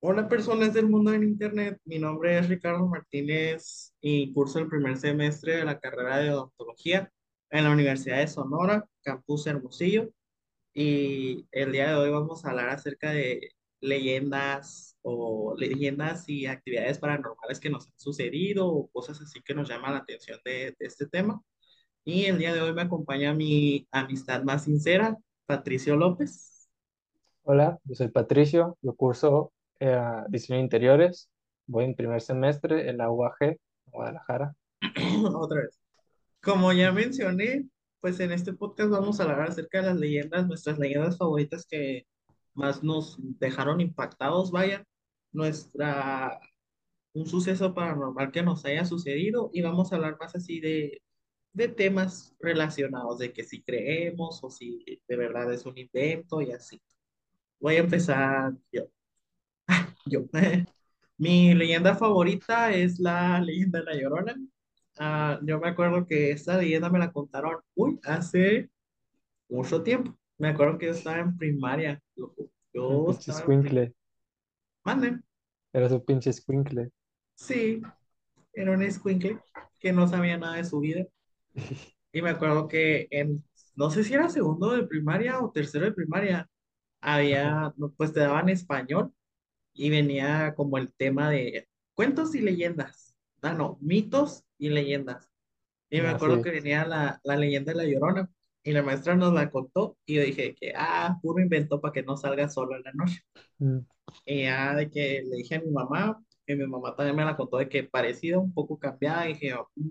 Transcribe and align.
Hola 0.00 0.28
personas 0.28 0.74
del 0.74 0.88
mundo 0.88 1.12
en 1.12 1.24
Internet, 1.24 1.80
mi 1.84 1.98
nombre 1.98 2.38
es 2.38 2.48
Ricardo 2.48 2.86
Martínez 2.86 3.92
y 4.00 4.32
curso 4.32 4.60
el 4.60 4.68
primer 4.68 4.96
semestre 4.96 5.56
de 5.56 5.64
la 5.64 5.80
carrera 5.80 6.18
de 6.18 6.30
odontología 6.30 7.10
en 7.50 7.64
la 7.64 7.72
Universidad 7.72 8.18
de 8.18 8.28
Sonora, 8.28 8.86
Campus 9.02 9.48
Hermosillo, 9.48 10.08
y 10.72 11.48
el 11.50 11.72
día 11.72 11.88
de 11.88 11.96
hoy 11.96 12.10
vamos 12.10 12.44
a 12.44 12.50
hablar 12.50 12.68
acerca 12.68 13.10
de 13.10 13.50
leyendas 13.80 14.96
o 15.02 15.56
leyendas 15.58 16.28
y 16.28 16.46
actividades 16.46 17.00
paranormales 17.00 17.58
que 17.58 17.70
nos 17.70 17.88
han 17.88 17.98
sucedido 17.98 18.68
o 18.68 18.86
cosas 18.90 19.20
así 19.20 19.42
que 19.42 19.54
nos 19.54 19.68
llaman 19.68 19.94
la 19.94 19.98
atención 19.98 20.38
de, 20.44 20.76
de 20.78 20.86
este 20.86 21.08
tema. 21.08 21.42
Y 22.04 22.26
el 22.26 22.38
día 22.38 22.54
de 22.54 22.60
hoy 22.60 22.72
me 22.72 22.82
acompaña 22.82 23.34
mi 23.34 23.88
amistad 23.90 24.44
más 24.44 24.62
sincera, 24.62 25.16
Patricio 25.44 25.96
López. 25.96 26.70
Hola, 27.42 27.80
yo 27.82 27.96
soy 27.96 28.08
Patricio, 28.08 28.78
yo 28.80 28.94
curso 28.94 29.52
eh, 29.80 30.22
diseño 30.28 30.58
de 30.58 30.64
interiores, 30.64 31.30
voy 31.66 31.84
en 31.84 31.94
primer 31.94 32.20
semestre 32.20 32.88
en 32.88 32.98
la 32.98 33.10
UAG, 33.10 33.58
Guadalajara. 33.86 34.54
Otra 35.34 35.62
vez. 35.62 35.78
Como 36.42 36.72
ya 36.72 36.92
mencioné, 36.92 37.68
pues 38.00 38.20
en 38.20 38.32
este 38.32 38.52
podcast 38.52 38.90
vamos 38.90 39.18
a 39.18 39.24
hablar 39.24 39.42
acerca 39.48 39.80
de 39.80 39.88
las 39.88 39.96
leyendas, 39.96 40.46
nuestras 40.46 40.78
leyendas 40.78 41.18
favoritas 41.18 41.66
que 41.68 42.06
más 42.54 42.82
nos 42.82 43.16
dejaron 43.38 43.80
impactados, 43.80 44.50
vaya, 44.50 44.84
nuestra, 45.32 46.40
un 47.12 47.26
suceso 47.26 47.74
paranormal 47.74 48.32
que 48.32 48.42
nos 48.42 48.64
haya 48.64 48.84
sucedido 48.84 49.50
y 49.52 49.62
vamos 49.62 49.92
a 49.92 49.96
hablar 49.96 50.16
más 50.20 50.34
así 50.34 50.60
de, 50.60 51.02
de 51.52 51.68
temas 51.68 52.34
relacionados, 52.40 53.18
de 53.18 53.32
que 53.32 53.44
si 53.44 53.62
creemos 53.62 54.42
o 54.42 54.50
si 54.50 55.02
de 55.08 55.16
verdad 55.16 55.52
es 55.52 55.66
un 55.66 55.76
invento 55.78 56.40
y 56.40 56.52
así. 56.52 56.80
Voy 57.60 57.76
a 57.76 57.80
empezar 57.80 58.52
yo. 58.72 58.84
Yo. 60.08 60.24
Mi 61.18 61.54
leyenda 61.54 61.96
favorita 61.96 62.72
es 62.72 62.98
la 63.00 63.40
leyenda 63.44 63.80
de 63.80 63.84
La 63.86 63.94
Llorona. 63.96 64.36
Ah, 64.98 65.40
yo 65.44 65.58
me 65.60 65.68
acuerdo 65.68 66.06
que 66.06 66.30
esta 66.32 66.56
leyenda 66.58 66.90
me 66.90 66.98
la 66.98 67.12
contaron, 67.12 67.60
uy, 67.74 67.98
hace 68.04 68.70
mucho 69.48 69.82
tiempo. 69.82 70.16
Me 70.38 70.48
acuerdo 70.50 70.78
que 70.78 70.86
yo 70.86 70.92
estaba 70.92 71.20
en 71.20 71.36
primaria. 71.38 72.02
loco. 72.16 72.50
Un 72.88 72.98
Yo 72.98 73.06
pinche 73.06 73.30
escuincle, 73.30 73.94
Mande. 74.84 75.20
eres 75.72 75.92
un 75.92 76.04
pinche 76.04 76.28
escuincle. 76.28 76.90
Sí, 77.36 77.80
era 78.54 78.72
un 78.72 78.82
escuincle 78.82 79.40
que 79.80 79.92
no 79.92 80.08
sabía 80.08 80.38
nada 80.38 80.56
de 80.56 80.64
su 80.64 80.80
vida. 80.80 81.06
Y 82.12 82.22
me 82.22 82.30
acuerdo 82.30 82.68
que 82.68 83.08
en, 83.10 83.44
no 83.76 83.90
sé 83.90 84.02
si 84.04 84.14
era 84.14 84.28
segundo 84.28 84.70
de 84.72 84.84
primaria 84.86 85.40
o 85.40 85.50
tercero 85.52 85.84
de 85.84 85.92
primaria, 85.92 86.48
había, 87.00 87.74
pues 87.96 88.12
te 88.12 88.20
daban 88.20 88.48
español 88.48 89.12
y 89.78 89.90
venía 89.90 90.54
como 90.56 90.78
el 90.78 90.94
tema 90.94 91.30
de 91.30 91.68
cuentos 91.94 92.34
y 92.36 92.40
leyendas. 92.42 93.16
Ah, 93.42 93.54
no, 93.54 93.78
mitos 93.82 94.44
y 94.58 94.70
leyendas. 94.70 95.30
Y 95.90 96.00
me 96.02 96.08
Ah, 96.08 96.10
acuerdo 96.10 96.40
sí. 96.40 96.42
que 96.42 96.50
venía 96.52 96.86
la, 96.86 97.20
la 97.24 97.36
leyenda 97.36 97.72
de 97.72 97.78
la 97.78 97.84
Llorona 97.86 98.30
y 98.64 98.72
la 98.72 98.82
maestra 98.82 99.16
nos 99.16 99.32
la 99.34 99.50
contó 99.50 99.98
y 100.06 100.16
yo 100.16 100.22
dije 100.22 100.54
que, 100.56 100.72
ah, 100.76 101.18
puro 101.22 101.42
invento 101.42 101.80
para 101.80 101.92
que 101.92 102.02
no 102.04 102.16
salga 102.16 102.48
solo 102.50 102.76
en 102.76 102.82
la 102.84 102.92
noche. 102.94 103.22
Mm, 103.60 103.84
Y 104.24 104.42
ya 104.42 104.74
de 104.76 104.88
que 104.90 105.22
le 105.28 105.36
dije 105.38 105.56
a 105.56 105.60
mi 105.60 105.70
mamá, 105.72 106.22
y 106.46 106.54
mi 106.54 106.66
mamá 106.66 106.94
también 106.94 107.16
me 107.16 107.24
la 107.24 107.36
contó 107.36 107.56
de 107.58 107.68
que 107.68 107.82
parecida, 107.84 108.38
un 108.38 108.52
poco 108.54 108.78
cambiada, 108.78 109.28
y 109.28 109.32
dije, 109.34 109.48
yo, 109.50 109.68
"Mm, 109.76 109.88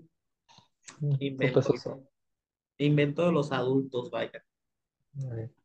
mm, 1.00 1.18
invento, 1.20 1.72
invento 2.78 3.24
de 3.26 3.32
los 3.32 3.52
adultos, 3.52 4.10
vaya. 4.10 4.44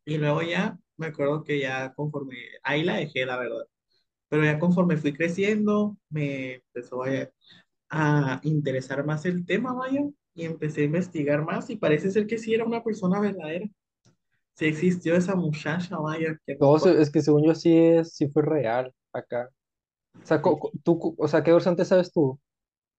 Y 0.06 0.18
luego 0.18 0.42
ya 0.42 0.78
me 0.98 1.08
acuerdo 1.08 1.44
que 1.44 1.60
ya 1.60 1.94
conforme, 1.94 2.38
ahí 2.64 2.84
la 2.84 2.96
dejé, 2.98 3.26
la 3.26 3.38
verdad. 3.38 3.66
Pero 4.34 4.46
ya 4.46 4.58
conforme 4.58 4.98
fui 4.98 5.14
creciendo, 5.14 5.96
me 6.10 6.56
empezó 6.56 7.04
a, 7.04 7.30
a 7.90 8.42
interesar 8.44 9.06
más 9.06 9.26
el 9.26 9.46
tema, 9.46 9.74
vaya, 9.74 10.02
y 10.34 10.46
empecé 10.46 10.82
a 10.82 10.86
investigar 10.86 11.46
más 11.46 11.70
y 11.70 11.76
parece 11.76 12.10
ser 12.10 12.26
que 12.26 12.40
sí 12.40 12.52
era 12.52 12.66
una 12.66 12.84
persona 12.84 13.20
verdadera. 13.20 13.68
Sí 14.56 14.66
existió 14.66 15.16
esa 15.16 15.36
muchacha, 15.36 15.98
vaya, 15.98 16.36
que 16.48 16.56
no 16.56 16.78
fue 16.80 17.00
es 17.02 17.12
que 17.12 17.22
según 17.22 17.46
yo 17.46 17.54
sí 17.54 17.78
es, 17.78 18.16
sí 18.16 18.28
fue 18.30 18.42
real 18.42 18.92
acá. 19.12 19.50
O 20.24 20.26
sea, 20.26 20.42
tú, 20.84 21.16
o 21.18 21.28
sea, 21.28 21.44
¿qué 21.44 21.52
versión 21.52 21.78
sabes 21.86 22.12
tú? 22.12 22.40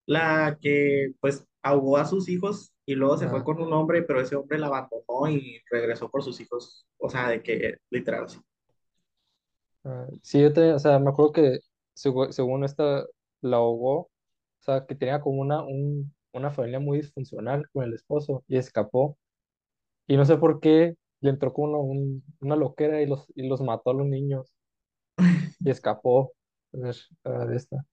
la 0.06 0.58
que 0.60 1.12
pues 1.20 1.46
ahogó 1.62 1.96
a 1.98 2.04
sus 2.06 2.28
hijos 2.28 2.72
y 2.86 2.94
luego 2.94 3.16
se 3.16 3.28
fue 3.28 3.38
Ah, 3.40 3.44
con 3.44 3.60
un 3.60 3.72
hombre, 3.72 4.02
pero 4.02 4.20
ese 4.20 4.36
hombre 4.36 4.58
la 4.58 4.66
abandonó 4.66 5.28
y 5.30 5.62
regresó 5.70 6.10
por 6.10 6.22
sus 6.22 6.40
hijos. 6.40 6.86
O 6.98 7.08
sea, 7.08 7.28
de 7.30 7.42
que 7.42 7.76
literal. 7.90 8.26
Ah, 9.84 10.06
sí, 10.22 10.40
yo 10.40 10.52
te, 10.52 10.72
o 10.72 10.78
sea, 10.78 10.98
me 10.98 11.10
acuerdo 11.10 11.32
que 11.32 11.58
segu- 11.94 12.30
según 12.32 12.64
esta 12.64 13.04
la 13.40 13.56
ahogó, 13.58 14.00
o 14.02 14.10
sea, 14.60 14.86
que 14.86 14.94
tenía 14.94 15.20
como 15.20 15.40
una, 15.42 15.62
un- 15.62 16.14
una 16.32 16.50
familia 16.50 16.80
muy 16.80 16.98
disfuncional 16.98 17.68
con 17.72 17.84
el 17.84 17.94
esposo 17.94 18.44
y 18.48 18.56
escapó. 18.58 19.18
Y 20.06 20.16
no 20.16 20.24
sé 20.26 20.36
por 20.38 20.60
qué 20.60 20.96
le 21.20 21.30
entró 21.30 21.52
con 21.54 21.70
una, 21.70 21.78
un- 21.80 22.24
una 22.40 22.56
loquera 22.56 23.02
y 23.02 23.06
los, 23.06 23.26
y 23.36 23.48
los 23.48 23.60
mató 23.62 23.90
a 23.90 23.94
los 23.94 24.06
niños 24.08 24.52
y 25.60 25.70
escapó 25.70 26.34
ah, 27.24 27.46
de 27.46 27.56
esta. 27.56 27.84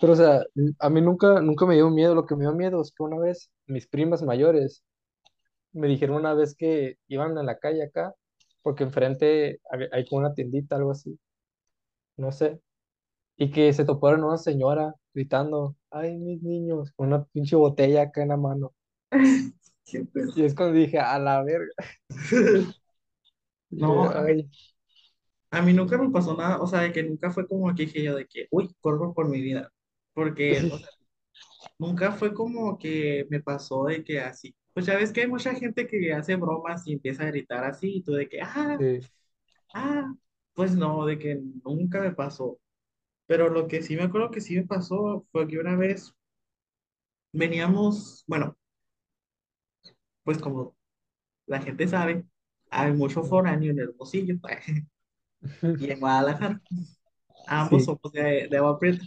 Pero, 0.00 0.14
o 0.14 0.16
sea, 0.16 0.44
a 0.80 0.90
mí 0.90 1.00
nunca, 1.02 1.40
nunca 1.42 1.66
me 1.66 1.74
dio 1.76 1.90
miedo. 1.90 2.14
Lo 2.14 2.26
que 2.26 2.36
me 2.36 2.42
dio 2.44 2.54
miedo 2.54 2.80
es 2.82 2.92
que 2.92 3.02
una 3.02 3.18
vez 3.20 3.50
mis 3.66 3.86
primas 3.88 4.22
mayores 4.22 4.84
me 5.72 5.88
dijeron 5.88 6.16
una 6.16 6.34
vez 6.34 6.54
que 6.56 6.98
iban 7.08 7.36
a 7.38 7.42
la 7.42 7.58
calle 7.58 7.84
acá, 7.84 8.14
porque 8.62 8.84
enfrente 8.84 9.60
hay 9.92 10.06
como 10.06 10.20
una 10.20 10.34
tiendita, 10.34 10.76
algo 10.76 10.92
así, 10.92 11.18
no 12.16 12.32
sé, 12.32 12.60
y 13.36 13.50
que 13.50 13.72
se 13.72 13.84
toparon 13.84 14.24
una 14.24 14.38
señora 14.38 14.94
gritando, 15.14 15.76
ay, 15.90 16.18
mis 16.18 16.42
niños, 16.42 16.92
con 16.92 17.08
una 17.08 17.24
pinche 17.24 17.56
botella 17.56 18.02
acá 18.02 18.22
en 18.22 18.28
la 18.28 18.36
mano. 18.36 18.72
Qué 19.84 20.04
pedo. 20.04 20.32
Y 20.36 20.44
es 20.44 20.54
cuando 20.54 20.74
dije, 20.78 20.98
a 20.98 21.18
la 21.18 21.42
verga. 21.42 21.72
No, 23.70 24.04
a 24.10 24.22
mí, 24.22 24.32
ay, 24.32 24.50
a 25.50 25.62
mí 25.62 25.72
nunca 25.72 25.98
me 25.98 26.10
pasó 26.10 26.36
nada, 26.36 26.60
o 26.60 26.66
sea, 26.66 26.80
de 26.80 26.92
que 26.92 27.02
nunca 27.02 27.30
fue 27.30 27.46
como 27.46 27.74
que 27.74 27.84
dije 27.86 28.02
yo 28.02 28.16
de 28.16 28.26
que, 28.26 28.46
uy, 28.50 28.74
corro 28.80 29.12
por 29.14 29.28
mi 29.28 29.40
vida, 29.40 29.70
porque, 30.14 30.60
o 30.70 30.78
sea, 30.78 30.88
nunca 31.78 32.12
fue 32.12 32.34
como 32.34 32.78
que 32.78 33.26
me 33.30 33.40
pasó 33.42 33.84
de 33.86 34.04
que 34.04 34.20
así, 34.20 34.54
pues 34.74 34.86
ya 34.86 34.96
ves 34.96 35.12
que 35.12 35.22
hay 35.22 35.28
mucha 35.28 35.54
gente 35.54 35.86
que 35.86 36.12
hace 36.12 36.36
bromas 36.36 36.86
y 36.86 36.94
empieza 36.94 37.24
a 37.24 37.26
gritar 37.26 37.64
así, 37.64 37.96
y 37.98 38.02
tú 38.02 38.12
de 38.12 38.28
que, 38.28 38.40
ah, 38.42 38.78
sí. 38.78 39.00
ah, 39.74 40.14
pues 40.54 40.74
no, 40.76 41.06
de 41.06 41.18
que 41.18 41.40
nunca 41.64 42.00
me 42.00 42.12
pasó. 42.12 42.58
Pero 43.26 43.50
lo 43.50 43.68
que 43.68 43.82
sí 43.82 43.96
me 43.96 44.04
acuerdo 44.04 44.30
que 44.32 44.40
sí 44.42 44.56
me 44.56 44.66
pasó 44.66 45.26
fue 45.32 45.48
que 45.48 45.58
una 45.58 45.76
vez 45.76 46.14
veníamos, 47.32 48.24
bueno, 48.26 48.56
pues 50.24 50.38
como 50.38 50.76
la 51.46 51.60
gente 51.62 51.88
sabe, 51.88 52.26
hay 52.70 52.92
mucho 52.92 53.24
foráneo 53.24 53.72
en 53.72 53.80
Hermosillo 53.80 54.36
y 55.78 55.90
en 55.90 56.00
Guadalajara. 56.00 56.62
Ambos 57.46 57.84
Sí. 57.84 57.86
somos 57.86 58.12
de, 58.12 58.48
de 58.50 58.58
Agua 58.58 58.78
Prieta, 58.78 59.04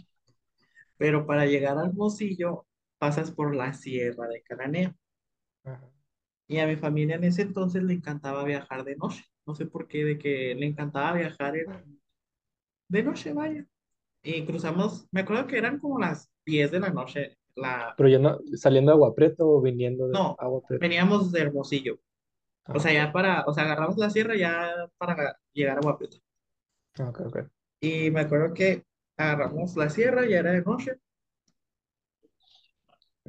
pero 0.98 1.26
para 1.26 1.46
llegar 1.46 1.78
a 1.78 1.86
Hermosillo 1.86 2.66
pasas 2.98 3.30
por 3.32 3.54
la 3.56 3.72
Sierra 3.72 4.28
de 4.28 4.42
Cananea. 4.42 4.96
Ajá. 5.64 5.90
Y 6.48 6.58
a 6.58 6.66
mi 6.66 6.74
familia 6.74 7.14
en 7.14 7.22
ese 7.22 7.42
entonces 7.42 7.84
le 7.84 7.94
encantaba 7.94 8.42
viajar 8.42 8.82
de 8.82 8.96
noche. 8.96 9.22
No 9.46 9.54
sé 9.54 9.66
por 9.66 9.86
qué, 9.88 10.04
de 10.04 10.18
que 10.18 10.54
le 10.54 10.66
encantaba 10.66 11.12
viajar 11.14 11.56
en- 11.56 12.00
de 12.88 13.02
noche, 13.02 13.32
vaya. 13.32 13.66
Y 14.22 14.44
cruzamos, 14.46 15.06
me 15.12 15.20
acuerdo 15.22 15.46
que 15.46 15.58
eran 15.58 15.78
como 15.78 15.98
las 16.00 16.30
10 16.46 16.70
de 16.70 16.80
la 16.80 16.90
noche. 16.90 17.38
La, 17.56 17.94
Pero 17.96 18.08
yo 18.08 18.18
no, 18.18 18.38
saliendo 18.54 18.90
de 18.92 18.94
Agua 18.96 19.14
Prieta 19.14 19.44
o 19.44 19.60
viniendo 19.60 20.08
de 20.08 20.14
no, 20.14 20.36
Agua 20.38 20.62
Prieta. 20.66 20.84
veníamos 20.86 21.32
de 21.32 21.40
Hermosillo. 21.42 21.94
O 21.94 22.00
Ah, 22.66 22.78
sea, 22.80 22.92
ok. 22.92 22.96
ya 23.06 23.12
para, 23.12 23.44
o 23.46 23.54
sea, 23.54 23.64
agarramos 23.64 23.96
la 23.98 24.10
sierra 24.10 24.36
ya 24.36 24.72
para 24.98 25.38
llegar 25.52 25.78
a 25.78 25.82
Guapitos. 25.82 26.22
Ah, 26.98 27.08
Ok, 27.08 27.20
ok. 27.26 27.36
Y 27.80 28.10
me 28.10 28.20
acuerdo 28.20 28.52
que 28.54 28.84
agarramos 29.16 29.76
la 29.76 29.88
sierra, 29.90 30.26
ya 30.26 30.38
era 30.40 30.52
de 30.52 30.62
noche, 30.62 30.98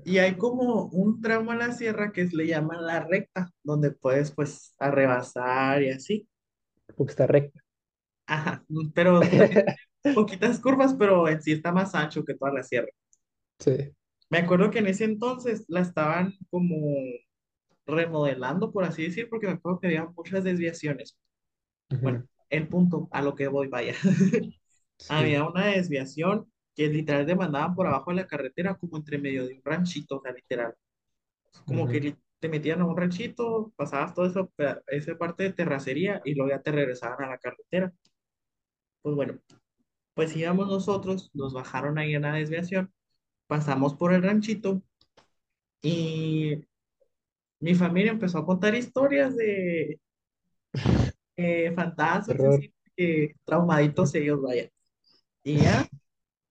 y 0.05 0.17
hay 0.19 0.35
como 0.37 0.85
un 0.85 1.21
tramo 1.21 1.51
a 1.51 1.55
la 1.55 1.71
sierra 1.71 2.11
que 2.11 2.25
le 2.25 2.47
llaman 2.47 2.85
la 2.85 3.01
recta, 3.01 3.49
donde 3.63 3.91
puedes 3.91 4.31
pues 4.31 4.73
arrebasar 4.79 5.83
y 5.83 5.89
así. 5.91 6.27
Porque 6.95 7.11
está 7.11 7.27
recta. 7.27 7.59
Ajá, 8.25 8.63
pero 8.93 9.21
poquitas 10.15 10.59
curvas, 10.59 10.93
pero 10.93 11.27
en 11.27 11.41
sí 11.41 11.53
está 11.53 11.71
más 11.71 11.95
ancho 11.95 12.23
que 12.23 12.35
toda 12.35 12.51
la 12.53 12.63
sierra. 12.63 12.89
Sí. 13.59 13.91
Me 14.29 14.39
acuerdo 14.39 14.69
que 14.71 14.79
en 14.79 14.87
ese 14.87 15.05
entonces 15.05 15.65
la 15.67 15.81
estaban 15.81 16.33
como 16.49 16.75
remodelando, 17.85 18.71
por 18.71 18.83
así 18.83 19.03
decir, 19.03 19.29
porque 19.29 19.47
me 19.47 19.53
acuerdo 19.53 19.79
que 19.79 19.87
había 19.87 20.05
muchas 20.05 20.43
desviaciones. 20.43 21.17
Bueno, 22.01 22.27
el 22.49 22.67
punto 22.67 23.07
a 23.11 23.21
lo 23.21 23.35
que 23.35 23.47
voy, 23.47 23.67
vaya. 23.67 23.93
Sí. 24.99 25.13
había 25.13 25.47
una 25.47 25.67
desviación 25.67 26.51
que 26.77 26.89
literal 26.89 27.27
te 27.27 27.35
mandaban 27.35 27.75
por 27.75 27.87
abajo 27.87 28.11
de 28.11 28.17
la 28.17 28.27
carretera 28.27 28.75
como 28.77 28.97
entre 28.97 29.19
medio 29.19 29.47
de 29.47 29.55
un 29.55 29.63
ranchito, 29.65 30.17
o 30.19 30.21
sea, 30.23 30.33
literal. 30.33 30.75
Como 31.65 31.87
que 31.89 31.99
Ujú. 31.99 32.01
li- 32.01 32.17
te 32.39 32.49
metían 32.49 32.81
a 32.81 32.85
un 32.87 32.97
ranchito, 32.97 33.73
pasabas 33.77 34.13
toda 34.15 34.29
esa, 34.29 34.81
esa 34.87 35.17
parte 35.17 35.43
de 35.43 35.53
terracería 35.53 36.21
y 36.25 36.35
luego 36.35 36.51
ya 36.51 36.61
te 36.63 36.71
regresaban 36.73 37.23
a 37.25 37.29
la 37.31 37.37
carretera. 37.39 37.93
Pues 39.01 39.15
bueno, 39.15 39.39
Pues 40.15 40.35
íbamos 40.37 40.67
nosotros, 40.69 41.31
nos 41.35 41.53
bajaron 41.53 41.97
ahí 41.99 42.15
en 42.15 42.23
la 42.23 42.33
desviación, 42.35 42.93
pasamos 43.47 43.95
por 43.95 44.13
el 44.13 44.23
ranchito 44.23 44.83
y 45.81 46.65
mi 47.59 47.75
familia 47.75 48.11
empezó 48.13 48.39
a 48.39 48.45
contar 48.45 48.75
historias 48.75 49.35
de 49.37 49.99
eh, 51.35 51.71
fantasmas, 51.75 52.43
así, 52.43 52.73
que 52.95 53.35
traumaditos 53.45 54.13
ellos, 54.15 54.41
vaya. 54.41 54.69
Y 55.43 55.61
ya, 55.61 55.87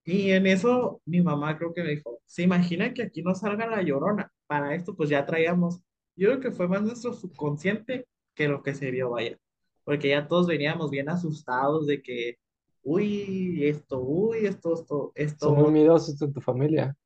y 0.06 0.32
en 0.32 0.46
eso 0.48 1.02
mi 1.06 1.22
mamá 1.22 1.58
creo 1.58 1.74
que 1.74 1.82
me 1.84 1.90
dijo, 1.90 2.20
¿se 2.26 2.44
imagina 2.44 2.94
que 2.94 3.04
aquí 3.04 3.22
no 3.22 3.34
salga 3.34 3.66
la 3.68 3.82
llorona? 3.82 4.32
Para 4.48 4.74
esto 4.76 4.96
pues 4.96 5.10
ya 5.10 5.26
traíamos, 5.26 5.80
yo 6.16 6.28
creo 6.30 6.40
que 6.40 6.52
fue 6.52 6.68
más 6.68 6.82
nuestro 6.82 7.14
subconsciente 7.14 8.08
que 8.34 8.48
lo 8.48 8.62
que 8.64 8.74
se 8.74 8.90
vio, 8.92 9.10
vaya. 9.10 9.38
Porque 9.84 10.10
ya 10.10 10.28
todos 10.28 10.46
veníamos 10.48 10.90
bien 10.90 11.08
asustados 11.10 11.86
de 11.86 12.02
que, 12.02 12.38
uy, 12.82 13.64
esto, 13.68 14.00
uy, 14.00 14.46
esto, 14.46 15.12
esto, 15.16 15.48
Son 15.48 15.58
muy 15.58 15.70
esto. 15.70 15.72
miedosos 15.72 16.22
en 16.22 16.32
tu 16.32 16.40
familia. 16.40 16.96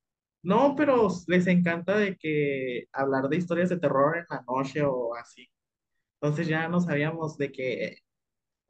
No, 0.42 0.74
pero 0.76 1.08
les 1.28 1.46
encanta 1.48 1.98
de 1.98 2.16
que 2.16 2.86
hablar 2.92 3.28
de 3.28 3.36
historias 3.36 3.68
de 3.70 3.78
terror 3.78 4.16
en 4.18 4.26
la 4.30 4.42
noche 4.48 4.82
o 4.82 5.14
así. 5.14 5.48
Entonces 6.20 6.48
ya 6.48 6.68
no 6.68 6.80
sabíamos 6.80 7.38
de 7.38 7.52
que 7.52 7.98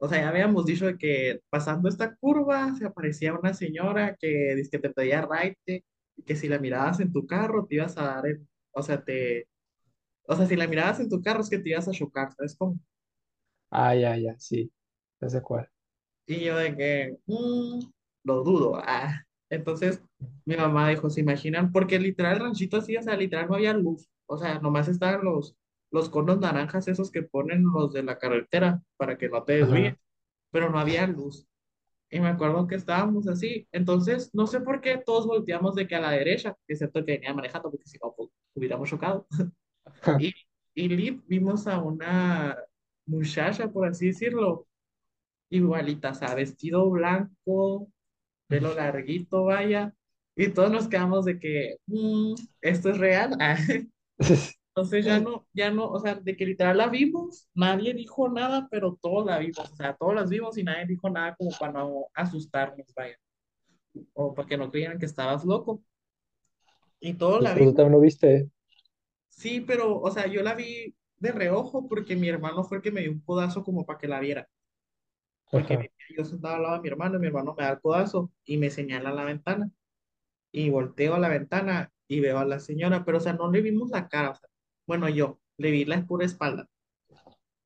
o 0.01 0.09
sea, 0.09 0.21
ya 0.21 0.29
habíamos 0.29 0.65
dicho 0.65 0.87
de 0.87 0.97
que 0.99 1.41
pasando 1.49 1.89
esta 1.89 2.15
curva 2.17 2.75
se 2.77 2.85
aparecía 2.87 3.33
una 3.35 3.53
señora 3.55 4.17
que 4.19 4.61
que 4.71 4.79
te 4.79 4.91
pedía 4.91 5.21
raite 5.23 5.85
y 6.17 6.23
que 6.23 6.35
si 6.37 6.49
la 6.49 6.59
mirabas 6.59 6.99
en 7.01 7.13
tu 7.13 7.27
carro 7.27 7.67
te 7.67 7.75
ibas 7.77 7.97
a 7.99 8.03
dar, 8.05 8.27
en- 8.27 8.47
o 8.73 8.83
sea, 8.83 9.03
te, 9.03 9.47
o 10.27 10.35
sea, 10.35 10.45
si 10.47 10.55
la 10.57 10.67
mirabas 10.67 10.99
en 11.01 11.09
tu 11.09 11.21
carro 11.21 11.41
es 11.41 11.49
que 11.49 11.59
te 11.59 11.69
ibas 11.71 11.87
a 11.87 11.91
chocar, 11.91 12.33
¿sabes 12.33 12.55
cómo? 12.57 12.79
Ah, 13.69 13.93
ya, 13.95 14.15
ya, 14.17 14.35
sí. 14.39 14.71
Ya 15.21 15.29
sé 15.29 15.41
cuál. 15.41 15.69
Y 16.25 16.45
yo 16.45 16.57
de 16.57 16.75
que, 16.75 17.17
"Mm, 17.27 17.79
lo 18.23 18.43
dudo. 18.43 18.75
Ah. 18.83 19.23
Entonces 19.49 20.01
mi 20.45 20.55
mamá 20.55 20.89
dijo, 20.89 21.09
¿se 21.09 21.21
imaginan? 21.21 21.71
Porque 21.71 21.99
literal 21.99 22.35
el 22.35 22.39
ranchito 22.43 22.77
así, 22.77 22.95
o 22.97 23.03
sea, 23.03 23.15
literal 23.17 23.47
no 23.49 23.55
había 23.55 23.73
luz, 23.73 24.07
o 24.25 24.37
sea, 24.37 24.59
nomás 24.59 24.87
estaban 24.87 25.23
los, 25.25 25.55
los 25.91 26.09
conos 26.09 26.39
naranjas 26.39 26.87
esos 26.87 27.11
que 27.11 27.23
ponen 27.23 27.63
los 27.63 27.93
de 27.93 28.03
la 28.03 28.17
carretera 28.17 28.81
para 28.97 29.17
que 29.17 29.29
no 29.29 29.43
te 29.43 29.53
desvíes, 29.57 29.93
Ajá. 29.93 30.01
pero 30.51 30.69
no 30.69 30.79
había 30.79 31.07
luz. 31.07 31.47
Y 32.09 32.19
me 32.19 32.27
acuerdo 32.29 32.67
que 32.67 32.75
estábamos 32.75 33.27
así. 33.27 33.67
Entonces, 33.71 34.29
no 34.33 34.47
sé 34.47 34.61
por 34.61 34.81
qué 34.81 34.97
todos 35.05 35.27
volteamos 35.27 35.75
de 35.75 35.87
que 35.87 35.95
a 35.95 36.01
la 36.01 36.11
derecha, 36.11 36.55
excepto 36.67 37.05
que 37.05 37.13
venía 37.13 37.33
manejando, 37.33 37.71
porque 37.71 37.87
si 37.87 37.97
no, 38.03 38.13
pues, 38.15 38.29
hubiéramos 38.55 38.89
chocado. 38.89 39.27
Y, 40.19 40.33
y 40.75 40.87
lit, 40.89 41.21
vimos 41.27 41.67
a 41.67 41.79
una 41.81 42.57
muchacha, 43.05 43.69
por 43.71 43.87
así 43.87 44.07
decirlo, 44.07 44.67
igualita, 45.49 46.11
o 46.11 46.15
sea, 46.15 46.35
vestido 46.35 46.89
blanco, 46.89 47.91
pelo 48.47 48.73
larguito, 48.75 49.45
vaya. 49.45 49.93
Y 50.35 50.49
todos 50.49 50.71
nos 50.71 50.87
quedamos 50.87 51.25
de 51.25 51.39
que, 51.39 51.77
"Mm, 51.87 52.35
¿esto 52.61 52.89
es 52.91 52.97
real? 52.99 53.37
Entonces 54.75 55.05
ya 55.05 55.19
no, 55.19 55.47
ya 55.53 55.69
no, 55.71 55.89
o 55.89 55.99
sea, 55.99 56.15
de 56.15 56.35
que 56.37 56.45
literal 56.45 56.77
la 56.77 56.87
vimos, 56.89 57.49
nadie 57.53 57.93
dijo 57.93 58.29
nada, 58.29 58.67
pero 58.71 58.97
todos 59.01 59.25
la 59.25 59.37
vimos, 59.39 59.59
o 59.71 59.75
sea, 59.75 59.95
todos 59.97 60.15
las 60.15 60.29
vimos 60.29 60.57
y 60.57 60.63
nadie 60.63 60.85
dijo 60.87 61.09
nada 61.09 61.35
como 61.35 61.51
para 61.59 61.73
no 61.73 62.05
asustarnos, 62.13 62.87
vaya. 62.95 63.17
o 64.13 64.33
para 64.35 64.47
que 64.47 64.57
no 64.57 64.71
creyeran 64.71 64.99
que 64.99 65.05
estabas 65.07 65.45
loco. 65.45 65.83
Y 67.01 67.15
todos 67.15 67.41
Pues, 67.41 67.43
la 67.43 67.53
pero 67.53 67.65
tú 67.67 67.73
vimos. 67.73 67.75
también 67.75 67.91
lo 67.93 67.99
viste. 67.99 68.49
Sí, 69.29 69.61
pero, 69.61 69.99
o 69.99 70.11
sea, 70.11 70.27
yo 70.27 70.43
la 70.43 70.53
vi 70.55 70.95
de 71.17 71.31
reojo 71.31 71.87
porque 71.87 72.15
mi 72.15 72.29
hermano 72.29 72.63
fue 72.63 72.77
el 72.77 72.83
que 72.83 72.91
me 72.91 73.01
dio 73.01 73.11
un 73.11 73.21
codazo 73.21 73.63
como 73.63 73.85
para 73.85 73.99
que 73.99 74.07
la 74.07 74.19
viera. 74.19 74.47
Porque 75.49 75.77
Ajá. 75.77 75.89
yo 76.17 76.25
sentado 76.25 76.55
al 76.55 76.61
lado 76.63 76.75
de 76.75 76.81
mi 76.81 76.87
hermano 76.89 77.17
y 77.17 77.19
mi 77.19 77.27
hermano 77.27 77.55
me 77.57 77.63
da 77.63 77.71
el 77.71 77.81
codazo 77.81 78.31
y 78.45 78.57
me 78.57 78.69
señala 78.69 79.09
a 79.09 79.13
la 79.13 79.23
ventana. 79.25 79.71
Y 80.53 80.69
volteo 80.71 81.15
a 81.15 81.19
la 81.19 81.29
ventana 81.29 81.93
y 82.07 82.21
veo 82.21 82.39
a 82.39 82.45
la 82.45 82.59
señora, 82.61 83.05
pero, 83.05 83.19
o 83.19 83.21
sea, 83.21 83.33
no 83.33 83.51
le 83.51 83.61
vimos 83.63 83.91
la 83.91 84.09
cara. 84.09 84.31
o 84.31 84.35
sea, 84.35 84.49
bueno, 84.91 85.07
yo 85.07 85.39
le 85.57 85.71
vi 85.71 85.85
la 85.85 86.05
pura 86.05 86.25
espalda. 86.25 86.67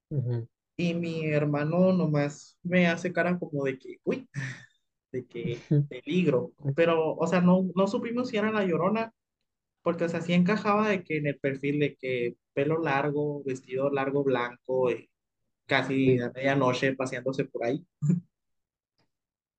Ujú. 0.09 0.47
Y 0.77 0.93
mi 0.93 1.25
hermano 1.27 1.93
nomás 1.93 2.57
me 2.63 2.87
hace 2.87 3.13
cara 3.13 3.39
como 3.39 3.63
de 3.63 3.77
que, 3.79 3.97
uy, 4.03 4.29
de 5.11 5.25
que 5.27 5.59
peligro. 5.89 6.53
Pero, 6.75 7.15
o 7.15 7.27
sea, 7.27 7.41
no, 7.41 7.69
no 7.75 7.87
supimos 7.87 8.29
si 8.29 8.37
era 8.37 8.51
la 8.51 8.65
llorona 8.65 9.13
Porque, 9.83 10.05
o 10.05 10.09
sea, 10.09 10.21
sí 10.21 10.33
encajaba 10.33 10.89
de 10.89 11.03
que 11.03 11.17
en 11.17 11.27
el 11.27 11.39
perfil 11.39 11.79
de 11.79 11.95
que 11.97 12.37
pelo 12.53 12.79
largo, 12.81 13.43
vestido 13.45 13.91
largo 13.91 14.23
blanco, 14.23 14.91
eh, 14.91 15.09
casi 15.67 16.19
a 16.19 16.31
medianoche 16.31 16.95
paseándose 16.95 17.45
por 17.45 17.65
ahí. 17.65 17.85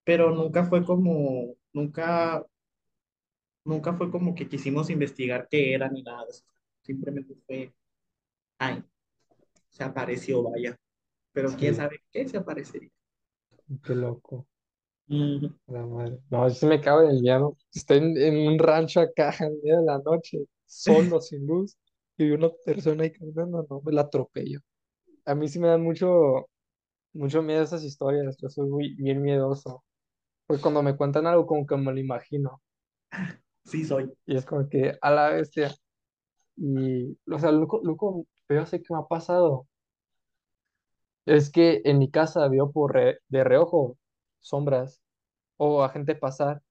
Pero 0.05 0.31
nunca 0.35 0.65
fue 0.65 0.85
como, 0.85 1.55
nunca, 1.73 2.45
nunca 3.65 3.93
fue 3.95 4.11
como 4.11 4.35
que 4.35 4.49
quisimos 4.49 4.89
investigar 4.91 5.47
qué 5.51 5.75
era 5.75 5.89
ni 5.91 6.03
nada 6.03 6.25
de 6.25 6.31
eso. 6.31 6.45
Simplemente 6.87 7.35
fue, 7.47 7.75
ay, 8.59 8.85
se 9.71 9.85
apareció, 9.85 10.43
vaya. 10.45 10.77
Pero 11.33 11.51
quién 11.57 11.75
Sí. 11.75 11.77
sabe 11.77 12.01
qué 12.13 12.29
se 12.29 12.39
aparecería. 12.39 12.91
Qué 13.85 13.95
loco. 13.95 14.47
Ujú. 15.09 15.51
La 15.69 15.85
madre. 15.85 16.19
No, 16.31 16.49
yo 16.49 16.55
sí 16.55 16.67
me 16.67 16.81
cago 16.81 17.03
en 17.03 17.11
el 17.11 17.23
miedo. 17.23 17.57
Estoy 17.75 17.99
en, 17.99 18.17
en 18.17 18.37
un 18.49 18.59
rancho 18.59 19.01
acá 19.01 19.35
en 19.41 19.61
medio 19.63 19.79
de 19.81 19.85
la 19.87 19.99
noche, 19.99 20.39
solo, 20.67 21.21
sin 21.21 21.47
luz, 21.47 21.77
y 22.17 22.25
vi 22.27 22.33
una 22.33 22.51
persona 22.65 23.05
ahí 23.05 23.13
caminando, 23.13 23.67
no, 23.69 23.81
me 23.85 23.93
la 23.93 24.03
atropello. 24.03 24.61
A 25.27 25.35
mí 25.35 25.49
sí 25.49 25.59
me 25.61 25.69
dan 25.69 25.83
mucho, 25.83 26.49
mucho 27.15 27.43
miedo 27.43 27.63
esas 27.65 27.85
historias. 27.85 28.37
Yo 28.39 28.49
soy 28.51 28.69
muy, 28.69 28.95
bien 28.97 29.23
miedoso. 29.23 29.85
Porque 30.47 30.63
cuando 30.63 30.83
me 30.83 30.97
cuentan 30.97 31.27
algo, 31.27 31.47
como 31.47 31.67
que 31.67 31.77
me 31.77 31.93
lo 31.93 32.01
imagino. 32.01 32.63
Sí 33.65 33.85
soy. 33.85 34.11
Y 34.27 34.37
es 34.37 34.45
como 34.45 34.69
que 34.69 34.97
a 35.01 35.11
la 35.11 35.31
bestia. 35.31 35.75
Y, 36.57 37.19
o 37.31 37.39
sea, 37.39 37.51
lo 37.53 37.67
lo 37.83 37.97
feo 38.49 38.67
sé 38.67 38.83
que 38.83 38.93
me 38.95 39.01
ha 39.01 39.03
pasado 39.07 39.67
es 41.27 41.51
que 41.51 41.83
en 41.85 41.99
mi 41.99 42.11
casa 42.11 42.49
veo 42.49 42.71
por 42.73 42.95
re- 42.95 43.19
de 43.29 43.45
reojo 43.45 43.99
sombras 44.41 45.01
o 45.59 45.83
a 45.85 45.91
gente 45.91 46.15
pasar. 46.17 46.63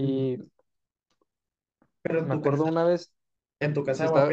Ujú. 0.00 0.26
Y 0.26 0.38
Pero 2.02 2.22
me 2.24 2.34
acuerdo 2.34 2.64
casa, 2.64 2.66
una 2.66 2.84
vez, 2.84 3.12
en 3.60 3.74
tu 3.74 3.84
casa 3.84 4.06
está, 4.06 4.28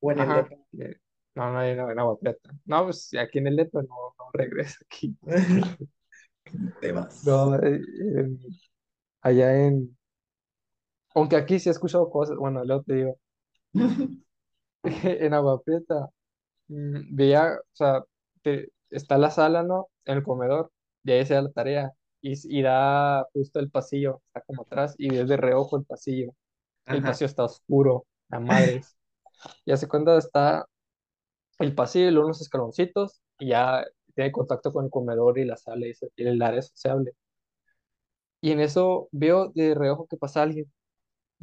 o 0.00 0.12
en 0.12 0.20
el 0.20 0.32
depa. 0.32 0.56
eh, 0.78 0.96
no, 1.34 1.52
no 1.52 1.58
hay 1.58 1.76
no, 1.76 1.90
en 1.90 1.98
Agua 1.98 2.18
Prieta. 2.18 2.50
No, 2.66 2.84
pues 2.84 3.10
aquí 3.20 3.38
en 3.38 3.48
el 3.48 3.56
Leto 3.56 3.82
no, 3.82 3.88
no 4.18 4.26
regresa 4.32 4.78
aquí. 4.86 5.16
Te 6.80 6.92
vas. 6.92 7.22
No, 7.22 7.54
eh, 7.56 7.80
allá 9.22 9.56
en, 9.66 9.96
aunque 11.14 11.36
aquí 11.36 11.58
sí 11.58 11.68
he 11.68 11.72
escuchado 11.72 12.10
cosas, 12.10 12.36
bueno, 12.36 12.64
luego 12.64 12.82
te 12.84 12.94
digo, 12.94 13.18
en 14.84 15.34
Agua 15.34 15.62
Prieta, 15.62 16.10
mm, 16.68 17.16
veía, 17.16 17.54
o 17.56 17.76
sea, 17.76 18.04
te- 18.42 18.70
está 18.90 19.18
la 19.18 19.30
sala, 19.30 19.62
¿no? 19.62 19.88
En 20.04 20.18
el 20.18 20.24
comedor, 20.24 20.72
y 21.04 21.12
ahí 21.12 21.26
se 21.26 21.34
da 21.34 21.42
la 21.42 21.52
tarea, 21.52 21.92
y, 22.22 22.32
s- 22.34 22.48
y 22.50 22.62
da 22.62 23.24
justo 23.32 23.60
el 23.60 23.70
pasillo, 23.70 24.22
está 24.28 24.42
como 24.42 24.62
atrás, 24.64 24.94
y 24.98 25.10
ves 25.10 25.28
de 25.28 25.36
reojo 25.36 25.76
el 25.78 25.84
pasillo. 25.86 26.32
El 26.90 27.04
Ajá. 27.04 27.04
pasillo 27.04 27.26
está 27.28 27.44
oscuro, 27.44 28.06
a 28.30 28.40
madres. 28.40 28.96
Y 29.66 29.72
hace 29.72 29.88
cuenta 29.88 30.18
está 30.18 30.66
el 31.60 31.74
pasillo 31.74 32.08
y 32.08 32.10
luego 32.12 32.26
unos 32.28 32.40
escaloncitos 32.42 33.22
y 33.38 33.48
ya 33.50 33.84
tiene 34.14 34.32
contacto 34.32 34.72
con 34.72 34.86
el 34.86 34.90
comedor 34.90 35.38
y 35.38 35.44
la 35.44 35.56
sala 35.56 35.86
y, 35.88 35.94
se- 35.94 36.10
y 36.16 36.26
el 36.26 36.42
área 36.42 36.62
sociable. 36.62 37.12
Y 38.40 38.52
en 38.52 38.60
eso 38.60 39.08
veo 39.12 39.48
de 39.54 39.74
reojo 39.74 40.06
que 40.06 40.16
pasa 40.16 40.42
alguien. 40.42 40.72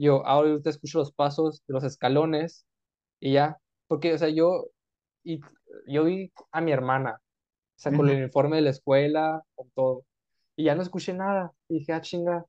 Yo 0.02 0.26
ahora 0.28 0.62
te 0.62 0.70
escucho 0.72 1.00
los 1.00 1.14
pasos 1.14 1.64
de 1.68 1.74
los 1.74 1.84
escalones 1.84 2.66
y 3.20 3.34
ya, 3.34 3.60
porque, 3.88 4.14
o 4.16 4.18
sea, 4.20 4.30
yo, 4.30 4.68
y, 5.24 5.42
yo 5.88 6.06
vi 6.06 6.34
a 6.52 6.62
mi 6.62 6.72
hermana, 6.74 7.22
o 7.78 7.80
sea, 7.80 7.94
con 7.94 8.10
el 8.10 8.18
uniforme 8.24 8.58
de 8.58 8.64
la 8.64 8.72
escuela, 8.72 9.44
con 9.56 9.70
todo, 9.72 10.06
y 10.58 10.66
ya 10.66 10.76
no 10.76 10.84
escuché 10.84 11.14
nada. 11.14 11.54
Y 11.70 11.80
dije, 11.80 11.94
ah, 11.94 12.02
chinga. 12.02 12.46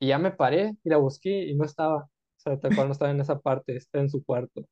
Y 0.00 0.08
ya 0.08 0.18
me 0.18 0.30
paré 0.32 0.76
y 0.84 0.90
la 0.90 0.98
busqué 0.98 1.44
y 1.46 1.54
no 1.54 1.64
estaba. 1.64 2.04
O 2.04 2.08
sea, 2.40 2.58
tal 2.60 2.74
cual 2.74 2.88
no 2.88 2.92
estaba 2.92 3.10
en 3.12 3.20
esa 3.20 3.38
parte, 3.40 3.76
está 3.76 4.00
en 4.00 4.10
su 4.10 4.22
cuarto. 4.24 4.62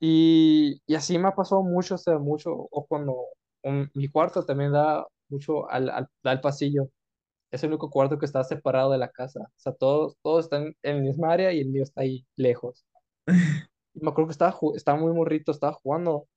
Y, 0.00 0.80
y 0.86 0.94
así 0.94 1.18
me 1.18 1.28
ha 1.28 1.34
pasado 1.34 1.62
mucho, 1.62 1.94
o 1.96 1.98
sea, 1.98 2.18
mucho, 2.18 2.52
o 2.52 2.86
cuando 2.86 3.16
un- 3.62 3.90
mi 3.94 4.08
cuarto 4.08 4.44
también 4.44 4.72
da 4.72 5.06
mucho 5.28 5.68
al, 5.70 5.90
al, 5.90 6.08
da 6.22 6.30
al 6.32 6.40
pasillo. 6.40 6.88
Es 7.50 7.62
el 7.64 7.70
único 7.70 7.90
cuarto 7.90 8.18
que 8.18 8.26
está 8.26 8.44
separado 8.44 8.92
de 8.92 8.98
la 8.98 9.10
casa. 9.10 9.40
O 9.40 9.58
sea, 9.58 9.72
todos, 9.72 10.16
todos 10.22 10.44
están 10.46 10.74
en 10.82 10.96
la 10.98 11.02
misma 11.02 11.32
área 11.32 11.52
y 11.52 11.60
el 11.60 11.68
mío 11.68 11.82
está 11.82 12.02
ahí 12.02 12.26
lejos. 12.36 12.84
Y 13.92 14.00
me 14.00 14.10
acuerdo 14.10 14.28
que 14.28 14.32
estaba, 14.32 14.56
estaba 14.76 14.98
muy 14.98 15.12
morrito, 15.12 15.52
estaba 15.52 15.72
jugando. 15.72 16.28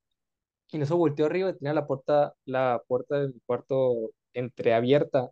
Y 0.71 0.77
en 0.77 0.83
eso 0.83 0.97
volteó 0.97 1.25
arriba 1.27 1.49
y 1.51 1.57
tenía 1.57 1.73
la 1.73 1.87
puerta, 1.87 2.33
la 2.45 2.81
puerta 2.87 3.19
de 3.19 3.27
mi 3.29 3.39
cuarto 3.45 4.11
entreabierta. 4.33 5.29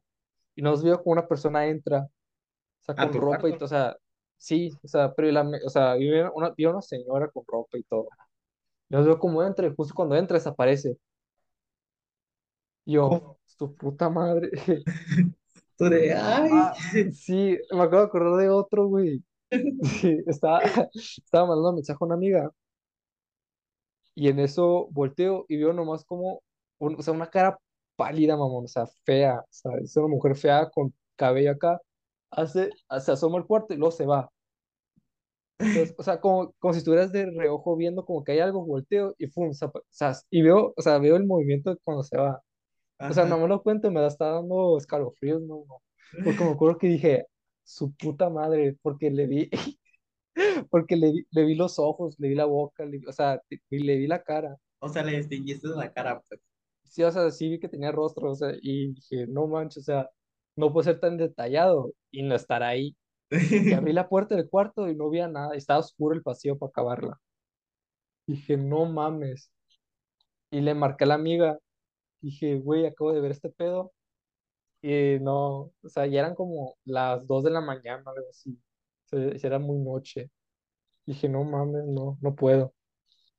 Y 0.56 0.62
nos 0.62 0.84
vio 0.84 0.98
como 1.04 1.14
una 1.14 1.28
persona 1.28 1.68
entra, 1.68 2.02
o 2.04 2.84
sea, 2.84 2.96
con 2.96 3.14
ropa 3.14 3.50
y 3.50 3.54
cuarto. 3.54 3.58
todo. 3.58 3.66
O 3.66 3.70
sea, 3.70 3.98
sí, 4.38 4.72
o 4.84 4.88
sea, 4.88 5.14
pero 5.14 5.32
la, 5.32 5.50
o 5.66 5.70
sea, 5.70 5.96
vi 5.96 6.10
una, 6.12 6.52
vi 6.52 6.66
una 6.66 6.82
señora 6.82 7.30
con 7.30 7.44
ropa 7.48 7.78
y 7.78 7.84
todo. 7.84 8.10
Nos 8.90 9.06
veo 9.06 9.20
como 9.20 9.44
entra 9.44 9.68
y 9.68 9.76
justo 9.76 9.94
cuando 9.96 10.16
entra 10.16 10.38
desaparece. 10.38 10.98
Y 12.86 12.94
yo, 12.94 13.10
Como 13.10 13.40
su 13.46 13.76
puta 13.76 14.10
madre. 14.10 14.52
tú 15.82 15.90
de, 15.90 16.14
ay, 16.16 16.52
Ah, 16.54 16.74
sí, 17.14 17.58
me 17.72 17.82
acabo 17.84 18.02
de 18.04 18.08
acordar 18.08 18.38
de 18.42 18.50
otro, 18.50 18.88
güey. 18.88 19.24
Sí, 19.84 20.18
estaba, 20.28 20.62
estaba 20.94 21.48
mandando 21.48 21.70
un 21.70 21.76
mensaje 21.76 21.98
a 22.02 22.06
una 22.06 22.16
amiga 22.16 22.52
y 24.16 24.28
en 24.30 24.40
eso 24.40 24.88
volteo 24.92 25.46
y 25.50 25.58
veo 25.58 25.74
nomás 25.74 26.06
como, 26.06 26.44
un- 26.80 26.96
o 27.00 27.02
sea, 27.02 27.14
una 27.14 27.30
cara 27.30 27.58
pálida, 27.96 28.38
mamón, 28.38 28.66
o 28.66 28.68
sea, 28.68 28.86
fea, 29.06 29.44
sea, 29.50 29.72
es 29.84 29.96
una 29.98 30.08
mujer 30.08 30.36
fea 30.36 30.70
con 30.70 30.94
cabello 31.16 31.52
acá, 31.52 31.80
hace, 32.32 32.72
se 33.00 33.12
asoma 33.12 33.38
al 33.40 33.46
cuarto 33.48 33.74
y 33.74 33.78
luego 33.78 33.92
se 33.92 34.06
va. 34.06 34.30
Entonces, 35.60 35.96
o 35.98 36.04
sea, 36.04 36.20
como, 36.20 36.54
como 36.60 36.74
si 36.74 36.80
estuvieras 36.80 37.12
de 37.12 37.26
reojo 37.32 37.76
viendo 37.78 38.04
como 38.06 38.24
que 38.24 38.34
hay 38.34 38.40
algo, 38.40 38.66
volteo 38.66 39.16
y 39.18 39.28
pum, 39.28 39.50
o 39.52 39.54
sea, 39.90 40.14
y 40.30 40.42
veo, 40.42 40.74
o 40.76 40.82
sea, 40.82 40.98
veo 41.00 41.16
el 41.16 41.26
movimiento 41.26 41.78
cuando 41.84 42.04
se 42.04 42.18
va. 42.18 42.42
O 43.08 43.14
sea, 43.14 43.26
no 43.26 43.38
me 43.40 43.48
lo 43.48 43.62
cuento, 43.64 43.92
me 43.92 44.02
da, 44.02 44.08
está 44.08 44.32
dando 44.32 44.78
escalofríos, 44.78 45.42
no, 45.42 45.66
no. 45.68 45.82
Porque 46.24 46.44
me 46.44 46.52
acuerdo 46.52 46.78
que 46.78 46.88
dije, 46.88 47.28
su 47.64 47.94
puta 47.96 48.30
madre, 48.30 48.78
porque 48.82 49.12
le 49.12 49.28
vi, 49.28 49.50
porque 50.72 50.96
le, 50.98 51.12
vi- 51.12 51.28
le 51.32 51.46
vi 51.46 51.56
los 51.56 51.80
ojos, 51.80 52.16
le 52.20 52.30
vi 52.30 52.36
la 52.36 52.46
boca, 52.46 52.86
le 52.86 53.02
o 53.08 53.12
sea, 53.14 53.42
le 53.70 53.98
vi 53.98 54.08
la 54.08 54.24
cara. 54.24 54.58
O 54.80 54.90
sea, 54.90 55.02
le 55.04 55.18
distinguiste 55.18 55.70
la 55.70 55.94
cara, 55.94 56.22
pues. 56.28 56.42
Sí, 56.84 57.04
o 57.04 57.12
sea, 57.12 57.32
sí 57.32 57.50
vi 57.50 57.60
que 57.60 57.70
tenía 57.70 57.92
rostro, 57.92 58.32
o 58.32 58.36
sea, 58.36 58.52
y 58.62 58.94
dije, 58.94 59.26
no 59.28 59.48
manches, 59.48 59.84
o 59.84 59.86
sea, 59.86 60.10
no 60.56 60.74
puede 60.74 60.86
ser 60.86 61.00
tan 61.00 61.18
detallado 61.18 61.94
y 62.12 62.24
no 62.24 62.36
estar 62.36 62.64
ahí. 62.64 62.98
Y 63.70 63.74
abrí 63.74 63.94
la 63.94 64.10
puerta 64.10 64.36
del 64.36 64.50
cuarto 64.50 64.90
y 64.90 64.96
no 64.96 65.08
había 65.08 65.28
nada, 65.30 65.56
estaba 65.56 65.80
oscuro 65.82 66.16
el 66.16 66.24
pasillo 66.24 66.58
para 66.58 66.70
acabarla. 66.72 67.20
Dije, 68.26 68.58
no 68.58 68.86
mames. 68.88 69.52
Y 70.52 70.62
le 70.62 70.74
marqué 70.76 71.04
a 71.06 71.08
la 71.08 71.16
amiga, 71.16 71.58
dije, 72.22 72.56
güey, 72.60 72.86
acabo 72.86 73.14
de 73.14 73.22
ver 73.22 73.32
este 73.32 73.50
pedo. 73.50 73.94
Y 74.82 75.20
no, 75.22 75.72
o 75.84 75.90
sea, 75.90 76.08
ya 76.08 76.20
eran 76.22 76.36
como 76.36 76.78
las 76.86 77.26
2 77.28 77.44
de 77.44 77.52
la 77.52 77.62
mañana, 77.62 78.04
algo 78.08 78.30
así. 78.30 78.60
O 79.06 79.10
sea, 79.10 79.34
ya 79.38 79.48
era 79.48 79.60
muy 79.60 79.78
noche. 79.80 80.32
Dije, 81.06 81.30
no 81.30 81.44
mames, 81.44 81.86
no, 81.86 82.18
no 82.22 82.36
puedo. 82.36 82.74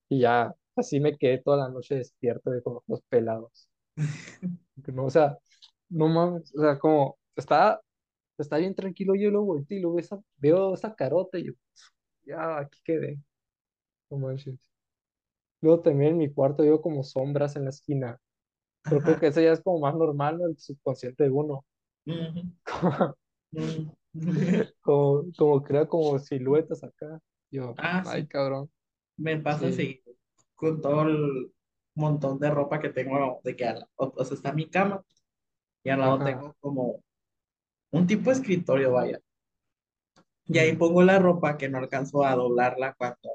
Y 0.08 0.20
ya, 0.20 0.54
así 0.76 1.00
me 1.00 1.16
quedé 1.18 1.38
toda 1.38 1.58
la 1.58 1.68
noche 1.70 1.96
despierto 1.96 2.50
de 2.50 2.62
con 2.62 2.74
los 2.74 2.84
ojos 2.88 3.02
pelados. 3.08 3.70
No, 4.94 5.06
o 5.06 5.10
sea, 5.10 5.38
no 5.88 6.08
mames, 6.08 6.52
o 6.56 6.60
sea, 6.62 6.78
como 6.78 7.18
estaba, 7.36 7.80
estaba 8.38 8.60
bien 8.60 8.74
tranquilo, 8.74 9.14
yo 9.16 9.30
lo 9.30 9.44
volteé 9.44 9.78
y 9.78 9.82
luego 9.82 9.98
esa, 10.00 10.20
veo 10.38 10.74
esa 10.74 10.94
carota 10.94 11.38
y 11.38 11.46
yo, 11.46 11.52
ya, 12.24 12.58
aquí 12.60 12.80
quedé. 12.84 13.18
No 14.10 14.18
manches. 14.18 14.58
Luego 15.62 15.80
también 15.80 16.12
en 16.12 16.18
mi 16.18 16.30
cuarto 16.32 16.62
veo 16.62 16.82
como 16.82 17.02
sombras 17.02 17.56
en 17.56 17.64
la 17.64 17.70
esquina. 17.70 18.20
Pero 18.84 19.00
creo 19.02 19.18
que 19.20 19.26
eso 19.28 19.40
ya 19.40 19.52
es 19.52 19.60
como 19.62 19.80
más 19.80 19.94
normal, 19.94 20.38
¿no? 20.38 20.46
El 20.46 20.58
subconsciente 20.58 21.24
de 21.24 21.30
uno. 21.30 21.64
Como, 24.82 25.24
como 25.36 25.62
crea 25.62 25.86
como 25.86 26.18
siluetas 26.18 26.82
acá. 26.84 27.18
Yo, 27.50 27.74
Ah, 27.78 28.02
ay, 28.06 28.22
sí. 28.22 28.28
cabrón. 28.28 28.70
Me 29.16 29.36
pasa 29.38 29.68
Sí. 29.68 29.74
así 29.74 30.02
con 30.54 30.80
todo 30.80 31.02
el 31.02 31.52
montón 31.94 32.38
de 32.38 32.50
ropa 32.50 32.80
que 32.80 32.90
tengo 32.90 33.40
de 33.44 33.56
que 33.56 33.66
al- 33.66 33.86
o, 33.96 34.12
o 34.16 34.24
sea, 34.24 34.36
está 34.36 34.52
mi 34.52 34.68
cama 34.68 35.04
y 35.84 35.90
al 35.90 36.00
lado 36.00 36.16
Ajá. 36.16 36.24
tengo 36.26 36.54
como 36.60 37.02
un 37.92 38.06
tipo 38.06 38.30
de 38.30 38.36
escritorio, 38.36 38.92
vaya. 38.92 39.20
Y 40.46 40.58
ahí 40.58 40.76
pongo 40.76 41.02
la 41.02 41.18
ropa 41.18 41.56
que 41.56 41.68
no 41.68 41.78
alcanzo 41.78 42.24
a 42.24 42.34
doblarla 42.34 42.94
cuando 42.94 43.30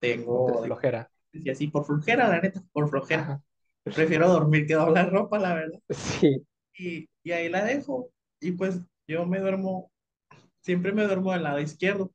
tengo 0.00 0.46
de 0.62 0.66
flojera. 0.68 1.10
y 1.32 1.50
así 1.50 1.68
por 1.68 1.84
flojera, 1.84 2.28
la 2.28 2.40
neta, 2.40 2.62
por 2.72 2.88
flojera. 2.90 3.22
Ajá. 3.22 3.42
Prefiero 3.94 4.28
dormir 4.28 4.66
que 4.66 4.74
doblar 4.74 5.10
ropa, 5.10 5.38
la 5.38 5.54
verdad. 5.54 5.80
Sí. 5.90 6.46
Y, 6.74 7.08
y 7.22 7.32
ahí 7.32 7.48
la 7.48 7.64
dejo. 7.64 8.10
Y 8.40 8.52
pues 8.52 8.80
yo 9.06 9.26
me 9.26 9.40
duermo, 9.40 9.90
siempre 10.60 10.92
me 10.92 11.04
duermo 11.04 11.32
del 11.32 11.44
lado 11.44 11.60
izquierdo, 11.60 12.12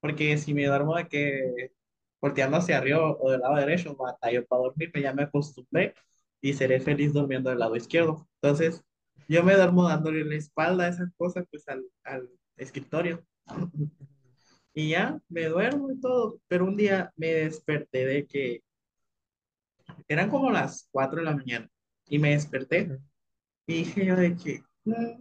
porque 0.00 0.38
si 0.38 0.54
me 0.54 0.66
duermo 0.66 0.96
de 0.96 1.08
que 1.08 1.72
volteando 2.20 2.58
hacia 2.58 2.78
arriba 2.78 3.12
o 3.12 3.30
del 3.30 3.40
lado 3.40 3.56
derecho, 3.56 3.96
batallo 3.96 4.46
para 4.46 4.62
dormirme, 4.62 5.02
ya 5.02 5.12
me 5.14 5.24
acostumbré 5.24 5.94
y 6.40 6.54
seré 6.54 6.80
feliz 6.80 7.12
durmiendo 7.12 7.50
del 7.50 7.60
lado 7.60 7.76
izquierdo. 7.76 8.28
Entonces, 8.42 8.82
yo 9.28 9.42
me 9.44 9.54
duermo 9.56 9.88
dándole 9.88 10.24
la 10.24 10.36
espalda 10.36 10.84
a 10.86 10.88
esas 10.88 11.10
cosas, 11.16 11.46
pues 11.50 11.68
al, 11.68 11.84
al 12.04 12.30
escritorio. 12.56 13.24
Y 14.74 14.90
ya 14.90 15.20
me 15.28 15.44
duermo 15.46 15.92
y 15.92 16.00
todo, 16.00 16.40
pero 16.48 16.64
un 16.64 16.76
día 16.76 17.12
me 17.16 17.28
desperté 17.28 18.06
de 18.06 18.26
que 18.26 18.63
eran 20.08 20.30
como 20.30 20.50
las 20.50 20.88
4 20.92 21.20
de 21.20 21.24
la 21.26 21.36
mañana 21.36 21.68
y 22.06 22.18
me 22.18 22.30
desperté 22.30 22.98
y 23.66 23.74
dije 23.84 24.06
yo 24.06 24.16
de 24.16 24.36
que, 24.36 24.62
"Mm, 24.84 25.20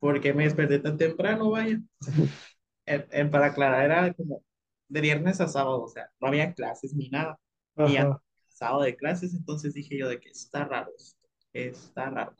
¿por 0.00 0.20
qué 0.20 0.34
me 0.34 0.44
desperté 0.44 0.78
tan 0.80 0.98
temprano? 0.98 1.50
Vaya, 1.50 1.80
En- 2.86 3.06
en- 3.10 3.30
para 3.30 3.46
aclarar, 3.46 3.84
era 3.84 4.14
como 4.14 4.42
de 4.88 5.00
viernes 5.00 5.40
a 5.40 5.48
sábado, 5.48 5.82
o 5.82 5.88
sea, 5.88 6.10
no 6.20 6.28
había 6.28 6.52
clases 6.54 6.94
ni 6.94 7.08
nada. 7.08 7.38
Ajá. 7.76 8.20
sábado 8.48 8.82
de 8.82 8.96
clases, 8.96 9.34
entonces 9.34 9.74
dije 9.74 9.96
yo 9.98 10.08
de 10.08 10.20
que 10.20 10.30
está 10.30 10.64
raro 10.64 10.90
esto, 10.96 11.28
está 11.52 12.10
raro. 12.10 12.36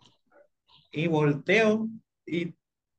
Y 0.93 1.07
volteo 1.09 1.89
y, 2.27 2.55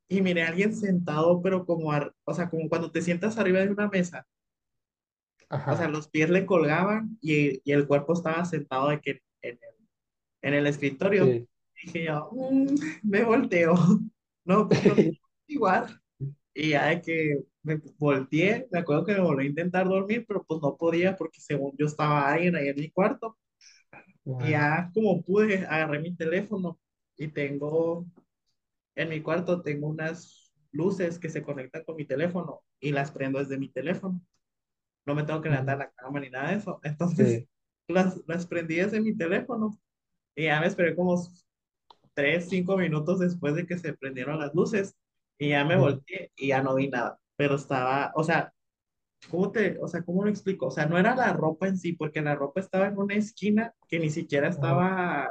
y 0.10 0.22
miré 0.22 0.44
a 0.44 0.50
alguien 0.50 0.76
sentado, 0.76 1.42
pero 1.42 1.66
como, 1.66 1.92
ar- 1.92 2.14
o 2.26 2.34
sea, 2.34 2.50
como 2.50 2.70
cuando 2.70 2.92
te 2.92 3.02
sientas 3.02 3.38
arriba 3.38 3.60
de 3.60 3.70
una 3.72 3.90
mesa, 3.90 4.26
o 5.68 5.76
sea, 5.76 5.88
Ajá. 5.88 5.90
los 5.90 6.08
pies 6.10 6.30
le 6.30 6.46
colgaban 6.46 7.18
y, 7.22 7.62
y 7.70 7.72
el 7.74 7.88
cuerpo 7.88 8.14
estaba 8.14 8.46
sentado 8.46 8.90
de 8.90 9.02
que 9.02 9.12
en 9.42 9.60
el, 9.62 9.76
en 10.44 10.54
el 10.56 10.68
escritorio. 10.68 11.30
Sí. 11.30 11.48
Dije 11.84 12.06
yo, 12.06 12.30
"Mm", 12.34 12.76
me 13.04 13.24
volteo, 13.24 13.76
no, 14.46 14.78
no, 14.84 14.96
igual. 15.48 16.02
Y 16.54 16.70
ya 16.72 16.88
de 16.88 17.02
que 17.02 17.38
me 17.64 17.82
volteé, 18.00 18.68
me 18.72 18.80
acuerdo 18.80 19.06
que 19.06 19.14
me 19.14 19.22
volví 19.22 19.46
a 19.46 19.50
intentar 19.50 19.88
dormir, 19.88 20.26
pero 20.28 20.44
pues 20.46 20.62
no 20.62 20.78
podía 20.78 21.16
porque 21.18 21.42
según 21.42 21.74
yo 21.78 21.86
estaba 21.88 22.32
alguien 22.32 22.56
ahí 22.58 22.70
en 22.70 22.78
mi 22.78 22.92
cuarto. 22.92 23.38
Y 24.38 24.52
Ajá. 24.52 24.52
ya 24.52 24.92
como 24.94 25.22
pude, 25.24 25.66
agarré 25.68 26.00
mi 26.00 26.16
teléfono 26.16 26.80
y 27.18 27.28
tengo, 27.30 28.06
en 28.96 29.10
mi 29.10 29.22
cuarto 29.22 29.62
tengo 29.64 29.88
unas 29.90 30.54
luces 30.72 31.20
que 31.20 31.30
se 31.30 31.44
conectan 31.44 31.84
con 31.86 31.96
mi 31.98 32.06
teléfono 32.06 32.62
y 32.80 32.92
las 32.94 33.12
prendo 33.12 33.40
desde 33.40 33.58
mi 33.60 33.70
teléfono. 33.70 34.22
No 35.06 35.16
me 35.16 35.24
tengo 35.24 35.42
que 35.42 35.50
levantar 35.50 35.78
la 35.78 35.92
cama 35.92 36.20
ni 36.20 36.30
nada 36.30 36.50
de 36.52 36.58
eso. 36.58 36.80
Entonces 36.84 37.40
Sí. 37.40 37.50
las, 37.88 38.22
las 38.28 38.48
prendí 38.48 38.76
desde 38.78 39.02
mi 39.02 39.16
teléfono 39.16 39.78
y 40.36 40.46
ya 40.46 40.60
me 40.62 40.68
esperé 40.68 40.96
como 40.96 41.16
tres, 42.14 42.50
cinco 42.50 42.78
minutos 42.78 43.20
después 43.20 43.56
de 43.56 43.66
que 43.66 43.78
se 43.78 43.94
prendieron 43.94 44.40
las 44.40 44.54
luces 44.54 44.96
y 45.38 45.50
ya 45.50 45.66
me 45.66 45.78
volteé 45.78 46.32
y 46.36 46.50
ya 46.50 46.62
no 46.64 46.76
vi 46.76 46.90
nada. 46.90 47.20
Pero 47.36 47.56
estaba, 47.56 48.12
o 48.16 48.24
sea, 48.24 48.54
¿cómo 49.30 49.52
te, 49.52 49.80
o 49.82 49.88
sea, 49.88 50.04
cómo 50.04 50.24
lo 50.24 50.30
explico? 50.30 50.68
O 50.68 50.72
sea, 50.72 50.86
no 50.88 50.98
era 51.00 51.16
la 51.16 51.34
ropa 51.34 51.68
en 51.68 51.78
sí, 51.78 51.94
porque 51.94 52.22
la 52.22 52.36
ropa 52.36 52.62
estaba 52.62 52.88
en 52.88 52.98
una 53.00 53.16
esquina 53.16 53.74
que 53.88 54.00
ni 54.00 54.10
siquiera 54.12 54.50
estaba, 54.50 55.30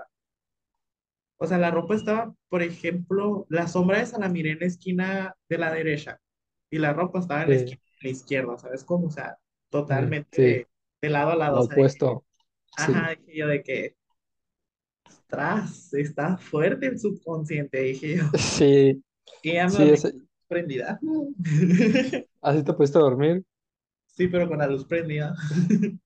o 1.39 1.47
sea, 1.47 1.59
la 1.59 1.71
ropa 1.71 1.95
estaba, 1.95 2.35
por 2.49 2.63
ejemplo, 2.63 3.47
la 3.49 3.67
sombra 3.69 4.01
esa 4.01 4.19
la 4.19 4.29
miré 4.29 4.53
en 4.53 4.61
la 4.61 4.67
esquina 4.67 5.37
de 5.49 5.59
la 5.59 5.73
derecha 5.73 6.21
y 6.71 6.79
la 6.79 6.93
ropa 6.93 7.21
estaba 7.21 7.43
en 7.45 7.51
la 7.51 7.57
Sí. 7.57 7.57
esquina 7.57 7.81
de 8.03 8.09
la 8.09 8.11
izquierda, 8.11 8.59
¿sabes 8.59 8.85
cómo? 8.85 9.07
O 9.09 9.11
sea, 9.11 9.39
totalmente 9.71 10.37
Sí. 10.37 10.43
de, 10.43 10.69
de 11.03 11.11
lado 11.11 11.33
a 11.33 11.37
lado, 11.37 11.57
Lo 11.57 11.61
o 11.61 11.65
sea, 11.65 11.77
de 11.77 11.83
que, 11.83 11.83
opuesto. 11.83 12.25
ajá, 12.77 13.11
Sí. 13.11 13.21
dije 13.27 13.39
yo 13.39 13.49
de 13.49 13.63
que, 13.63 13.97
tras, 15.29 15.95
está 15.95 16.37
fuerte 16.37 16.87
el 16.87 16.99
subconsciente, 16.99 17.79
dije 17.81 18.17
yo, 18.19 18.25
Sí. 18.39 19.03
y 19.43 19.53
ya 19.55 19.67
me 19.69 19.71
Sí, 19.77 19.83
ese- 19.91 20.13
prendida. 20.49 20.99
así 22.43 22.63
te 22.65 22.73
pudiste 22.73 22.99
dormir. 22.99 23.45
Sí, 24.07 24.29
pero 24.29 24.49
con 24.49 24.59
la 24.59 24.67
luz 24.67 24.85
prendida. 24.85 25.35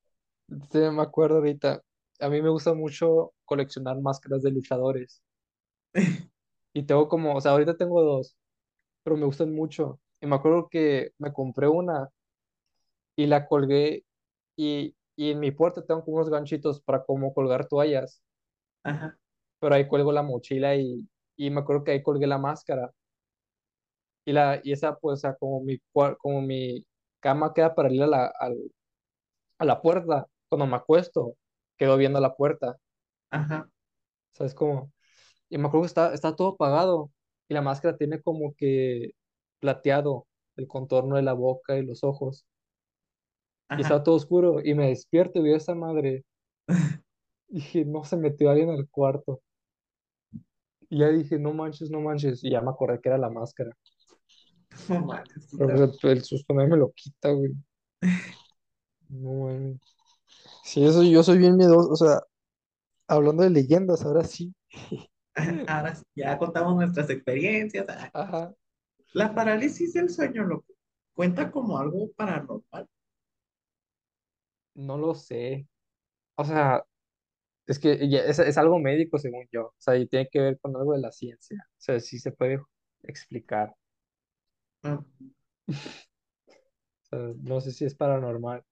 Sí, 0.70 0.78
me 0.78 1.02
acuerdo 1.02 1.36
ahorita. 1.36 1.82
A 2.20 2.28
mí 2.28 2.40
me 2.42 2.48
gusta 2.50 2.74
mucho 2.74 3.32
coleccionar 3.44 4.00
máscaras 4.00 4.42
de 4.42 4.50
luchadores. 4.52 5.22
Y 6.72 6.82
tengo 6.84 7.08
como, 7.08 7.34
o 7.36 7.40
sea, 7.40 7.52
ahorita 7.52 7.76
tengo 7.76 8.02
dos, 8.02 8.36
pero 9.04 9.16
me 9.16 9.26
gustan 9.26 9.54
mucho. 9.54 10.00
Y 10.20 10.26
me 10.26 10.36
acuerdo 10.36 10.68
que 10.70 11.12
me 11.18 11.32
compré 11.32 11.68
una 11.68 12.10
y 13.16 13.26
la 13.26 13.46
colgué 13.48 14.04
y, 14.56 14.96
y 15.16 15.32
en 15.32 15.40
mi 15.40 15.50
puerta 15.52 15.84
tengo 15.86 16.04
como 16.04 16.18
unos 16.18 16.30
ganchitos 16.30 16.80
para 16.82 17.04
como 17.04 17.34
colgar 17.34 17.68
toallas, 17.68 18.22
Ajá, 18.82 19.18
pero 19.58 19.74
ahí 19.74 19.86
cuelgo 19.88 20.12
la 20.12 20.22
mochila 20.22 20.76
y, 20.76 21.06
y 21.36 21.50
me 21.50 21.60
acuerdo 21.60 21.84
que 21.84 21.92
ahí 21.92 22.02
colgué 22.02 22.26
la 22.26 22.38
máscara. 22.38 22.92
Y, 24.24 24.32
la, 24.32 24.60
y 24.64 24.72
esa, 24.72 24.96
pues, 24.98 25.14
o 25.14 25.20
sea, 25.20 25.34
como 25.36 25.60
mi, 25.62 25.78
como 26.18 26.40
mi 26.42 26.86
cama 27.20 27.52
queda 27.54 27.74
paralela 27.74 28.06
a 28.38 28.48
la, 28.50 28.54
a 29.58 29.64
la 29.64 29.82
puerta, 29.82 30.26
cuando 30.48 30.66
me 30.66 30.76
acuesto, 30.76 31.36
quedo 31.76 31.96
viendo 31.96 32.20
la 32.20 32.34
puerta. 32.36 32.76
ajá, 33.30 33.68
¿Sabes 34.32 34.54
cómo? 34.54 34.92
Y 35.50 35.58
me 35.58 35.68
acuerdo 35.68 35.82
que 35.84 35.88
está, 35.88 36.14
está 36.14 36.36
todo 36.36 36.50
apagado 36.54 37.12
y 37.48 37.54
la 37.54 37.62
máscara 37.62 37.96
tiene 37.98 38.22
como 38.22 38.54
que 38.56 39.12
plateado 39.60 40.26
el 40.56 40.68
contorno 40.68 41.16
de 41.16 41.22
la 41.22 41.34
boca 41.34 41.78
y 41.78 41.84
los 41.86 42.04
ojos. 42.04 42.46
Y 43.70 43.82
está 43.82 43.96
ajá. 43.96 44.04
todo 44.04 44.16
oscuro 44.16 44.60
y 44.64 44.74
me 44.74 44.88
despierto 44.88 45.38
y 45.38 45.42
veo 45.42 45.54
a 45.54 45.58
esa 45.58 45.74
madre 45.74 46.24
Dije, 47.48 47.84
no 47.84 48.04
se 48.04 48.16
metió 48.16 48.50
alguien 48.50 48.70
al 48.70 48.88
cuarto. 48.88 49.40
Y 50.90 50.98
ya 50.98 51.08
dije, 51.08 51.38
no 51.38 51.52
manches, 51.52 51.90
no 51.90 52.00
manches. 52.00 52.42
Y 52.42 52.50
ya 52.50 52.60
me 52.60 52.70
acordé 52.70 53.00
que 53.00 53.08
era 53.08 53.18
la 53.18 53.30
máscara. 53.30 53.70
No 54.88 55.00
manches, 55.04 55.48
Pero 55.56 55.92
el, 56.02 56.22
susto 56.24 56.52
me 56.54 56.66
lo 56.66 56.92
quita, 56.92 57.30
güey. 57.30 57.52
No, 59.08 59.44
mames. 59.44 59.80
Sí, 60.64 60.84
eso 60.84 61.02
yo 61.02 61.22
soy 61.22 61.38
bien 61.38 61.56
miedoso. 61.56 61.90
O 61.90 61.96
sea, 61.96 62.20
hablando 63.08 63.42
de 63.42 63.50
leyendas, 63.50 64.04
ahora 64.04 64.24
sí. 64.24 64.54
Ahora 65.68 65.94
sí, 65.94 66.04
ya 66.14 66.38
contamos 66.38 66.76
nuestras 66.76 67.10
experiencias. 67.10 67.86
Ah, 67.88 68.10
Ajá, 68.12 68.54
La 69.12 69.34
parálisis 69.34 69.92
del 69.92 70.08
sueño, 70.10 70.44
loco, 70.44 70.72
cuenta 71.14 71.50
como 71.50 71.78
algo 71.78 72.10
paranormal. 72.12 72.88
No 74.74 74.98
lo 74.98 75.14
sé. 75.14 75.68
O 76.36 76.44
sea, 76.44 76.84
es 77.66 77.78
que 77.78 78.08
ya 78.10 78.20
es, 78.20 78.38
es 78.40 78.58
algo 78.58 78.78
médico, 78.80 79.18
según 79.18 79.46
yo. 79.52 79.68
O 79.68 79.74
sea, 79.78 79.96
y 79.96 80.06
tiene 80.08 80.28
que 80.30 80.40
ver 80.40 80.58
con 80.60 80.76
algo 80.76 80.94
de 80.94 81.00
la 81.00 81.12
ciencia. 81.12 81.58
O 81.72 81.76
sea, 81.80 82.00
sí 82.00 82.18
se 82.18 82.32
puede 82.32 82.60
explicar. 83.04 83.74
Ah, 84.82 85.02
O 87.04 87.06
sea, 87.06 87.18
no 87.42 87.60
sé 87.60 87.72
si 87.72 87.84
es 87.84 87.94
paranormal. 87.94 88.62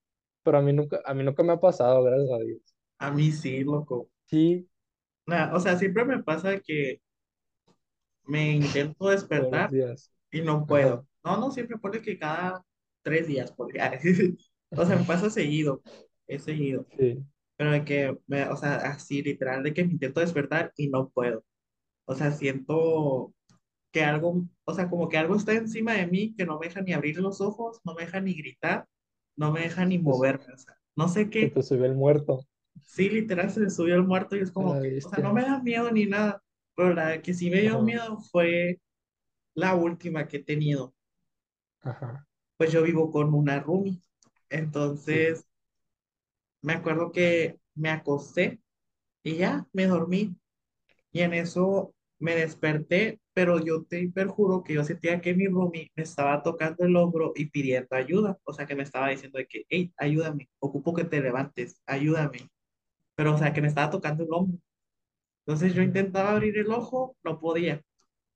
Pero 0.43 0.57
a 0.57 0.61
mí 0.61 0.73
nunca, 0.73 1.01
a 1.05 1.13
mí 1.13 1.23
nunca 1.23 1.43
me 1.43 1.53
ha 1.53 1.59
pasado, 1.59 2.03
gracias 2.03 2.31
a 2.31 2.39
Dios. 2.43 2.61
A 2.97 3.11
mí 3.11 3.31
sí, 3.31 3.63
loco. 3.63 4.09
Sí, 4.25 4.69
Nah, 5.27 5.53
o 5.55 5.59
sea, 5.59 5.77
siempre 5.77 6.05
me 6.05 6.21
pasa 6.23 6.59
que 6.59 7.01
me 8.25 8.51
intento 8.51 9.09
despertar 9.09 9.69
días. 9.71 10.11
y 10.31 10.41
no 10.41 10.65
puedo. 10.65 11.07
No, 11.23 11.37
no, 11.37 11.51
siempre 11.51 11.77
pone 11.77 12.01
que 12.01 12.17
cada 12.17 12.65
tres 13.01 13.27
días, 13.27 13.51
porque, 13.51 13.79
o 14.77 14.85
sea, 14.85 14.97
me 14.97 15.05
pasa 15.05 15.29
seguido, 15.29 15.83
es 16.27 16.43
seguido. 16.43 16.87
sí. 16.97 17.23
Pero 17.57 17.71
de 17.71 17.85
que, 17.85 18.17
me- 18.27 18.45
o 18.49 18.57
sea, 18.57 18.75
así 18.77 19.21
literal, 19.23 19.63
de 19.63 19.73
que 19.73 19.85
me 19.85 19.93
intento 19.93 20.19
despertar 20.21 20.73
y 20.77 20.89
no 20.89 21.09
puedo. 21.09 21.45
O 22.05 22.15
sea, 22.15 22.31
siento 22.31 23.33
que 23.91 24.03
algo, 24.03 24.45
o 24.65 24.73
sea, 24.75 24.89
como 24.89 25.09
que 25.09 25.17
algo 25.17 25.35
está 25.35 25.53
encima 25.53 25.93
de 25.95 26.07
mí 26.07 26.35
que 26.35 26.45
no 26.45 26.59
me 26.59 26.67
deja 26.67 26.81
ni 26.81 26.93
abrir 26.93 27.19
los 27.19 27.41
ojos, 27.41 27.79
no 27.85 27.95
me 27.95 28.03
deja 28.05 28.21
ni 28.21 28.33
gritar, 28.35 28.87
no 29.37 29.51
me 29.51 29.61
deja 29.61 29.85
ni 29.85 29.99
Se, 30.09 30.13
moverme, 30.13 30.53
o 30.53 30.57
sea, 30.57 30.77
no 30.95 31.07
sé 31.09 31.29
se 31.39 31.47
qué. 31.49 31.51
te 31.51 31.61
subió 31.61 31.85
el 31.85 31.93
muerto. 31.95 32.47
Sí, 32.81 33.09
literal 33.09 33.49
se 33.51 33.59
le 33.61 33.69
subió 33.69 33.95
el 33.95 34.03
muerto 34.03 34.35
y 34.35 34.39
es 34.41 34.51
como 34.51 34.77
la 34.77 34.79
que, 34.79 34.95
o 35.01 35.09
sea, 35.09 35.19
no 35.19 35.33
me 35.33 35.41
da 35.43 35.61
miedo 35.61 35.91
ni 35.91 36.05
nada, 36.05 36.43
pero 36.75 36.93
la 36.93 37.21
que 37.21 37.33
sí 37.33 37.49
me 37.49 37.61
dio 37.61 37.81
Ajá, 37.81 37.81
miedo 37.81 38.19
fue 38.31 38.79
la 39.55 39.75
última 39.75 40.27
que 40.27 40.37
he 40.39 40.43
tenido. 40.43 40.95
ajá, 41.81 42.25
Pues 42.57 42.71
yo 42.71 42.81
vivo 42.83 43.11
con 43.11 43.33
una 43.33 43.59
roomie, 43.59 44.01
sí. 45.05 45.29
entonces 45.29 45.45
me 46.61 46.73
acuerdo 46.73 47.11
que 47.11 47.59
me 47.75 47.89
acosté 47.89 48.59
y 49.23 49.37
ya 49.37 49.67
me 49.73 49.87
dormí 49.87 50.35
y 51.11 51.21
en 51.21 51.33
eso 51.33 51.95
me 52.19 52.35
desperté, 52.35 53.21
pero 53.33 53.59
yo 53.63 53.83
te 53.85 54.09
perjuro 54.09 54.63
que 54.63 54.73
yo 54.75 54.83
sentía 54.85 55.21
que 55.21 55.35
mi 55.35 55.47
roomie 55.47 55.91
me 55.95 56.03
estaba 56.03 56.43
tocando 56.43 56.85
el 56.85 56.95
hombro 56.97 57.33
y 57.35 57.47
pidiendo 57.51 57.95
ayuda, 57.95 58.39
o 58.45 58.53
sea, 58.53 58.65
que 58.67 58.75
me 58.75 58.83
estaba 58.83 59.09
diciendo 59.09 59.39
de 59.39 59.47
que, 59.47 59.65
hey, 59.69 59.93
ayúdame, 59.97 60.49
ocupo 60.59 60.93
que 60.93 61.05
te 61.05 61.21
levantes, 61.21 61.81
ayúdame, 61.87 62.49
pero 63.15 63.35
o 63.35 63.39
sea, 63.39 63.53
que 63.53 63.61
me 63.61 63.67
estaba 63.69 63.91
tocando 63.91 64.23
el 64.23 64.29
hombro. 64.33 64.59
Entonces 65.45 65.73
yo 65.73 65.81
intentaba 65.81 66.31
abrir 66.31 66.57
el 66.57 66.71
ojo, 66.71 67.17
no 67.23 67.39
podía. 67.39 67.81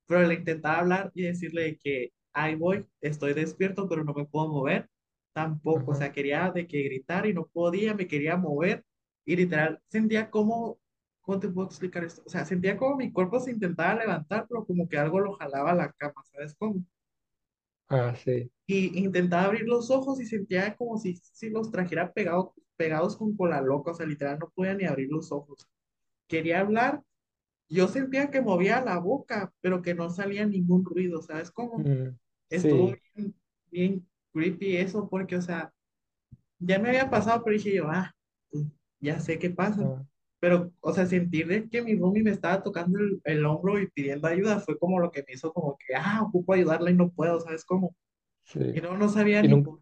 pero 0.06 0.26
le 0.26 0.34
intentaba 0.34 0.78
hablar 0.80 1.12
y 1.14 1.22
decirle 1.24 1.78
que 1.82 2.12
ahí 2.34 2.54
voy, 2.56 2.86
estoy 3.02 3.34
despierto, 3.34 3.88
pero 3.88 4.04
no 4.04 4.14
me 4.14 4.26
puedo 4.26 4.48
mover. 4.48 4.88
Tampoco, 5.38 5.92
o 5.92 5.94
sea, 5.94 6.12
quería 6.12 6.50
de 6.50 6.66
que 6.66 6.82
gritar 6.82 7.26
y 7.26 7.32
no 7.34 7.46
podía, 7.46 7.94
me 7.94 8.08
quería 8.08 8.36
mover 8.36 8.84
y 9.24 9.36
literal 9.36 9.80
sentía 9.88 10.30
como, 10.30 10.80
¿cómo 11.20 11.38
te 11.38 11.48
puedo 11.48 11.68
explicar 11.68 12.04
esto? 12.04 12.22
O 12.26 12.28
sea, 12.30 12.44
sentía 12.44 12.76
como 12.76 12.96
mi 12.96 13.12
cuerpo 13.12 13.38
se 13.40 13.52
intentaba 13.52 13.94
levantar, 14.00 14.46
pero 14.48 14.66
como 14.66 14.88
que 14.88 14.98
algo 14.98 15.20
lo 15.20 15.34
jalaba 15.34 15.70
a 15.72 15.74
la 15.76 15.92
cama, 15.92 16.22
¿sabes 16.32 16.54
cómo? 16.58 16.84
ah, 17.88 18.14
sí. 18.16 18.50
Y 18.66 18.98
intentaba 18.98 19.44
abrir 19.46 19.66
los 19.66 19.90
ojos 19.90 20.20
y 20.20 20.26
sentía 20.26 20.76
como 20.76 20.98
si, 20.98 21.16
si 21.16 21.48
los 21.50 21.70
trajera 21.70 22.12
pegados, 22.12 22.50
pegados 22.76 23.16
con 23.16 23.34
cola 23.36 23.60
loca, 23.62 23.92
o 23.92 23.94
sea, 23.94 24.06
literal 24.06 24.38
no 24.38 24.50
podía 24.50 24.74
ni 24.74 24.84
abrir 24.84 25.08
los 25.10 25.32
ojos. 25.32 25.66
Quería 26.28 26.60
hablar, 26.60 27.02
yo 27.68 27.88
sentía 27.88 28.30
que 28.30 28.42
movía 28.42 28.82
la 28.84 28.98
boca, 28.98 29.52
pero 29.62 29.82
que 29.82 29.94
no 29.94 30.10
salía 30.10 30.46
ningún 30.46 30.84
ruido, 30.84 31.22
¿sabes 31.22 31.50
cómo? 31.52 31.88
Mm, 31.88 32.18
estuvo 32.50 32.92
sí. 32.92 33.02
bien, 33.16 33.36
bien 33.70 34.07
creepy 34.32 34.76
eso, 34.76 35.08
porque, 35.08 35.36
o 35.36 35.42
sea, 35.42 35.72
ya 36.58 36.78
me 36.78 36.88
había 36.90 37.10
pasado, 37.10 37.42
pero 37.44 37.56
dije 37.56 37.74
yo, 37.76 37.86
ah, 37.90 38.12
pues, 38.50 38.66
ya 39.00 39.20
sé 39.20 39.38
qué 39.38 39.50
pasa. 39.50 39.90
Ajá, 39.90 40.06
Pero, 40.40 40.72
o 40.80 40.92
sea, 40.94 41.06
sentir 41.06 41.68
que 41.70 41.82
mi 41.82 41.96
roomie 41.96 42.22
me 42.22 42.30
estaba 42.30 42.62
tocando 42.62 42.98
el, 43.00 43.20
el 43.24 43.46
hombro 43.46 43.80
y 43.80 43.88
pidiendo 43.90 44.28
ayuda 44.28 44.60
fue 44.60 44.78
como 44.78 45.00
lo 45.00 45.10
que 45.10 45.24
me 45.26 45.34
hizo 45.34 45.52
como 45.52 45.76
que, 45.78 45.94
ah, 45.96 46.22
ocupo 46.24 46.54
ayudarla 46.54 46.90
y 46.90 46.94
no 46.94 47.10
puedo, 47.12 47.40
¿sabes 47.40 47.64
cómo? 47.64 47.96
Y 48.72 48.80
sí. 48.82 48.82
no, 48.82 48.96
no 48.98 49.08
sabía 49.10 49.42
Y 49.42 49.48
ni 49.48 49.56
nunca, 49.56 49.62
por, 49.62 49.80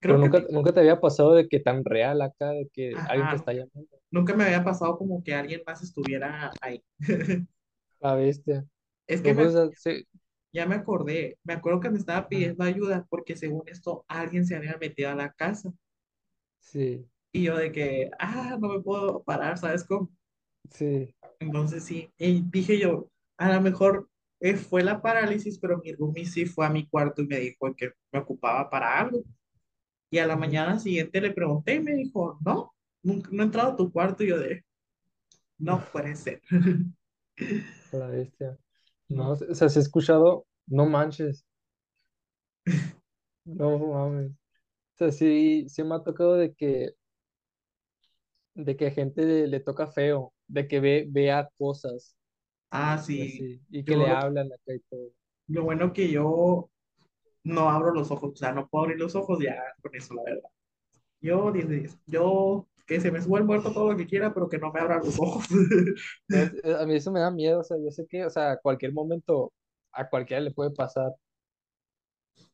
pero 0.00 0.18
creo 0.18 0.30
que, 0.30 0.30
nunca, 0.30 0.44
nunca 0.50 0.72
te 0.72 0.80
había 0.80 1.00
pasado 1.00 1.34
de 1.34 1.48
que 1.48 1.60
tan 1.60 1.84
real 1.84 2.22
acá, 2.22 2.50
de 2.50 2.68
que 2.72 3.00
alguien 3.04 3.28
te 3.28 3.36
ajá, 3.36 3.36
está 3.36 3.52
nunca, 3.52 3.52
llamando. 3.52 3.98
nunca 4.10 4.34
me 4.34 4.44
había 4.44 4.64
pasado 4.64 4.96
como 4.98 5.22
que 5.22 5.34
alguien 5.34 5.62
más 5.66 5.82
estuviera 5.82 6.56
ahí. 6.60 6.82
La 8.00 8.14
bestia. 8.14 8.66
Es 9.06 9.22
que 9.22 9.32
No, 9.32 9.34
me, 9.34 9.50
pues, 9.52 9.54
sí, 9.76 10.06
ya 10.52 10.66
me 10.66 10.76
acordé, 10.76 11.38
me 11.44 11.54
acuerdo 11.54 11.80
que 11.80 11.90
me 11.90 11.98
estaba 11.98 12.28
pidiendo 12.28 12.64
ayuda 12.64 13.06
porque 13.10 13.36
según 13.36 13.62
esto 13.68 14.04
alguien 14.08 14.46
se 14.46 14.56
había 14.56 14.76
metido 14.78 15.10
a 15.10 15.14
la 15.14 15.32
casa. 15.32 15.72
sí, 16.58 17.08
Y 17.32 17.44
yo 17.44 17.56
de 17.56 17.70
que, 17.72 18.10
ah, 18.18 18.56
no 18.60 18.68
me 18.68 18.80
puedo 18.82 19.22
parar, 19.22 19.58
¿sabes 19.58 19.84
cómo? 19.84 20.10
sí. 20.70 21.14
Entonces 21.38 21.84
sí, 21.84 22.10
y 22.18 22.42
dije 22.50 22.78
yo, 22.78 23.10
a 23.36 23.52
lo 23.52 23.60
mejor 23.60 24.08
eh, 24.40 24.56
fue 24.56 24.82
la 24.82 25.00
parálisis, 25.02 25.58
pero 25.58 25.78
mi 25.78 25.92
roomie 25.92 26.26
sí 26.26 26.46
fue 26.46 26.66
a 26.66 26.70
mi 26.70 26.86
cuarto 26.88 27.22
y 27.22 27.26
me 27.26 27.38
dijo 27.38 27.74
que 27.76 27.90
me 28.12 28.20
ocupaba 28.20 28.70
para 28.70 28.98
algo. 29.00 29.22
Y 30.10 30.18
a 30.18 30.26
la 30.26 30.36
mañana 30.36 30.78
siguiente 30.78 31.20
le 31.20 31.32
pregunté 31.32 31.76
y 31.76 31.80
me 31.80 31.94
dijo, 31.94 32.38
no, 32.44 32.74
nunca, 33.02 33.30
no 33.32 33.42
he 33.44 33.46
entrado 33.46 33.72
a 33.72 33.76
tu 33.76 33.92
cuarto. 33.92 34.24
Y 34.24 34.28
yo 34.28 34.38
de, 34.40 34.64
no 35.58 35.84
puede 35.92 36.16
ser. 36.16 36.42
La 37.90 38.06
bestia. 38.08 38.56
No, 39.08 39.32
o 39.32 39.54
sea, 39.54 39.68
si 39.68 39.78
he 39.78 39.82
escuchado, 39.82 40.46
no 40.66 40.86
manches, 40.86 41.44
no 43.44 43.78
mames. 43.78 44.32
O 44.32 44.36
sea, 44.98 45.12
sí, 45.12 45.66
sí 45.68 45.84
me 45.84 45.96
ha 45.96 46.02
tocado 46.04 46.34
de 46.36 46.54
que, 46.54 46.92
de 48.54 48.76
que 48.76 48.90
gente 48.90 49.22
le, 49.24 49.46
le 49.48 49.60
toca 49.60 49.86
feo, 49.86 50.34
de 50.48 50.66
que 50.68 50.80
ve, 50.80 51.06
vea 51.08 51.48
cosas 51.58 52.16
Ah, 52.70 52.98
sí, 52.98 53.18
así, 53.18 53.60
y 53.70 53.84
que 53.84 53.96
yo 53.96 53.96
le 53.96 54.10
hablan 54.10 54.52
acá 54.52 54.74
y 54.74 54.80
todo. 54.90 55.12
lo 55.48 55.64
bueno 55.64 55.92
que 55.92 56.10
yo 56.10 56.70
no 57.44 57.70
abro 57.70 57.92
los 57.94 58.10
ojos, 58.10 58.32
o 58.34 58.36
sea, 58.36 58.52
no 58.52 58.68
puedo 58.68 58.84
abrir 58.86 58.98
los 59.00 59.14
ojos 59.16 59.38
ya 59.42 59.56
con 59.82 59.94
eso, 59.96 60.14
la 60.14 60.22
verdad. 60.24 60.50
Yo, 61.20 61.52
10 61.52 61.68
de 61.68 61.76
10. 61.80 62.00
Yo, 62.06 62.68
que 62.86 63.00
se 63.00 63.10
me 63.10 63.20
suba 63.20 63.38
el 63.38 63.44
muerto 63.44 63.72
todo 63.72 63.92
lo 63.92 63.96
que 63.96 64.06
quiera, 64.06 64.32
pero 64.32 64.48
que 64.48 64.58
no 64.58 64.72
me 64.72 64.80
abra 64.80 64.98
los 64.98 65.18
ojos. 65.18 65.46
A 66.80 66.86
mí 66.86 66.94
eso 66.94 67.10
me 67.10 67.20
da 67.20 67.30
miedo, 67.30 67.60
o 67.60 67.64
sea, 67.64 67.76
yo 67.78 67.90
sé 67.90 68.06
que, 68.06 68.24
o 68.24 68.30
sea, 68.30 68.52
a 68.52 68.58
cualquier 68.58 68.92
momento 68.92 69.52
a 69.92 70.08
cualquiera 70.08 70.40
le 70.42 70.52
puede 70.52 70.70
pasar. 70.70 71.12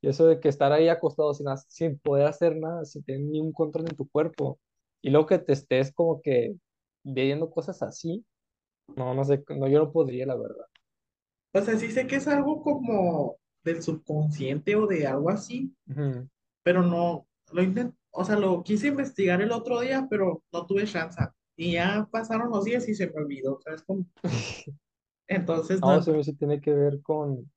Y 0.00 0.08
eso 0.08 0.26
de 0.26 0.40
que 0.40 0.48
estar 0.48 0.72
ahí 0.72 0.88
acostado 0.88 1.34
sin, 1.34 1.46
sin 1.68 1.98
poder 1.98 2.26
hacer 2.26 2.56
nada, 2.56 2.84
sin 2.84 3.04
tener 3.04 3.22
ni 3.22 3.40
un 3.40 3.52
control 3.52 3.86
en 3.88 3.96
tu 3.96 4.08
cuerpo, 4.08 4.58
y 5.00 5.10
luego 5.10 5.26
que 5.26 5.38
te 5.38 5.52
estés 5.52 5.92
como 5.92 6.22
que 6.22 6.54
viendo 7.04 7.50
cosas 7.50 7.82
así, 7.82 8.24
no, 8.96 9.14
no 9.14 9.24
sé, 9.24 9.44
no, 9.56 9.68
yo 9.68 9.78
no 9.78 9.92
podría, 9.92 10.26
la 10.26 10.36
verdad. 10.36 10.66
O 11.52 11.60
sea, 11.60 11.76
sí 11.76 11.90
sé 11.90 12.06
que 12.06 12.16
es 12.16 12.28
algo 12.28 12.62
como 12.62 13.36
del 13.64 13.82
subconsciente 13.82 14.74
o 14.76 14.86
de 14.86 15.06
algo 15.06 15.30
así, 15.30 15.74
pero 16.62 16.82
no, 16.82 17.26
lo 17.52 17.62
o 18.12 18.24
sea, 18.24 18.36
lo 18.38 18.62
quise 18.64 18.88
investigar 18.88 19.42
el 19.42 19.52
otro 19.52 19.80
día, 19.80 20.06
pero 20.10 20.44
no 20.52 20.66
tuve 20.66 20.86
chance. 20.86 21.20
Y 21.56 21.72
ya 21.74 22.08
pasaron 22.12 22.50
los 22.50 22.64
días 22.64 22.88
y 22.88 22.94
se 22.94 23.08
me 23.08 23.14
olvidó, 23.22 23.60
¿sabes 23.64 23.82
cómo? 23.84 24.06
Entonces, 25.26 25.82
No, 25.82 25.96
no, 25.96 25.98
eso 25.98 26.22
sí 26.22 26.32
tiene 26.34 26.60
que 26.62 26.72
ver 26.72 27.02
con, 27.02 27.50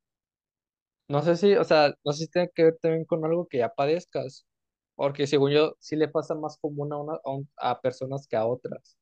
no 1.07 1.21
sé 1.21 1.35
si, 1.37 1.55
o 1.55 1.63
sea, 1.63 1.93
no 2.03 2.13
sé 2.13 2.25
si 2.25 2.31
tiene 2.31 2.49
que 2.53 2.63
ver 2.65 2.77
también 2.81 3.05
con 3.05 3.23
algo 3.25 3.47
que 3.47 3.59
ya 3.59 3.69
padezcas, 3.73 4.45
porque 4.95 5.27
según 5.27 5.51
yo, 5.51 5.75
sí 5.79 5.95
le 5.95 6.07
pasa 6.07 6.35
más 6.35 6.57
común 6.57 6.93
a, 6.93 6.97
una, 6.97 7.13
a, 7.23 7.31
un- 7.31 7.49
a 7.57 7.81
personas 7.81 8.27
que 8.27 8.35
a 8.37 8.45
otras, 8.45 8.97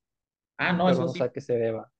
ah, 0.58 0.72
no, 0.72 0.90
pero 0.90 1.02
eso 1.02 1.06
no 1.06 1.14
sé 1.14 1.24
sí. 1.24 1.24
a 1.24 1.32
qué 1.32 1.40
se 1.40 1.54
deba. 1.58 1.92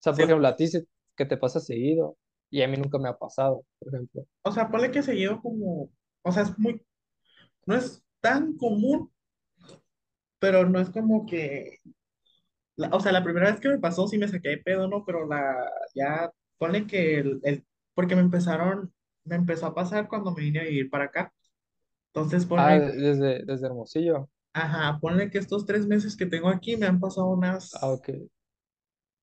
O 0.00 0.02
sea, 0.02 0.16
por 0.16 0.26
Se- 0.26 0.28
ejemplo, 0.28 0.48
a 0.48 0.56
ti 0.56 0.66
sí 0.68 0.78
que 1.16 1.26
te 1.26 1.36
pasa 1.36 1.60
seguido, 1.60 2.16
y 2.50 2.62
a 2.62 2.68
mí 2.68 2.76
nunca 2.76 2.98
me 2.98 3.08
ha 3.08 3.16
pasado, 3.18 3.64
por 3.78 3.88
ejemplo. 3.94 4.26
o 4.42 4.52
sea, 4.52 4.68
ponle 4.70 4.90
que 4.90 5.02
se 5.02 5.14
lleva 5.14 5.40
como, 5.40 5.90
o 6.22 6.32
sea, 6.32 6.42
es 6.44 6.58
muy, 6.58 6.84
no 7.66 7.76
es 7.76 8.04
tan 8.20 8.56
común, 8.56 9.10
pero 10.38 10.68
no 10.68 10.80
es 10.80 10.90
como 10.90 11.26
que, 11.26 11.78
la- 12.76 12.88
o 12.90 13.00
sea, 13.00 13.12
la 13.12 13.24
primera 13.24 13.50
vez 13.50 13.60
que 13.60 13.68
me 13.68 13.78
pasó 13.78 14.08
sí 14.08 14.18
me 14.18 14.28
saqué 14.28 14.50
de 14.50 14.58
pedo, 14.58 14.88
¿no? 14.88 15.04
Pero 15.04 15.26
la, 15.28 15.54
ya, 15.94 16.30
ponle 16.58 16.86
que 16.86 17.20
el, 17.20 17.40
el- 17.44 17.66
porque 17.94 18.14
me 18.16 18.22
empezaron, 18.22 18.92
me 19.24 19.36
empezó 19.36 19.66
a 19.66 19.74
pasar 19.74 20.08
cuando 20.08 20.32
me 20.32 20.42
vine 20.42 20.60
a 20.60 20.64
vivir 20.64 20.90
para 20.90 21.04
acá. 21.06 21.32
Entonces, 22.08 22.46
Ah, 22.54 22.76
ponle 22.76 22.80
desde, 22.80 23.44
desde 23.44 23.66
Hermosillo. 23.66 24.28
Ajá, 24.52 24.98
ponle 25.00 25.28
que 25.28 25.38
estos 25.38 25.66
tres 25.66 25.86
meses 25.88 26.16
que 26.16 26.24
tengo 26.26 26.48
aquí 26.48 26.76
me 26.76 26.86
han 26.86 27.00
pasado 27.00 27.26
Ah, 27.72 27.90
unas 27.90 27.90
ok. 27.92 28.10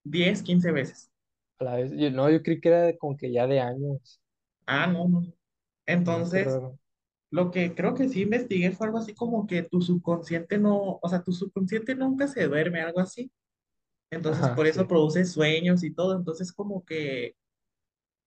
10 0.04 0.42
15 0.42 0.72
veces. 0.72 1.12
A 1.60 1.64
la 1.66 1.76
vez. 1.76 1.92
Yo, 1.96 2.10
no, 2.12 2.30
yo 2.32 2.42
creí 2.44 2.60
que 2.60 2.70
era 2.70 2.82
de- 2.84 2.98
como 2.98 3.16
que 3.18 3.32
ya 3.32 3.46
de 3.48 3.60
años. 3.60 4.20
Ah, 4.68 4.86
no, 4.88 5.08
no. 5.08 5.34
Qué 6.04 6.24
Entonces. 6.26 6.62
Lo 7.32 7.52
que 7.52 7.76
creo 7.76 7.94
que 7.96 8.10
sí 8.10 8.22
investigué 8.24 8.72
fue 8.72 8.88
algo 8.88 9.00
así 9.00 9.14
como 9.16 9.48
que 9.48 9.64
tu 9.64 9.82
subconsciente 9.82 10.58
no, 10.58 11.00
o 11.02 11.10
sea, 11.10 11.24
tu 11.24 11.32
subconsciente 11.34 11.96
nunca 11.96 12.28
se 12.28 12.48
duerme, 12.48 12.82
algo 12.82 13.00
así. 13.02 13.32
Entonces, 14.12 14.50
Ajá, 14.50 14.52
por 14.52 14.68
eso 14.68 14.88
sí. 14.88 14.88
produce 14.88 15.26
sueños 15.26 15.84
y 15.84 15.94
todo. 15.94 16.16
Entonces, 16.18 16.54
como 16.54 16.86
que 16.86 17.36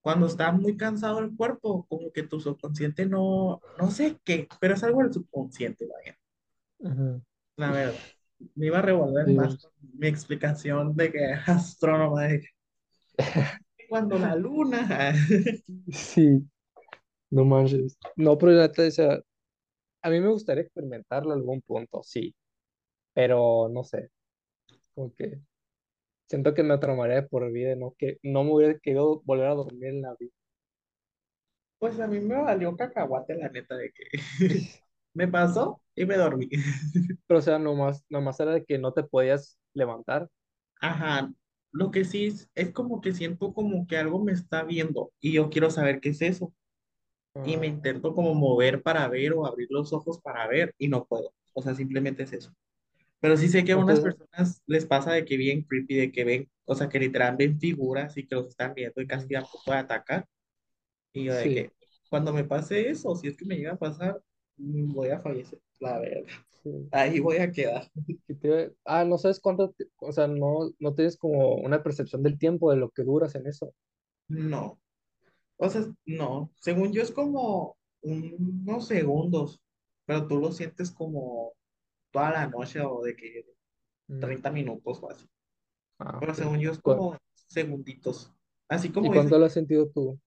cuando 0.01 0.27
está 0.27 0.51
muy 0.51 0.77
cansado 0.77 1.19
el 1.19 1.35
cuerpo, 1.35 1.85
como 1.89 2.11
que 2.11 2.23
tu 2.23 2.39
subconsciente 2.39 3.05
no, 3.07 3.63
no 3.75 3.91
sé 3.91 4.19
qué, 4.25 4.47
pero 4.59 4.75
es 4.75 4.83
algo 4.83 5.01
del 5.03 5.13
subconsciente, 5.13 5.87
vaya, 5.87 6.17
Ujú. 6.79 7.21
la 7.57 7.71
verdad. 7.71 8.01
Me 8.55 8.67
iba 8.67 8.79
a 8.79 8.81
revolver 8.81 9.27
Sí, 9.27 9.31
más 9.31 9.69
mi 9.93 10.07
explicación 10.07 10.95
de 10.95 11.11
que 11.11 11.19
astrónoma, 11.47 12.23
de 12.23 12.43
cuando 13.89 14.17
la 14.17 14.35
luna, 14.35 15.13
sí, 15.91 16.47
no 17.31 17.45
manches. 17.45 17.97
No, 18.17 18.37
pero 18.37 18.53
la 18.53 18.67
neta, 18.67 18.87
o 18.87 18.91
sea, 18.91 19.21
a 20.03 20.09
mí 20.11 20.19
me 20.21 20.29
gustaría 20.29 20.63
experimentarlo 20.63 21.31
a 21.31 21.35
algún 21.35 21.61
punto, 21.63 22.03
sí, 22.03 22.35
pero 23.13 23.69
no 23.69 23.83
sé, 23.83 24.11
como 24.95 25.13
que 25.15 25.39
siento 26.29 26.53
que 26.53 26.63
me 26.63 26.77
traumaría 26.79 27.17
de 27.17 27.23
por 27.29 27.51
vida, 27.51 27.75
no 27.75 27.95
que 27.97 28.19
no 28.23 28.43
me 28.43 28.53
hubiera 28.53 28.79
querido 28.79 29.21
volver 29.25 29.47
a 29.47 29.55
dormir 29.55 29.85
en 29.89 30.01
la 30.03 30.15
vida. 30.19 30.31
pues 31.79 31.99
a 31.99 32.07
mí 32.07 32.19
me 32.19 32.35
valió 32.41 32.75
cacahuate 32.77 33.35
la 33.35 33.49
neta 33.49 33.75
de 33.75 33.91
que 33.91 34.03
me 35.13 35.27
pasó 35.27 35.81
y 35.95 36.05
me 36.05 36.15
dormí. 36.17 36.49
Pero 37.27 37.39
o 37.39 37.41
sea, 37.41 37.59
nomás, 37.59 38.03
nomás 38.09 38.39
era 38.39 38.53
de 38.53 38.65
que 38.65 38.77
no 38.77 38.93
te 38.93 39.03
podías 39.03 39.57
levantar. 39.73 40.29
Ajá, 40.81 41.31
lo 41.71 41.91
que 41.91 42.03
sí 42.05 42.25
es, 42.27 42.49
es 42.55 42.71
como 42.73 43.01
que 43.01 43.13
siento 43.13 43.53
como 43.53 43.87
que 43.87 43.97
algo 43.97 44.23
me 44.23 44.31
está 44.33 44.63
viendo 44.63 45.11
y 45.19 45.33
yo 45.33 45.49
quiero 45.49 45.69
saber 45.69 45.99
qué 46.01 46.09
es 46.09 46.21
eso. 46.21 46.53
Y 47.43 47.57
me 47.57 47.67
Ah, 47.67 47.67
intento 47.67 48.13
como 48.15 48.33
mover 48.35 48.81
para 48.83 49.07
ver 49.07 49.33
o 49.33 49.45
abrir 49.45 49.67
los 49.71 49.93
ojos 49.93 50.19
para 50.21 50.47
ver 50.47 50.73
y 50.77 50.87
no 50.89 51.05
puedo. 51.05 51.33
O 51.53 51.61
sea, 51.61 51.75
simplemente 51.75 52.23
es 52.23 52.33
eso. 52.33 52.53
Pero 53.19 53.37
sí 53.37 53.49
sé 53.49 53.63
que 53.65 53.73
a 53.73 53.77
unas 53.77 54.01
personas 54.01 54.61
les 54.67 54.85
pasa 54.85 55.13
de 55.13 55.25
que 55.25 55.37
bien 55.37 55.63
creepy, 55.63 55.95
de 55.95 56.11
que 56.11 56.23
ven, 56.25 56.51
o 56.65 56.75
sea, 56.75 56.89
que 56.89 56.99
literal 56.99 57.35
ven 57.37 57.59
figuras 57.59 58.17
y 58.17 58.27
que 58.27 58.35
los 58.35 58.47
están 58.49 58.73
viendo 58.75 59.01
y 59.01 59.07
casi 59.07 59.35
a 59.35 59.43
punto 59.43 59.71
de 59.71 59.77
atacar. 59.77 60.27
Y 61.13 61.25
yo 61.25 61.33
de 61.35 61.49
sí, 61.49 61.51
que 61.51 61.73
cuando 62.09 62.33
me 62.33 62.43
pase 62.43 62.89
eso, 62.89 63.15
si 63.15 63.27
es 63.27 63.37
que 63.37 63.45
me 63.45 63.55
llega 63.57 63.73
a 63.73 63.77
pasar, 63.79 64.21
mm, 64.57 64.93
voy 64.93 65.09
a 65.09 65.21
fallecer, 65.21 65.61
la 65.79 65.99
verdad. 65.99 66.29
sí. 66.63 66.91
Ahí 66.91 67.19
voy 67.19 67.37
a 67.37 67.51
quedar. 67.51 67.89
Ah, 68.85 69.03
no 69.05 69.17
sabes 69.17 69.39
cuánto, 69.39 69.73
o 69.99 70.11
sea, 70.11 70.27
no, 70.27 70.71
no 70.79 70.93
tienes 70.95 71.17
como 71.17 71.55
una 71.55 71.83
percepción 71.83 72.23
del 72.23 72.37
tiempo 72.39 72.71
de 72.71 72.77
lo 72.77 72.89
que 72.89 73.03
duras 73.03 73.35
en 73.35 73.47
eso. 73.47 73.73
No. 74.29 74.79
O 75.61 75.69
sea, 75.69 75.83
no. 76.07 76.51
Según 76.61 76.93
yo 76.93 77.03
es 77.03 77.11
como 77.11 77.77
unos 78.03 78.87
segundos, 78.87 79.61
pero 80.05 80.27
tú 80.27 80.39
lo 80.39 80.51
sientes 80.53 80.91
como 80.91 81.53
toda 82.11 82.31
la 82.31 82.47
noche 82.47 82.81
o 82.81 83.03
de 83.03 83.15
que 83.17 83.45
Mm, 84.09 84.19
30 84.19 84.51
minutos 84.51 84.99
o 85.03 85.11
así. 85.11 85.27
Ah, 85.99 86.19
Pero 86.19 86.33
según 86.35 86.59
yo 86.59 86.71
es 86.71 86.79
¿Cu- 86.83 87.03
como 87.03 87.17
segunditos. 87.47 88.33
Así 88.69 88.91
¿Y 89.01 89.11
como 89.11 89.13
dice, 89.13 89.33
cuándo 89.33 89.37
lo 89.37 89.45
has 89.45 89.53
sentido 89.53 89.89
tú? 89.89 90.17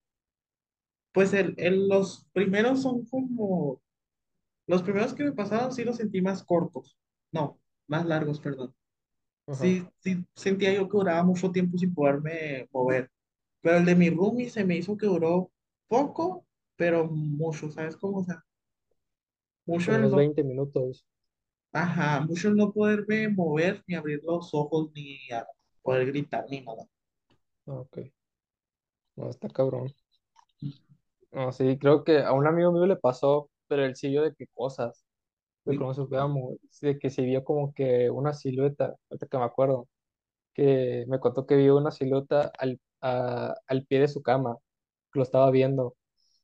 pues 1.12 1.32
el, 1.34 1.54
el- 1.58 1.88
los 1.88 2.26
primeros 2.32 2.82
son 2.82 3.04
como, 3.06 3.80
los 4.68 4.82
primeros 4.82 5.14
que 5.14 5.24
me 5.24 5.32
pasaron 5.32 5.72
sí 5.72 5.84
los 5.84 5.96
sentí 5.98 6.22
más 6.22 6.44
cortos. 6.44 6.96
No, 7.32 7.60
más 7.88 8.06
largos, 8.06 8.40
perdón. 8.40 8.74
Ajá. 9.46 9.78
Sí, 9.78 9.86
sí, 10.00 10.24
sentía 10.36 10.74
yo 10.74 10.88
que 10.88 10.98
duraba 10.98 11.24
mucho 11.24 11.52
tiempo 11.52 11.78
sin 11.78 11.94
poderme 11.94 12.68
mover. 12.72 13.10
Pero 13.64 13.78
el 13.78 13.84
de 13.84 13.96
mi 13.96 14.10
roomie 14.10 14.48
se 14.48 14.64
me 14.64 14.76
hizo 14.76 14.96
que 14.96 15.06
duró 15.06 15.50
poco, 15.88 16.46
pero 16.76 17.06
mucho, 17.08 17.68
¿sabes 17.72 17.96
cómo? 17.96 18.18
O 18.18 18.24
sea, 18.24 18.44
mucho 19.66 19.92
el 19.94 20.04
unos 20.04 20.10
no, 20.10 20.16
20 20.16 20.42
minutos. 20.42 21.04
ajá, 21.72 22.20
mucho 22.22 22.48
el 22.48 22.56
no 22.56 22.72
poderme 22.72 23.28
mover, 23.28 23.82
ni 23.86 23.94
abrir 23.96 24.20
los 24.24 24.54
ojos, 24.54 24.90
ni 24.94 25.18
a 25.30 25.46
poder 25.82 26.06
gritar, 26.06 26.46
ni 26.48 26.62
nada. 26.62 26.86
Ah, 27.66 27.72
ok. 27.80 27.98
No, 29.16 29.28
está 29.28 29.48
cabrón. 29.48 29.92
No, 31.32 31.50
sí, 31.52 31.78
creo 31.78 32.04
que 32.04 32.20
a 32.20 32.32
un 32.32 32.46
amigo 32.46 32.70
mío 32.72 32.86
le 32.86 32.96
pasó, 32.96 33.50
pero 33.66 33.84
él 33.84 33.96
sí 33.96 34.08
vio 34.08 34.22
de 34.22 34.34
qué 34.34 34.46
cosas, 34.54 35.04
de 35.64 35.76
cómo 35.76 35.94
se 35.94 36.04
veamos, 36.04 36.56
de 36.82 36.98
que 36.98 37.10
sí 37.10 37.24
vio 37.24 37.44
como 37.44 37.74
que 37.74 38.10
una 38.10 38.34
silueta, 38.34 38.96
ahorita 39.10 39.26
que 39.28 39.38
me 39.38 39.44
acuerdo, 39.44 39.88
que 40.54 41.04
me 41.08 41.20
contó 41.20 41.46
que 41.46 41.56
vio 41.56 41.76
una 41.78 41.90
silueta 41.92 42.52
al, 42.58 42.80
a- 43.04 43.54
al 43.68 43.86
pie 43.86 44.00
de 44.00 44.08
su 44.08 44.22
cama, 44.22 44.58
que 45.12 45.20
lo 45.20 45.24
estaba 45.24 45.50
viendo, 45.52 45.96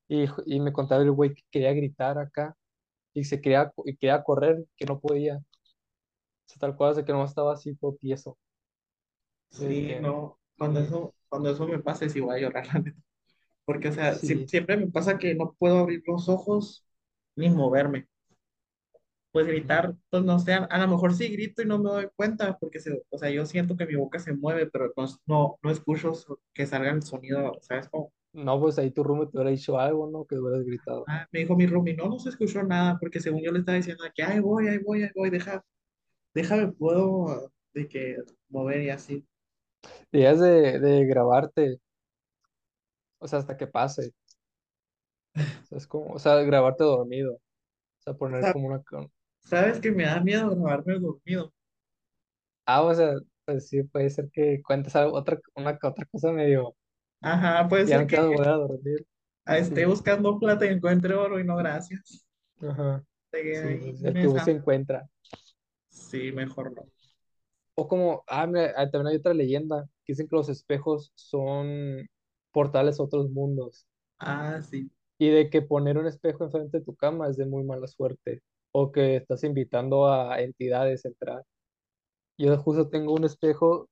y, 0.09 0.27
y 0.47 0.61
me 0.61 0.73
contaba 0.75 1.03
el 1.03 1.13
güey 1.13 1.35
que 1.35 1.43
quería 1.51 1.73
gritar 1.75 2.19
acá, 2.19 2.57
y 3.15 3.25
se 3.25 3.41
quería, 3.43 3.73
y 3.87 3.97
quería 3.97 4.23
correr, 4.25 4.65
que 4.77 4.87
no 4.87 5.01
podía, 5.01 5.39
o 5.39 5.43
sea, 6.47 6.59
tal 6.61 6.77
cual, 6.77 6.95
de 6.97 7.05
que 7.05 7.13
no 7.13 7.25
estaba 7.25 7.55
así 7.55 7.75
todo 7.77 7.95
tieso, 7.97 8.37
sí, 9.51 9.95
no, 10.01 10.39
cuando 10.59 10.81
eso, 10.81 11.15
cuando 11.29 11.51
eso 11.51 11.67
me 11.67 11.79
pase, 11.79 12.09
sí 12.11 12.21
voy 12.21 12.37
a 12.37 12.41
llorar, 12.43 12.67
la 12.69 12.81
neta. 12.81 13.01
Porque, 13.67 13.91
o 13.91 13.93
sea, 13.95 14.17
siempre 14.17 14.79
me 14.79 14.89
pasa 14.89 15.19
que 15.19 15.37
no 15.37 15.55
puedo 15.59 15.79
abrir 15.81 16.05
los 16.07 16.31
ojos 16.31 16.87
ni 17.37 17.51
moverme. 17.51 18.09
Pues 19.33 19.47
gritar, 19.47 19.95
pues 20.11 20.25
no 20.25 20.39
sé, 20.41 20.55
a, 20.55 20.79
lo 20.79 20.89
mejor 20.89 21.15
sí 21.15 21.29
grito 21.29 21.63
y 21.63 21.67
no 21.67 21.79
me 21.79 21.91
doy 21.91 22.09
cuenta, 22.17 22.59
porque 22.59 22.81
se, 22.81 23.03
o 23.11 23.19
sea, 23.19 23.31
yo 23.31 23.47
siento 23.47 23.77
que 23.77 23.87
mi 23.87 23.95
boca 23.95 24.19
se 24.19 24.33
mueve, 24.33 24.67
pero 24.67 24.93
no, 24.97 25.07
no, 25.27 25.59
no 25.63 25.71
escucho 25.71 26.13
que 26.53 26.67
salga 26.67 26.91
el 26.91 27.03
sonido, 27.03 27.53
¿sabes? 27.61 27.89
Como, 27.89 28.13
No, 28.33 28.61
pues 28.61 28.79
ahí 28.79 28.91
tu 28.91 29.05
roommate 29.05 29.31
te 29.31 29.39
hubiera 29.39 29.51
dicho 29.51 29.79
algo, 29.79 30.11
¿no? 30.11 30.25
Que 30.25 30.37
hubieras 30.37 30.65
gritado. 30.65 31.05
ah, 31.07 31.29
me 31.31 31.41
dijo 31.41 31.57
mi 31.57 31.67
roomie, 31.67 31.95
no, 31.95 32.09
no 32.09 32.19
se 32.19 32.31
escuchó 32.31 32.63
nada, 32.65 32.99
porque 32.99 33.21
según 33.21 33.43
yo 33.43 33.53
le 33.53 33.61
estaba 33.61 33.77
diciendo 33.77 34.05
que, 34.15 34.23
ay, 34.25 34.41
voy, 34.41 34.67
ahí 34.67 34.79
voy, 34.79 35.05
ahí 35.05 35.11
voy, 35.15 35.31
deja, 35.31 35.65
déjame, 36.35 36.73
puedo, 36.73 37.53
de 37.73 37.87
que 37.87 38.17
mover 38.49 38.83
y 38.83 38.91
así. 38.91 39.25
Debías 40.11 40.41
de, 40.41 40.81
de 40.81 41.07
grabarte, 41.07 41.79
o 43.21 43.29
sea, 43.29 43.39
hasta 43.39 43.57
que 43.57 43.67
pase. 43.67 44.13
O 45.63 45.67
sea, 45.67 45.79
es 45.79 45.87
como, 45.87 46.15
o 46.15 46.19
sea, 46.19 46.35
grabarte 46.43 46.83
dormido. 46.83 47.35
O 47.35 48.03
sea, 48.03 48.15
poner 48.15 48.53
como 48.53 48.67
una... 48.67 48.83
¿Sabes 49.43 49.81
que 49.81 49.91
me 49.93 50.05
da 50.05 50.21
miedo 50.21 50.49
grabarme 50.51 50.99
dormido? 50.99 51.53
Ah, 52.67 52.83
o 52.83 52.95
sea, 52.95 53.15
pues 53.45 53.69
sí, 53.69 53.83
puede 53.85 54.09
ser 54.11 54.31
que 54.33 54.63
cuentes 54.63 54.95
algo, 54.97 55.17
otra, 55.17 55.39
una 55.55 55.77
que 55.79 55.87
otra 55.87 56.07
cosa 56.07 56.33
medio... 56.33 56.75
Ajá, 57.23 57.67
puede 57.69 57.87
Ya 57.87 57.99
ser 57.99 58.07
te 58.09 58.17
que 58.17 58.19
a 58.19 58.27
volver 58.29 58.49
a 58.49 58.57
dormir. 58.57 59.07
ah, 59.45 59.59
esté 59.59 59.85
Sí, 59.85 59.87
buscando 59.87 60.39
plata 60.39 60.65
y 60.67 60.71
encuentre 60.71 61.15
oro 61.15 61.39
y 61.41 61.45
no 61.45 61.57
gracias. 61.57 62.27
ajá. 62.63 63.05
Sí, 63.53 63.59
ahí 63.59 63.93
pues 63.93 64.03
el 64.03 64.17
me 64.17 64.27
que 64.29 64.29
busca 64.29 64.51
encuentra. 64.51 65.09
Sí, 65.91 66.33
mejor 66.33 66.73
no. 66.73 66.89
O 67.75 67.89
como, 67.89 68.23
ah, 68.29 68.47
mira, 68.47 68.73
ah, 68.77 68.91
también 68.91 69.09
hay 69.13 69.17
otra 69.19 69.35
leyenda 69.35 69.85
que 70.05 70.13
dicen 70.13 70.29
que 70.29 70.37
los 70.37 70.49
espejos 70.49 71.13
son 71.17 72.07
portales 72.53 73.01
a 73.01 73.05
otros 73.05 73.31
mundos. 73.31 73.87
Ah, 74.19 74.61
sí. 74.63 74.91
Y 75.19 75.29
de 75.31 75.51
que 75.51 75.63
poner 75.63 75.99
un 75.99 76.09
espejo 76.09 76.43
enfrente 76.43 76.79
de 76.79 76.85
tu 76.85 76.97
cama 76.97 77.29
es 77.29 77.37
de 77.37 77.47
muy 77.47 77.63
mala 77.63 77.87
suerte. 77.87 78.43
O 78.73 78.93
que 78.93 79.17
estás 79.17 79.45
invitando 79.45 80.09
a 80.13 80.41
entidades 80.41 81.05
a 81.05 81.09
entrar. 81.09 81.45
Yo 82.39 82.57
justo 82.59 82.89
tengo 82.89 83.15
un 83.15 83.25
espejo, 83.25 83.89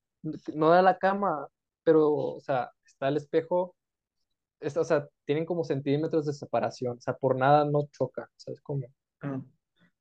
no 0.54 0.70
da 0.70 0.82
la 0.82 0.98
cama, 0.98 1.48
pero, 1.84 2.12
o 2.14 2.40
sea, 2.40 2.70
está 2.86 3.08
el 3.08 3.16
espejo, 3.18 3.76
es- 4.60 4.76
o 4.78 4.84
sea, 4.84 5.08
tienen 5.26 5.46
como 5.46 5.64
centímetros 5.64 6.26
de 6.26 6.32
separación, 6.34 6.98
o 6.98 7.00
sea, 7.02 7.14
por 7.16 7.36
nada 7.36 7.64
no 7.66 7.88
choca, 7.92 8.30
¿sabes 8.36 8.60
cómo? 8.62 8.86
Ah, 9.20 9.40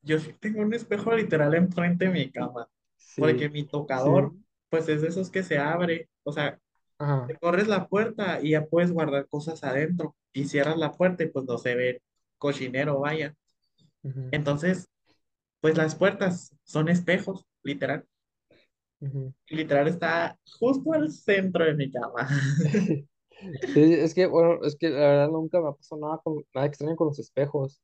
Yo 0.03 0.19
sí 0.19 0.33
tengo 0.33 0.61
un 0.61 0.73
espejo 0.73 1.15
literal 1.15 1.55
enfrente 1.55 2.05
de 2.07 2.11
mi 2.11 2.31
cama, 2.31 2.69
porque 3.17 3.49
Sí, 3.49 3.51
mi 3.51 3.65
sí, 3.91 4.11
tocador, 4.11 4.33
pues 4.69 4.89
es 4.89 5.01
de 5.01 5.09
esos 5.09 5.31
que 5.31 5.43
se 5.43 5.57
abre, 5.59 6.09
o 6.23 6.31
sea, 6.33 6.59
ajá, 6.99 7.27
te 7.27 7.37
corres 7.37 7.67
la 7.67 7.87
puerta 7.87 8.41
y 8.41 8.51
ya 8.51 8.65
puedes 8.67 8.91
guardar 8.93 9.27
cosas 9.29 9.63
adentro, 9.63 10.15
y 10.33 10.45
cierras 10.45 10.77
la 10.77 10.93
puerta 10.93 11.23
y 11.23 11.29
pues 11.29 11.45
no 11.47 11.57
se 11.59 11.75
ve 11.75 12.03
cochinero, 12.39 12.99
vaya. 13.01 13.35
Entonces, 14.31 14.87
pues 15.61 15.77
las 15.77 15.95
puertas 15.95 16.55
son 16.63 16.89
espejos, 16.89 17.45
literal. 17.63 18.05
Literal 19.49 19.87
está 19.87 20.37
justo 20.59 20.93
al 20.93 21.11
centro 21.11 21.65
de 21.65 21.73
mi 21.73 21.91
cama. 21.91 22.27
Sí, 23.73 23.93
es 23.93 24.15
que, 24.15 24.25
bueno, 24.25 24.63
es 24.63 24.75
que 24.75 24.89
la 24.89 24.97
verdad 24.97 25.29
nunca 25.29 25.61
me 25.61 25.69
ha 25.69 25.71
pasado 25.71 26.01
nada, 26.01 26.19
con, 26.23 26.43
nada 26.55 26.65
extraño 26.65 26.95
con 26.95 27.09
los 27.09 27.19
espejos, 27.19 27.79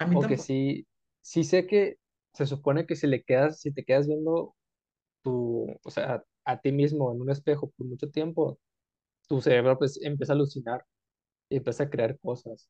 A 0.00 0.06
mí 0.06 0.16
o 0.16 0.20
que 0.22 0.36
tampoco. 0.36 0.42
sí, 0.42 0.88
sí 1.22 1.44
sé 1.44 1.68
que 1.68 1.98
se 2.34 2.46
supone 2.46 2.84
que 2.84 2.96
si 2.96 3.06
le 3.06 3.22
quedas, 3.22 3.60
si 3.60 3.72
te 3.72 3.84
quedas 3.84 4.08
viendo 4.08 4.56
tu, 5.22 5.66
o 5.84 5.90
sea, 5.90 6.24
a 6.44 6.60
ti 6.60 6.72
mismo 6.72 7.12
en 7.12 7.20
un 7.20 7.30
espejo 7.30 7.70
por 7.76 7.86
mucho 7.86 8.10
tiempo, 8.10 8.58
tu 9.28 9.40
cerebro 9.40 9.78
pues 9.78 10.00
empieza 10.02 10.32
a 10.32 10.36
alucinar 10.36 10.84
y 11.48 11.58
empieza 11.58 11.84
a 11.84 11.90
crear 11.90 12.18
cosas. 12.18 12.68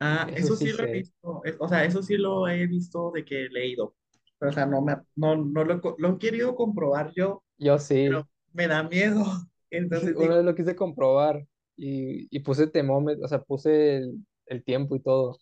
Ah, 0.00 0.30
Eso 0.32 0.50
eso 0.54 0.56
sí 0.56 0.68
sí 0.68 0.72
lo 0.72 0.84
he 0.84 0.86
visto, 0.88 1.42
o 1.58 1.68
sea, 1.68 1.84
eso 1.84 2.02
sí 2.02 2.16
lo 2.16 2.48
he 2.48 2.66
visto 2.66 3.10
de 3.12 3.24
que 3.24 3.46
he 3.46 3.48
leído. 3.50 3.96
O 4.40 4.50
sea, 4.52 4.64
no, 4.66 4.80
me, 4.80 4.96
no, 5.16 5.36
no 5.36 5.64
lo, 5.64 5.80
lo 5.98 6.08
he 6.14 6.18
querido 6.18 6.54
comprobar 6.56 7.12
yo, 7.14 7.44
Yo 7.58 7.78
sí, 7.78 8.18
pero 8.18 8.28
me 8.52 8.68
da 8.68 8.82
miedo. 8.84 9.24
Entonces 9.70 10.16
una 10.16 10.36
vez 10.36 10.44
lo 10.44 10.54
quise 10.54 10.76
comprobar 10.76 11.46
y, 11.76 12.26
y 12.34 12.40
puse 12.40 12.66
termómetro, 12.68 13.24
o 13.24 13.28
sea, 13.28 13.40
puse 13.42 13.96
el, 13.98 14.24
el 14.46 14.64
tiempo 14.64 14.96
y 14.96 15.00
todo. 15.02 15.36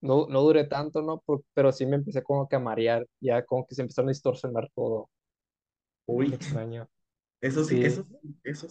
No, 0.00 0.26
no 0.28 0.42
duré 0.42 0.64
tanto, 0.66 1.02
¿no? 1.02 1.22
Pero 1.54 1.72
sí 1.72 1.86
me 1.86 1.96
empecé 1.96 2.22
como 2.22 2.48
que 2.48 2.56
a 2.56 2.60
marear, 2.60 3.06
ya 3.20 3.44
como 3.44 3.66
que 3.66 3.74
se 3.74 3.82
empezaron 3.82 4.08
a 4.10 4.12
distorsionar 4.12 4.70
todo. 4.74 5.10
uy, 6.06 6.36
Extraño. 6.36 6.88
eso 7.40 7.64
sí, 7.64 7.78
Sí, 7.78 7.82
eso 7.82 8.04
sí, 8.04 8.18
eso 8.44 8.68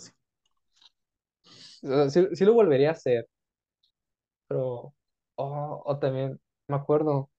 sí, 2.10 2.28
sí 2.34 2.46
lo 2.46 2.54
volvería 2.54 2.90
a 2.90 2.92
hacer, 2.94 3.28
pero, 4.48 4.94
oh, 5.38 5.84
o 5.86 6.00
también, 6.00 6.42
me 6.70 6.78
acuerdo, 6.78 7.32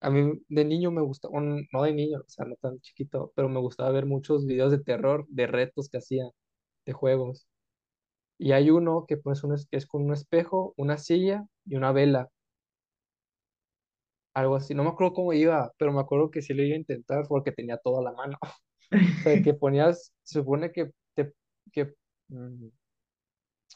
a 0.00 0.10
mí 0.10 0.42
de 0.48 0.64
niño 0.66 0.90
me 0.92 1.02
gusta, 1.02 1.28
un, 1.30 1.66
no 1.72 1.82
de 1.84 1.92
niño, 1.94 2.20
o 2.20 2.30
sea, 2.30 2.46
no 2.46 2.56
tan 2.56 2.80
chiquito, 2.80 3.32
pero 3.36 3.48
me 3.50 3.60
gustaba 3.60 3.90
ver 3.92 4.06
muchos 4.06 4.46
videos 4.46 4.72
de 4.72 4.80
terror, 4.80 5.26
de 5.30 5.46
retos 5.48 5.88
que 5.90 5.98
hacían, 5.98 6.30
de 6.86 6.92
juegos. 6.94 7.48
Y 8.38 8.52
hay 8.52 8.70
uno 8.70 9.06
que, 9.08 9.16
pues, 9.18 9.44
un 9.44 9.54
es, 9.54 9.66
que 9.68 9.76
es 9.78 9.86
con 9.86 10.04
un 10.04 10.12
espejo, 10.14 10.74
una 10.76 10.98
silla 10.98 11.46
y 11.66 11.76
una 11.76 11.92
vela, 11.92 12.30
algo 14.34 14.56
así. 14.56 14.74
No 14.74 14.84
me 14.84 14.90
acuerdo 14.90 15.14
cómo 15.14 15.32
iba, 15.32 15.72
pero 15.78 15.92
me 15.92 16.00
acuerdo 16.00 16.30
que 16.30 16.42
sí 16.42 16.54
lo 16.54 16.62
iba 16.62 16.74
a 16.74 16.78
intentar 16.78 17.26
porque 17.28 17.52
tenía 17.52 17.78
todo 17.78 18.00
a 18.00 18.02
la 18.04 18.12
mano. 18.12 18.38
O 18.42 19.22
sea, 19.22 19.42
que 19.42 19.54
ponías, 19.54 20.12
se 20.24 20.40
supone 20.40 20.72
que 20.72 20.92
te, 21.14 21.34
que, 21.72 21.94
mm, 22.28 22.68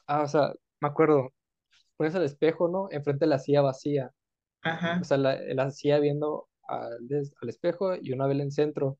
ah, 0.06 0.22
o 0.22 0.28
sea, 0.28 0.52
me 0.80 0.88
acuerdo, 0.88 1.32
pones 1.96 2.14
el 2.14 2.22
espejo, 2.24 2.68
¿no? 2.68 2.88
Enfrente 2.90 3.24
de 3.26 3.30
la 3.30 3.38
silla 3.38 3.62
vacía. 3.62 4.12
O 5.00 5.04
Ajá, 5.04 5.04
sea, 5.04 5.16
la, 5.18 5.38
la 5.54 5.70
silla 5.70 5.98
viendo 6.00 6.48
al, 6.68 6.98
al 7.42 7.48
espejo 7.48 7.96
y 8.00 8.12
una 8.12 8.26
vela 8.26 8.42
en 8.42 8.50
centro. 8.52 8.98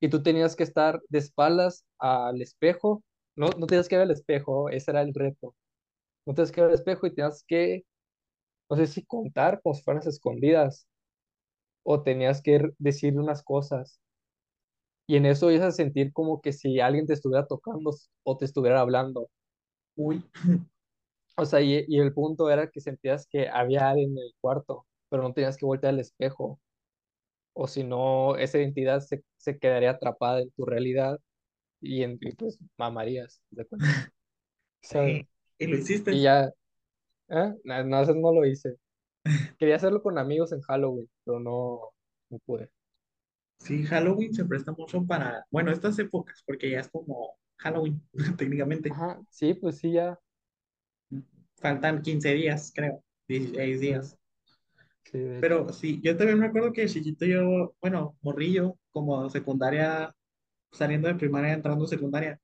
Y 0.00 0.08
tú 0.10 0.22
tenías 0.22 0.56
que 0.56 0.64
estar 0.64 1.00
de 1.10 1.18
espaldas 1.20 1.86
al 1.98 2.42
espejo. 2.42 3.04
No, 3.36 3.50
no 3.58 3.66
tenías 3.66 3.88
que 3.88 3.96
ver 3.96 4.06
el 4.06 4.12
espejo, 4.12 4.70
ese 4.70 4.90
era 4.92 5.02
el 5.02 5.14
reto. 5.14 5.56
No 6.26 6.34
tenías 6.34 6.52
que 6.52 6.60
ver 6.62 6.70
el 6.70 6.76
espejo 6.76 7.06
y 7.08 7.14
tenías 7.14 7.44
que, 7.46 7.84
no 8.70 8.76
sé 8.76 8.86
si 8.86 9.04
contar 9.06 9.60
como 9.62 9.74
si 9.74 9.82
fueras 9.82 10.06
escondidas 10.06 10.88
o 11.84 12.02
tenías 12.02 12.42
que 12.42 12.70
decir 12.78 13.18
unas 13.18 13.42
cosas. 13.42 14.00
Y 15.08 15.16
en 15.16 15.26
eso 15.26 15.50
ibas 15.50 15.66
a 15.66 15.72
sentir 15.72 16.12
como 16.12 16.40
que 16.40 16.52
si 16.52 16.78
alguien 16.80 17.06
te 17.06 17.12
estuviera 17.14 17.46
tocando 17.46 17.90
o 18.24 18.36
te 18.36 18.44
estuviera 18.44 18.80
hablando. 18.80 19.28
uy, 19.96 20.22
O 21.36 21.44
sea, 21.46 21.60
y, 21.60 21.84
y 21.88 22.00
el 22.00 22.12
punto 22.14 22.50
era 22.50 22.70
que 22.70 22.80
sentías 22.80 23.26
que 23.28 23.48
había 23.48 23.90
alguien 23.90 24.12
en 24.12 24.18
el 24.18 24.34
cuarto, 24.40 24.86
pero 25.08 25.22
no 25.22 25.32
tenías 25.34 25.56
que 25.56 25.66
voltear 25.66 25.94
al 25.94 26.00
espejo. 26.00 26.60
O 27.54 27.66
si 27.68 27.84
no, 27.84 28.36
esa 28.36 28.58
identidad 28.58 29.00
se, 29.00 29.24
se 29.38 29.58
quedaría 29.58 29.90
atrapada 29.92 30.40
en 30.42 30.50
tu 30.52 30.64
realidad 30.66 31.20
y, 31.80 32.02
en, 32.04 32.18
y 32.20 32.32
pues 32.32 32.58
mamarías, 32.78 33.42
de 33.50 33.66
cuenta. 33.66 33.86
O 34.84 34.88
sea, 34.88 35.08
y, 35.08 35.28
y 35.58 35.66
lo 35.66 35.76
hiciste. 35.78 36.10
y 36.10 36.22
ya, 36.22 36.46
¿eh? 37.30 37.54
No, 37.64 37.84
no, 37.84 38.02
eso 38.02 38.14
no 38.14 38.32
lo 38.32 38.46
hice. 38.46 38.76
Quería 39.58 39.76
hacerlo 39.76 40.02
con 40.02 40.18
amigos 40.18 40.52
en 40.52 40.62
Halloween, 40.62 41.10
pero 41.24 41.40
no, 41.40 41.80
no 42.30 42.38
pude. 42.46 42.70
Sí, 43.58 43.84
Halloween 43.84 44.32
se 44.34 44.44
presta 44.44 44.72
mucho 44.72 45.04
para, 45.04 45.44
bueno, 45.50 45.70
estas 45.72 45.98
épocas, 45.98 46.42
porque 46.46 46.70
ya 46.70 46.80
es 46.80 46.88
como 46.88 47.36
Halloween, 47.58 48.02
técnicamente. 48.38 48.94
Ajá, 48.94 49.22
sí, 49.30 49.54
pues 49.54 49.78
sí, 49.78 49.92
ya. 49.92 50.18
Faltan 51.56 52.02
15 52.02 52.34
días, 52.34 52.72
creo, 52.74 53.02
16 53.28 53.78
Mm, 53.78 53.80
días. 53.80 54.18
Sí. 55.04 55.18
Pero 55.40 55.72
sí, 55.72 56.00
yo 56.02 56.16
también 56.16 56.38
me 56.38 56.46
acuerdo 56.46 56.72
que 56.72 56.86
chiquito 56.88 57.24
yo, 57.26 57.74
bueno, 57.80 58.16
morrillo, 58.22 58.76
como 58.90 59.28
secundaria, 59.30 60.14
saliendo 60.72 61.08
de 61.08 61.14
primaria, 61.16 61.54
entrando 61.54 61.84
a 61.84 61.88
secundaria, 61.88 62.40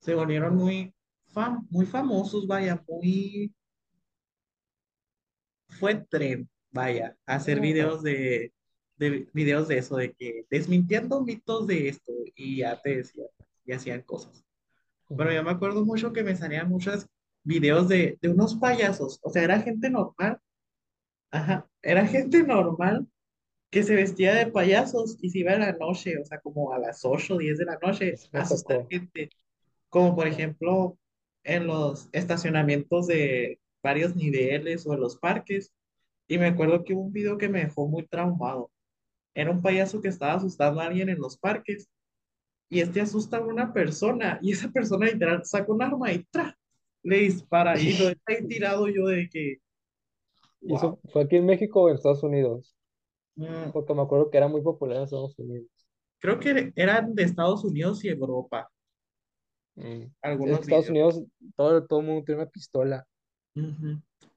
se 0.00 0.14
volvieron 0.14 0.56
muy, 0.56 0.94
fam 1.26 1.66
muy 1.70 1.86
famosos, 1.86 2.46
vaya, 2.46 2.82
muy, 2.88 3.54
fue 5.68 5.94
tren, 6.08 6.48
vaya, 6.70 7.16
hacer 7.26 7.60
videos 7.60 8.02
de, 8.02 8.52
de 8.96 9.28
videos 9.32 9.68
de 9.68 9.78
eso, 9.78 9.96
de 9.96 10.12
que 10.14 10.46
desmintiendo 10.50 11.22
mitos 11.24 11.66
de 11.66 11.88
esto, 11.88 12.12
y 12.34 12.58
ya 12.58 12.80
te 12.80 12.96
decían, 12.98 13.28
y 13.64 13.72
hacían 13.72 14.02
cosas. 14.02 14.44
Pero 15.16 15.32
yo 15.32 15.42
me 15.44 15.50
acuerdo 15.50 15.84
mucho 15.84 16.12
que 16.12 16.24
me 16.24 16.36
salían 16.36 16.68
muchos 16.68 17.06
videos 17.44 17.88
de, 17.88 18.18
de 18.20 18.28
unos 18.28 18.56
payasos, 18.56 19.18
o 19.22 19.30
sea, 19.30 19.44
era 19.44 19.60
gente 19.60 19.90
normal, 19.90 20.38
ajá, 21.30 21.68
era 21.82 22.06
gente 22.06 22.42
normal 22.42 23.06
que 23.70 23.82
se 23.84 23.94
vestía 23.94 24.34
de 24.34 24.48
payasos 24.48 25.16
y 25.22 25.30
se 25.30 25.40
iba 25.40 25.52
a 25.52 25.58
la 25.58 25.72
noche, 25.72 26.18
o 26.18 26.24
sea, 26.24 26.40
como 26.40 26.72
a 26.72 26.78
las 26.78 27.04
8 27.04 27.34
o 27.36 27.38
10 27.38 27.58
de 27.58 27.64
la 27.64 27.78
noche, 27.80 28.14
a 28.32 28.40
asustar 28.40 28.86
gente, 28.90 29.30
como 29.88 30.14
por 30.16 30.26
ejemplo 30.26 30.98
en 31.44 31.66
los 31.66 32.08
estacionamientos 32.12 33.06
de 33.06 33.60
varios 33.82 34.16
niveles 34.16 34.86
o 34.86 34.94
en 34.94 35.00
los 35.00 35.16
parques. 35.16 35.72
Y 36.28 36.38
me 36.38 36.46
acuerdo 36.46 36.84
que 36.84 36.94
hubo 36.94 37.02
un 37.02 37.12
video 37.12 37.38
que 37.38 37.48
me 37.48 37.64
dejó 37.64 37.88
muy 37.88 38.06
traumado. 38.06 38.70
Era 39.34 39.50
un 39.50 39.62
payaso 39.62 40.00
que 40.00 40.08
estaba 40.08 40.34
asustando 40.34 40.80
a 40.80 40.86
alguien 40.86 41.08
en 41.08 41.18
los 41.20 41.38
parques 41.38 41.88
y 42.68 42.80
este 42.80 43.00
asusta 43.00 43.38
a 43.38 43.40
una 43.40 43.72
persona 43.72 44.38
y 44.42 44.52
esa 44.52 44.70
persona 44.70 45.06
literal 45.06 45.44
saca 45.44 45.72
un 45.72 45.82
arma 45.82 46.12
y 46.12 46.24
¡tra! 46.24 46.56
Le 47.02 47.16
dispara 47.18 47.78
y 47.80 47.96
lo 47.98 48.08
está 48.10 48.22
ahí 48.32 48.46
tirado 48.46 48.88
yo 48.88 49.06
de 49.06 49.28
que, 49.28 49.58
¿Y 50.62 50.68
wow. 50.68 50.76
eso 50.76 51.00
fue 51.12 51.22
aquí 51.22 51.36
en 51.36 51.46
México 51.46 51.82
o 51.82 51.88
en 51.88 51.94
Estados 51.96 52.22
Unidos? 52.22 52.74
Porque 53.72 53.94
me 53.94 54.02
acuerdo 54.02 54.28
que 54.30 54.36
era 54.36 54.48
muy 54.48 54.60
popular 54.60 54.98
en 54.98 55.04
Estados 55.04 55.38
Unidos. 55.38 55.66
creo 56.18 56.38
que 56.38 56.72
eran 56.76 57.14
de 57.14 57.22
Estados 57.22 57.64
Unidos 57.64 58.04
y 58.04 58.08
Europa, 58.08 58.70
Mm. 59.76 60.12
Algunos 60.20 60.60
Estados 60.60 60.88
videos. 60.90 61.14
Unidos, 61.16 61.30
todo, 61.56 61.86
todo 61.86 62.00
el 62.00 62.06
mundo 62.06 62.24
tiene 62.24 62.42
una 62.42 62.50
pistola. 62.50 63.06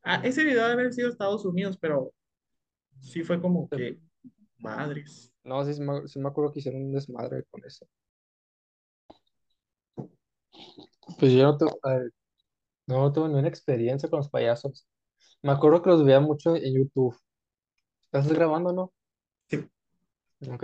Ah, 0.04 0.20
Mm. 0.20 0.26
ese 0.26 0.44
video 0.44 0.62
debe 0.62 0.74
haber 0.74 0.94
sido 0.94 1.10
Estados 1.10 1.44
Unidos, 1.44 1.78
pero 1.78 2.14
sí 3.02 3.24
fue 3.24 3.42
como 3.42 3.68
Sí, 3.72 3.78
que, 3.78 4.00
madres. 4.60 5.34
No, 5.44 5.66
sí, 5.66 5.74
sí 5.74 5.82
me, 5.82 6.08
sí 6.08 6.20
me 6.20 6.30
acuerdo 6.30 6.54
que 6.54 6.60
hicieron 6.60 6.84
un 6.84 6.94
desmadre 6.94 7.44
con 7.52 7.66
eso. 7.66 7.86
Pues 11.20 11.34
yo 11.34 11.44
no, 11.44 11.58
ver, 11.84 12.12
no 12.88 13.12
tuve 13.14 13.30
ni 13.30 13.36
una 13.36 13.48
experiencia 13.50 14.10
con 14.10 14.20
los 14.20 14.30
payasos. 14.30 14.88
Me 15.44 15.52
acuerdo 15.54 15.82
que 15.84 15.90
los 15.92 16.06
veía 16.06 16.20
mucho 16.22 16.56
en 16.56 16.76
YouTube. 16.76 17.16
¿Estás 18.06 18.32
grabando, 18.34 18.74
no? 18.74 18.94
Sí. 19.50 19.70
Ok. 20.50 20.64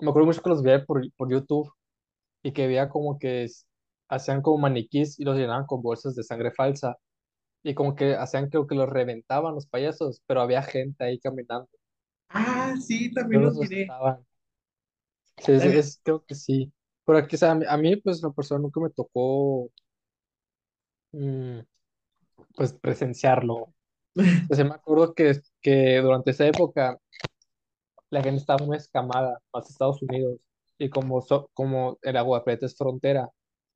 Me 0.00 0.08
acuerdo 0.10 0.26
mucho 0.26 0.42
que 0.42 0.50
los 0.50 0.62
veía 0.62 0.84
por, 0.84 1.02
por 1.16 1.30
YouTube 1.30 1.72
y 2.42 2.52
que 2.52 2.66
veía 2.68 2.88
como 2.88 3.18
que 3.18 3.44
es- 3.44 3.66
hacían 4.08 4.42
como 4.42 4.58
maniquís 4.58 5.18
y 5.20 5.24
los 5.24 5.36
llenaban 5.38 5.66
con 5.66 5.82
bolsas 5.82 6.14
de 6.16 6.24
sangre 6.24 6.52
falsa. 6.52 6.96
Y 7.64 7.74
como 7.74 7.96
que 7.96 8.16
hacían 8.16 8.50
creo 8.50 8.66
que 8.66 8.74
los 8.76 8.88
reventaban 8.90 9.54
los 9.54 9.66
payasos, 9.68 10.22
pero 10.26 10.42
había 10.42 10.62
gente 10.62 11.04
ahí 11.04 11.18
caminando. 11.20 11.68
Ah, 12.30 12.74
sí, 12.80 13.12
también 13.12 13.42
No 13.42 13.48
los 13.48 13.56
los 13.56 13.70
miré. 13.70 13.86
asustaban. 13.86 14.26
Sí, 15.38 15.52
es, 15.52 15.64
También. 15.64 15.78
es- 15.78 16.00
creo 16.02 16.24
que 16.24 16.34
sí. 16.34 16.72
Pero 17.04 17.18
aquí, 17.18 17.36
o 17.36 17.38
sea, 17.38 17.52
a 17.52 17.54
mí, 17.54 17.64
a 17.68 17.76
mí, 17.76 17.96
pues, 17.96 18.22
la 18.22 18.30
persona 18.30 18.60
nunca 18.60 18.80
me 18.80 18.90
tocó, 18.90 19.70
mm, 21.12 21.60
pues, 22.56 22.72
presenciarlo. 22.74 23.74
O 24.50 24.54
sea, 24.56 24.64
me 24.66 24.74
acuerdo 24.74 25.14
que, 25.14 25.40
que 25.62 25.98
durante 26.00 26.32
esa 26.32 26.46
época 26.46 26.98
la 28.10 28.22
gente 28.22 28.40
estaba 28.40 28.64
muy 28.64 28.76
escamada 28.76 29.40
hacia 29.52 29.72
Estados 29.72 30.02
Unidos. 30.02 30.38
Y 30.78 30.88
como, 30.90 31.20
so- 31.20 31.50
como 31.54 31.98
el 32.02 32.16
es 32.62 32.76
frontera, 32.76 33.28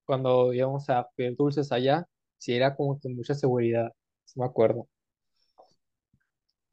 cuando 0.07 0.53
íbamos 0.53 0.89
a 0.91 1.09
pedir 1.17 1.37
dulces 1.37 1.73
allá, 1.73 2.07
sí 2.39 2.55
era 2.55 2.75
como 2.77 2.99
que 3.01 3.09
mucha 3.09 3.35
seguridad. 3.35 3.93
Sí 4.25 4.41
me 4.41 4.47
acuerdo. 4.47 4.89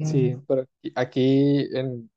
Sí, 0.02 0.36
Mm, 0.36 0.46
pero 0.48 0.64
aquí, 0.64 0.92
aquí 0.96 1.68
en, 1.76 2.10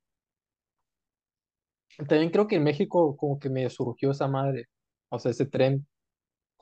también 2.09 2.31
creo 2.31 2.47
que 2.47 2.57
en 2.57 2.65
México 2.65 3.17
como 3.17 3.39
que 3.39 3.49
me 3.51 3.69
surgió 3.71 4.11
esa 4.11 4.29
madre. 4.29 4.67
O 5.11 5.19
sea, 5.19 5.31
ese 5.31 5.47
tren 5.47 5.87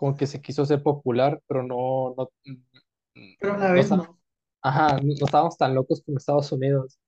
como 0.03 0.17
que 0.17 0.27
se 0.27 0.43
quiso 0.43 0.67
ser 0.67 0.83
popular, 0.83 1.41
pero 1.47 1.63
no, 1.63 2.13
no, 2.17 2.29
mm, 2.45 3.35
pero 3.39 3.55
a 3.55 3.57
la 3.57 3.69
no 3.69 3.75
vez 3.75 3.89
no. 3.89 4.19
ajá, 4.61 4.97
no, 5.01 5.13
estábamos 5.15 5.57
tan 5.57 5.77
locos 5.77 6.03
como 6.05 6.19
Estados 6.19 6.51
Unidos, 6.51 6.99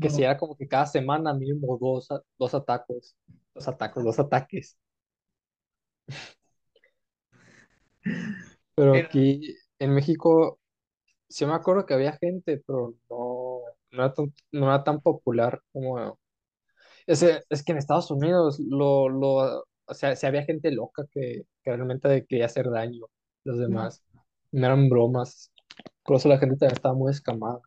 que 0.00 0.08
si 0.08 0.22
era 0.22 0.38
como 0.38 0.56
que 0.56 0.66
cada 0.66 0.86
semana 0.86 1.34
mínimo 1.34 1.76
dos, 1.78 2.08
dos 2.38 2.54
atacos, 2.54 3.14
dos 3.54 3.68
atacos, 3.68 4.02
dos 4.02 4.18
ataques. 4.18 4.78
Pero 8.74 8.96
aquí 8.96 9.54
en 9.78 9.92
México 9.92 10.58
sí 11.28 11.44
me 11.44 11.52
acuerdo 11.52 11.84
que 11.84 11.92
había 11.92 12.12
gente, 12.16 12.62
pero 12.66 12.94
no, 13.10 13.60
no 13.90 14.04
era 14.04 14.14
tan, 14.14 14.32
no 14.52 14.68
era 14.68 14.82
tan 14.82 15.02
popular 15.02 15.60
como... 15.70 16.18
Es, 17.06 17.22
es 17.22 17.62
que 17.62 17.72
en 17.72 17.78
Estados 17.78 18.10
Unidos 18.10 18.58
lo, 18.58 19.10
lo, 19.10 19.66
o 19.88 19.94
sea, 19.94 20.16
sí 20.16 20.26
había 20.26 20.44
gente 20.44 20.70
loca 20.72 21.06
que, 21.12 21.44
que 21.62 21.70
realmente 21.76 22.26
quería 22.26 22.46
hacer 22.46 22.70
daño 22.70 23.06
a 23.06 23.08
los 23.44 23.58
demás. 23.58 24.02
No 24.52 24.66
eran 24.66 24.88
bromas. 24.88 25.52
Por 26.04 26.16
eso 26.16 26.28
la 26.28 26.38
gente 26.38 26.56
también 26.56 26.76
estaba 26.76 26.94
muy 26.94 27.10
escamada. 27.12 27.60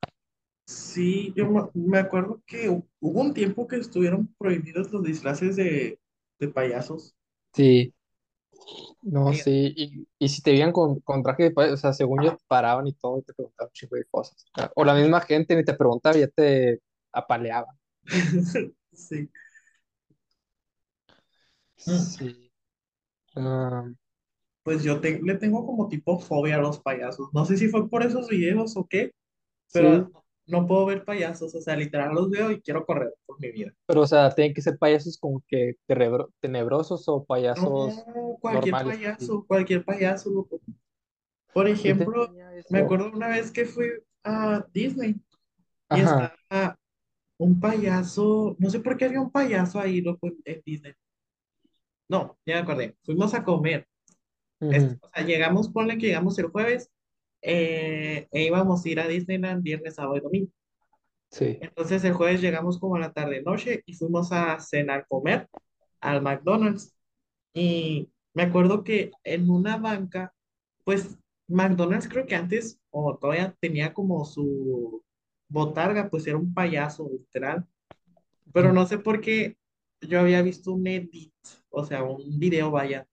Sí, 0.66 1.34
yo 1.36 1.72
me 1.76 2.00
acuerdo 2.00 2.42
que 2.48 2.70
hu- 2.70 2.88
hubo 3.00 3.22
un 3.22 3.34
tiempo 3.34 3.68
que 3.68 3.76
estuvieron 3.78 4.28
prohibidos 4.40 4.92
los 4.92 5.04
disfraces 5.04 5.56
de, 5.56 6.00
de 6.40 6.48
payasos. 6.48 7.16
Sí, 7.54 7.94
no, 9.02 9.34
sí. 9.34 9.74
Y, 9.76 10.08
y 10.20 10.30
si 10.30 10.42
te 10.42 10.52
veían 10.52 10.72
con, 10.72 11.00
con 11.02 11.24
traje 11.24 11.44
de 11.44 11.52
payaso, 11.52 11.74
o 11.76 11.78
sea, 11.78 11.94
según 11.94 12.24
yo 12.24 12.36
te 12.38 12.44
paraban 12.48 12.88
y 12.88 12.94
todo, 12.94 13.20
y 13.20 13.24
te 13.24 13.34
preguntaban 13.34 13.70
un 13.70 13.74
chico 13.74 13.96
de 13.96 14.06
cosas. 14.06 14.46
O 14.76 14.84
la 14.86 14.94
misma 14.96 15.22
gente 15.22 15.56
ni 15.56 15.64
te 15.66 15.74
preguntaba, 15.74 16.18
ya 16.18 16.28
te 16.28 16.80
apaleaba. 17.12 17.68
Sí. 18.94 19.30
Mm, 21.88 22.16
Sí. 22.18 22.52
Ah, 23.36 23.86
Pues 24.64 24.84
yo 24.84 25.00
te- 25.02 25.22
le 25.22 25.36
tengo 25.38 25.66
como 25.66 25.88
tipo 25.88 26.20
fobia 26.20 26.56
a 26.56 26.60
los 26.60 26.80
payasos. 26.80 27.30
No 27.34 27.46
sé 27.46 27.58
si 27.58 27.68
fue 27.70 27.90
por 27.90 28.04
esos 28.04 28.28
videos 28.28 28.76
o 28.78 28.86
qué, 28.88 29.12
pero 29.72 30.10
sí, 30.10 30.14
no 30.48 30.68
puedo 30.68 30.86
ver 30.88 31.06
payasos. 31.06 31.56
O 31.56 31.62
sea, 31.62 31.76
literal 31.78 32.14
los 32.16 32.30
veo 32.32 32.52
y 32.52 32.62
quiero 32.62 32.86
correr 32.86 33.14
por 33.26 33.40
mi 33.42 33.52
vida. 33.52 33.74
pero 33.86 34.02
o 34.02 34.08
sea, 34.08 34.34
tienen 34.34 34.54
que 34.54 34.62
ser 34.62 34.78
payasos 34.78 35.18
como 35.18 35.44
que 35.48 35.76
tenebrosos 36.40 37.08
o 37.08 37.24
payasos 37.26 38.08
No, 38.08 38.38
cualquier 38.42 38.74
normales 38.74 38.86
payaso, 38.86 39.46
cualquier 39.48 39.84
payaso. 39.86 40.48
Por 41.54 41.68
ejemplo, 41.68 42.34
me 42.70 42.80
acuerdo 42.80 43.12
una 43.12 43.28
vez 43.28 43.52
que 43.52 43.66
fui 43.66 43.88
a 44.24 44.66
Disney 44.74 45.16
y 45.90 46.00
Ajá. 46.00 46.02
estaba 46.02 46.78
un 47.40 47.60
payaso, 47.60 48.56
no 48.60 48.70
sé 48.70 48.80
por 48.82 48.98
qué 48.98 49.06
había 49.06 49.22
un 49.22 49.32
payaso 49.32 49.80
ahí, 49.80 50.02
loco, 50.02 50.28
en 50.28 50.38
en 50.46 50.62
Disney. 50.66 50.94
No, 52.12 52.38
ya 52.46 52.56
me 52.56 52.62
acordé. 52.62 52.96
Fuimos 53.04 53.34
a 53.34 53.44
comer. 53.44 53.88
Es- 54.70 54.84
ujú, 54.84 55.00
o 55.02 55.10
sea, 55.14 55.26
llegamos, 55.26 55.70
ponle 55.70 55.98
que 55.98 56.08
llegamos 56.08 56.38
el 56.40 56.48
jueves 56.48 56.92
eh, 57.44 58.28
e 58.32 58.44
íbamos 58.46 58.86
a 58.86 58.90
ir 58.90 59.00
a 59.00 59.08
Disneyland 59.08 59.64
viernes, 59.64 59.96
sábado 59.96 60.18
y 60.18 60.22
domingo. 60.22 60.52
Sí. 61.32 61.60
Entonces 61.60 62.04
el 62.04 62.14
jueves 62.14 62.42
llegamos 62.42 62.80
como 62.80 62.96
a 62.96 63.00
la 63.00 63.14
tarde 63.14 63.42
noche 63.44 63.84
y 63.86 63.94
fuimos 63.94 64.32
a 64.32 64.60
cenar, 64.60 65.06
comer 65.08 65.48
al 66.02 66.22
McDonald's. 66.22 66.96
Y 67.54 68.10
me 68.34 68.44
acuerdo 68.44 68.84
que 68.84 69.12
en 69.24 69.50
una 69.50 69.78
banca, 69.78 70.34
pues 70.86 71.18
McDonald's 71.48 72.10
creo 72.10 72.26
que 72.28 72.36
antes 72.36 72.80
o 72.92 73.18
todavía 73.18 73.56
tenía 73.62 73.94
como 73.94 74.26
su 74.26 75.04
botarga, 75.50 76.10
pues 76.10 76.28
era 76.28 76.38
un 76.38 76.54
payaso, 76.54 77.10
literal. 77.12 77.68
Pero 78.54 78.74
no 78.74 78.86
sé 78.88 79.00
por 79.00 79.22
qué 79.22 79.58
yo 80.02 80.20
había 80.20 80.42
visto 80.42 80.74
un 80.74 80.88
edit, 80.88 81.34
o 81.72 81.86
sea, 81.86 82.04
un 82.04 82.40
video, 82.40 82.72
vaya, 82.72 83.08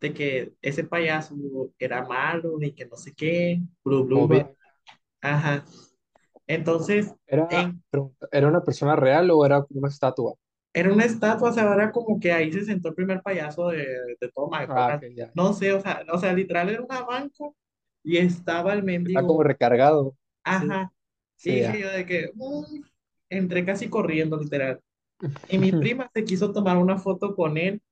de 0.00 0.14
que 0.14 0.54
ese 0.62 0.84
payaso 0.84 1.36
era 1.78 2.04
malo 2.06 2.58
y 2.62 2.72
que 2.74 2.86
no 2.86 2.96
sé 2.96 3.14
qué, 3.14 3.60
blu, 3.84 4.04
blu, 4.06 4.28
blu. 4.28 4.56
Ajá. 5.22 5.64
Entonces, 6.46 7.14
¿Era, 7.26 7.46
en, 7.50 7.82
¿era 8.32 8.48
una 8.48 8.62
persona 8.64 8.96
real 8.96 9.30
o 9.30 9.44
era 9.44 9.64
una 9.70 9.88
estatua? 9.88 10.34
era 10.72 10.92
una 10.92 11.04
estatua, 11.04 11.50
o 11.50 11.52
sea, 11.52 11.72
era 11.72 11.92
como 11.92 12.18
que 12.18 12.32
ahí 12.32 12.52
se 12.52 12.64
sentó 12.64 12.88
el 12.88 12.94
primer 12.94 13.22
payaso 13.22 13.68
de, 13.68 13.86
de 14.20 14.28
todo 14.34 14.48
Ah, 14.66 14.90
ok, 14.90 15.02
McDonald's. 15.02 15.16
ya. 15.16 15.30
No 15.34 15.52
sé, 15.52 15.72
o 15.72 15.80
sea, 15.80 16.04
o 16.12 16.18
sea, 16.18 16.32
literal 16.32 16.68
era 16.70 16.82
una 16.82 17.02
banca 17.02 17.44
y 18.02 18.16
estaba 18.18 18.72
el 18.74 18.82
Está 19.06 19.24
como 19.26 19.42
mendigo. 19.42 19.42
recargado. 19.42 20.16
Sí, 20.50 20.66
Ajá. 20.68 20.92
Sí, 21.36 21.50
dije 21.56 21.62
ya. 21.62 21.80
yo 21.80 21.90
de 21.90 22.06
que, 22.06 22.30
"Mm", 22.34 22.82
entré 23.30 23.64
casi 23.64 23.88
corriendo, 23.88 24.38
literal. 24.38 24.80
Y 25.48 25.58
mi 25.58 25.72
prima 25.72 26.10
se 26.14 26.24
quiso 26.24 26.52
tomar 26.52 26.78
una 26.78 26.98
foto 26.98 27.34
con 27.36 27.58
él 27.58 27.82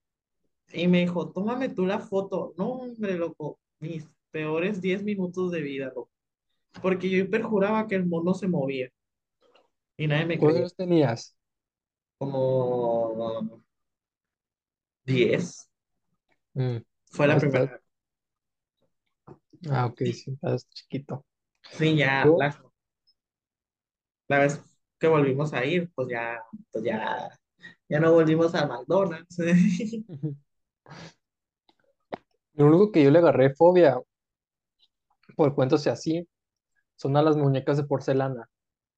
Y 0.72 0.88
me 0.88 1.00
dijo, 1.00 1.30
tómame 1.32 1.68
tú 1.68 1.86
la 1.86 2.00
foto. 2.00 2.54
No, 2.58 2.70
hombre, 2.72 3.16
loco, 3.16 3.60
mis 3.80 4.08
peores 4.30 4.80
10 4.80 5.02
minutos 5.04 5.50
de 5.52 5.60
vida, 5.62 5.86
loco. 5.94 6.10
Porque 6.82 7.10
yo 7.10 7.28
perjuraba 7.30 7.86
que 7.88 7.96
el 7.96 8.06
mono 8.06 8.34
se 8.34 8.48
movía 8.48 8.90
y 9.96 10.06
nadie 10.06 10.26
me 10.26 10.38
¿Cuántos 10.38 10.56
creía. 10.56 10.68
años 10.72 10.74
tenías? 10.76 11.34
Como 12.18 13.60
10 15.06 15.68
Mm, 16.54 16.82
fue 17.12 17.28
la 17.28 17.38
primera. 17.38 17.80
ah, 19.70 19.86
ok, 19.86 20.02
Sí, 20.02 20.26
estás 20.26 20.68
chiquito. 20.70 21.24
sí, 21.70 21.96
ya, 21.96 22.32
la, 22.36 22.56
la 24.28 24.38
vez 24.38 24.60
que 24.98 25.08
volvimos 25.08 25.52
a 25.52 25.64
ir, 25.64 25.90
pues 25.94 26.08
ya, 26.10 26.42
pues 26.72 26.84
ya, 26.84 27.28
ya 27.88 28.00
no 28.00 28.12
volvimos 28.12 28.54
a 28.54 28.66
McDonald's. 28.66 29.36
Lo 32.54 32.66
único 32.66 32.90
que 32.92 33.02
yo 33.04 33.10
le 33.10 33.18
agarré 33.18 33.54
fobia, 33.54 33.98
por 35.36 35.54
cuentos 35.54 35.86
así, 35.86 36.26
son 36.96 37.16
a 37.16 37.22
las 37.22 37.36
muñecas 37.36 37.76
de 37.78 37.84
porcelana. 37.84 38.48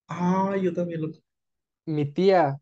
Ah, 0.08 0.56
yo 0.60 0.72
también 0.72 1.02
lo... 1.02 1.08
Mi 1.86 2.06
tía 2.12 2.58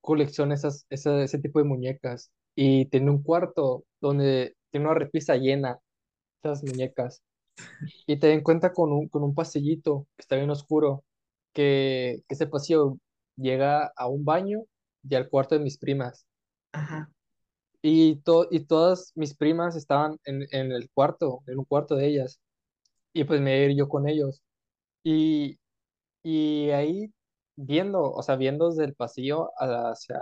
colecciona 0.00 0.54
esas, 0.54 0.86
esa- 0.90 1.22
ese 1.22 1.38
tipo 1.40 1.58
de 1.60 1.66
muñecas 1.66 2.32
y 2.56 2.86
tiene 2.86 3.10
un 3.10 3.22
cuarto 3.22 3.84
donde 4.00 4.56
tiene 4.70 4.86
una 4.88 4.94
repisa 4.98 5.36
llena 5.36 5.74
de 6.42 6.50
esas 6.50 6.64
muñecas. 6.64 7.22
Y 8.06 8.18
te 8.18 8.28
den 8.28 8.42
cuenta 8.42 8.72
con 8.74 8.92
un, 8.92 9.08
con 9.08 9.22
un 9.24 9.34
pasillito 9.34 10.06
que 10.16 10.22
está 10.22 10.36
bien 10.36 10.50
oscuro, 10.50 11.04
que, 11.54 12.22
que 12.28 12.34
ese 12.34 12.46
pasillo 12.48 12.98
llega 13.36 13.92
a 13.96 14.08
un 14.08 14.24
baño 14.24 14.62
y 15.08 15.14
al 15.16 15.28
cuarto 15.30 15.56
de 15.56 15.62
mis 15.64 15.78
primas. 15.78 16.26
Ajá, 16.72 17.10
Y, 17.88 18.16
to- 18.22 18.48
y 18.50 18.60
todas 18.66 19.12
mis 19.14 19.36
primas 19.36 19.76
estaban 19.76 20.18
en, 20.24 20.44
en 20.50 20.72
el 20.72 20.90
cuarto, 20.90 21.42
en 21.46 21.58
un 21.60 21.64
cuarto 21.64 21.94
de 21.94 22.08
ellas. 22.08 22.40
Y 23.12 23.24
pues 23.24 23.40
me 23.40 23.64
iba 23.64 23.74
yo 23.74 23.88
con 23.88 24.08
ellos. 24.08 24.42
Y, 25.04 25.58
y 26.24 26.70
ahí 26.70 27.12
viendo, 27.56 28.02
o 28.12 28.22
sea, 28.22 28.36
viendo 28.36 28.70
desde 28.70 28.84
el 28.86 28.94
pasillo 28.94 29.50
hacia, 29.58 30.18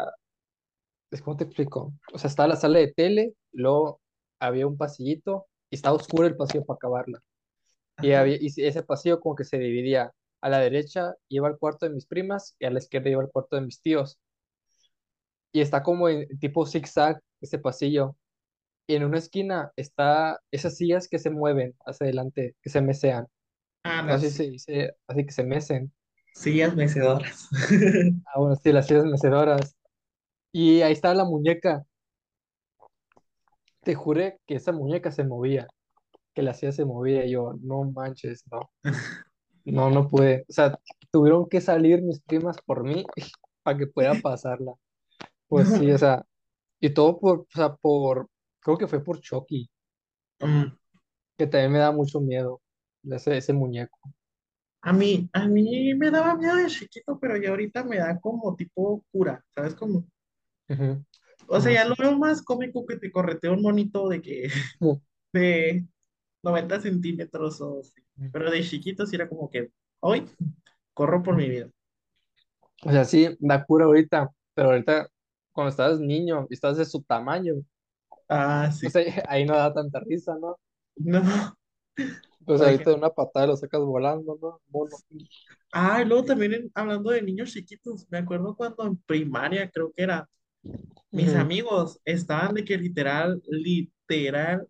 es 1.11 1.23
como 1.23 1.37
te 1.37 1.45
explico? 1.45 1.93
O 2.13 2.19
sea, 2.19 2.29
estaba 2.29 2.49
la 2.49 2.57
sala 2.57 2.79
de 2.81 2.93
tele, 2.93 3.35
luego 3.53 4.01
había 4.41 4.67
un 4.67 4.77
pasillito 4.77 5.47
y 5.71 5.77
estaba 5.77 5.97
oscuro 5.97 6.27
el 6.27 6.37
pasillo 6.37 6.65
para 6.65 6.77
acabarla. 6.77 7.21
Y, 8.03 8.13
había, 8.13 8.37
y 8.41 8.49
ese 8.57 8.83
pasillo 8.83 9.21
como 9.21 9.37
que 9.37 9.45
se 9.45 9.59
dividía. 9.59 10.13
A 10.43 10.51
la 10.51 10.59
derecha 10.61 11.15
iba 11.29 11.49
al 11.49 11.59
cuarto 11.59 11.87
de 11.87 11.93
mis 11.95 12.07
primas 12.07 12.57
y 12.59 12.67
a 12.67 12.71
la 12.71 12.79
izquierda 12.81 13.11
iba 13.11 13.23
al 13.23 13.31
cuarto 13.31 13.57
de 13.57 13.63
mis 13.63 13.81
tíos. 13.81 14.19
Y 15.53 15.61
está 15.61 15.83
como 15.83 16.09
en 16.09 16.29
tipo 16.39 16.67
zigzag 16.67 17.21
ese 17.45 17.59
pasillo. 17.59 18.17
Y 18.87 18.97
en 18.97 19.05
una 19.05 19.19
esquina 19.19 19.73
está 19.77 20.41
esas 20.51 20.77
sillas 20.77 21.09
que 21.09 21.19
se 21.19 21.31
mueven 21.31 21.75
hacia 21.87 22.05
adelante, 22.05 22.57
que 22.63 22.71
se 22.71 22.83
mecean. 22.83 23.27
Ah, 23.85 24.03
No 24.03 24.19
si 24.19 24.31
se 24.31 24.45
dice 24.51 24.97
así 25.07 25.25
que 25.27 25.33
se 25.33 25.45
mecen. 25.45 25.93
sillas 26.35 26.75
mecedoras. 26.77 27.49
Ah, 28.27 28.39
bueno, 28.41 28.57
sí, 28.57 28.73
las 28.73 28.87
sillas 28.87 29.05
mecedoras. 29.07 29.77
Y 30.53 30.83
ahí 30.83 30.93
está 30.93 31.15
la 31.15 31.25
muñeca. 31.25 31.85
Te 33.83 33.95
juré 33.95 34.41
que 34.47 34.57
esa 34.57 34.73
muñeca 34.73 35.11
se 35.13 35.25
movía, 35.25 35.67
que 36.35 36.43
la 36.43 36.55
silla 36.55 36.73
se 36.73 36.85
movía. 36.85 37.25
Y 37.27 37.33
yo, 37.33 37.55
no 37.61 37.85
manches, 37.85 38.45
no, 38.51 38.71
no, 39.65 39.91
no 39.91 40.09
pude. 40.09 40.45
O 40.49 40.53
sea, 40.53 40.79
tuvieron 41.11 41.49
que 41.49 41.61
salir 41.61 42.03
mis 42.03 42.21
primas 42.21 42.57
por 42.63 42.83
mí 42.85 43.05
para 43.63 43.79
que 43.79 43.87
pueda 43.87 44.15
pasarla. 44.23 44.73
Pues 45.49 45.69
sí, 45.69 45.91
o 45.93 45.99
sea, 45.99 46.25
y 46.85 46.91
todo 46.91 47.19
por, 47.19 47.39
o 47.41 47.47
sea, 47.49 47.75
por, 47.75 48.29
creo 48.61 48.77
que 48.77 48.87
fue 48.87 49.03
por 49.03 49.19
Chucky, 49.19 49.71
Mm, 50.41 50.77
que 51.39 51.47
también 51.47 51.73
me 51.73 51.79
da 51.79 51.91
mucho 51.93 52.21
miedo, 52.21 52.61
ese, 53.05 53.39
ese 53.39 53.55
muñeco. 53.55 53.99
A 54.83 54.93
mí, 54.93 55.31
a 55.33 55.49
mí 55.49 55.95
me 55.95 56.11
daba 56.11 56.37
miedo 56.37 56.57
de 56.57 56.67
chiquito, 56.67 57.19
pero 57.19 57.39
ya 57.39 57.49
ahorita 57.49 57.85
me 57.85 57.97
da 57.97 58.21
como 58.21 58.55
tipo 58.55 59.03
cura, 59.11 59.43
¿sabes 59.55 59.75
cómo? 59.75 60.05
Ujú. 60.69 61.03
O 61.49 61.59
sea, 61.59 61.73
ya 61.73 61.85
lo 61.87 61.95
veo 61.99 62.19
más 62.19 62.43
cómico 62.43 62.85
que 62.85 62.99
te 62.99 63.11
corretea 63.11 63.53
un 63.53 63.63
monito 63.63 64.11
de 64.11 64.21
que 64.21 64.49
de 65.33 65.87
90 66.43 66.81
centímetros 66.83 67.63
o 67.63 67.81
así. 67.81 68.03
Pero 68.31 68.51
de 68.51 68.63
chiquito 68.63 69.07
sí 69.07 69.17
era 69.17 69.27
como 69.27 69.49
que, 69.49 69.71
hoy 70.01 70.27
corro 70.93 71.23
por 71.23 71.35
mi 71.35 71.49
vida. 71.49 71.71
O 72.85 72.91
sea, 72.91 73.07
sí, 73.07 73.35
da 73.41 73.65
cura 73.65 73.87
ahorita, 73.87 74.31
pero 74.53 74.69
ahorita, 74.73 75.09
cuando 75.55 75.71
estabas 75.71 76.01
niño 76.01 76.49
y 76.51 76.55
estás 76.55 76.79
de 76.79 76.87
su 76.87 77.03
tamaño, 77.05 77.57
Ah, 78.29 78.71
sí. 78.73 78.89
ahí 79.29 79.45
no 79.45 79.55
da 79.57 79.73
tanta 79.73 80.01
risa, 80.01 80.37
¿no? 80.41 80.59
No, 80.97 81.23
Pues 82.47 82.63
ahorita 82.63 82.89
ejemplo. 82.89 82.91
de 82.91 82.97
una 82.97 83.11
patada 83.11 83.49
lo 83.49 83.57
sacas 83.57 83.81
volando, 83.83 84.39
¿no? 84.41 84.61
Mono. 84.69 85.03
Ah, 85.73 86.03
y 86.03 86.05
luego 86.07 86.25
también 86.25 86.55
en- 86.55 86.71
hablando 86.75 87.11
de 87.11 87.23
niños 87.23 87.53
chiquitos, 87.53 88.07
me 88.11 88.19
acuerdo 88.19 88.57
cuando 88.57 88.87
en 88.87 88.97
primaria 88.99 89.71
creo 89.71 89.93
que 89.93 90.03
era, 90.03 90.29
mis 91.13 91.35
Ujú. 91.35 91.35
amigos 91.35 92.01
estaban 92.05 92.55
de 92.55 92.65
que 92.65 92.79
literal, 92.79 93.43
literal, 93.49 94.69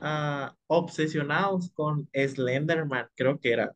ah, 0.00 0.54
obsesionados 0.68 1.70
con 1.72 2.08
Slenderman, 2.14 3.08
creo 3.14 3.38
que 3.40 3.52
era. 3.52 3.72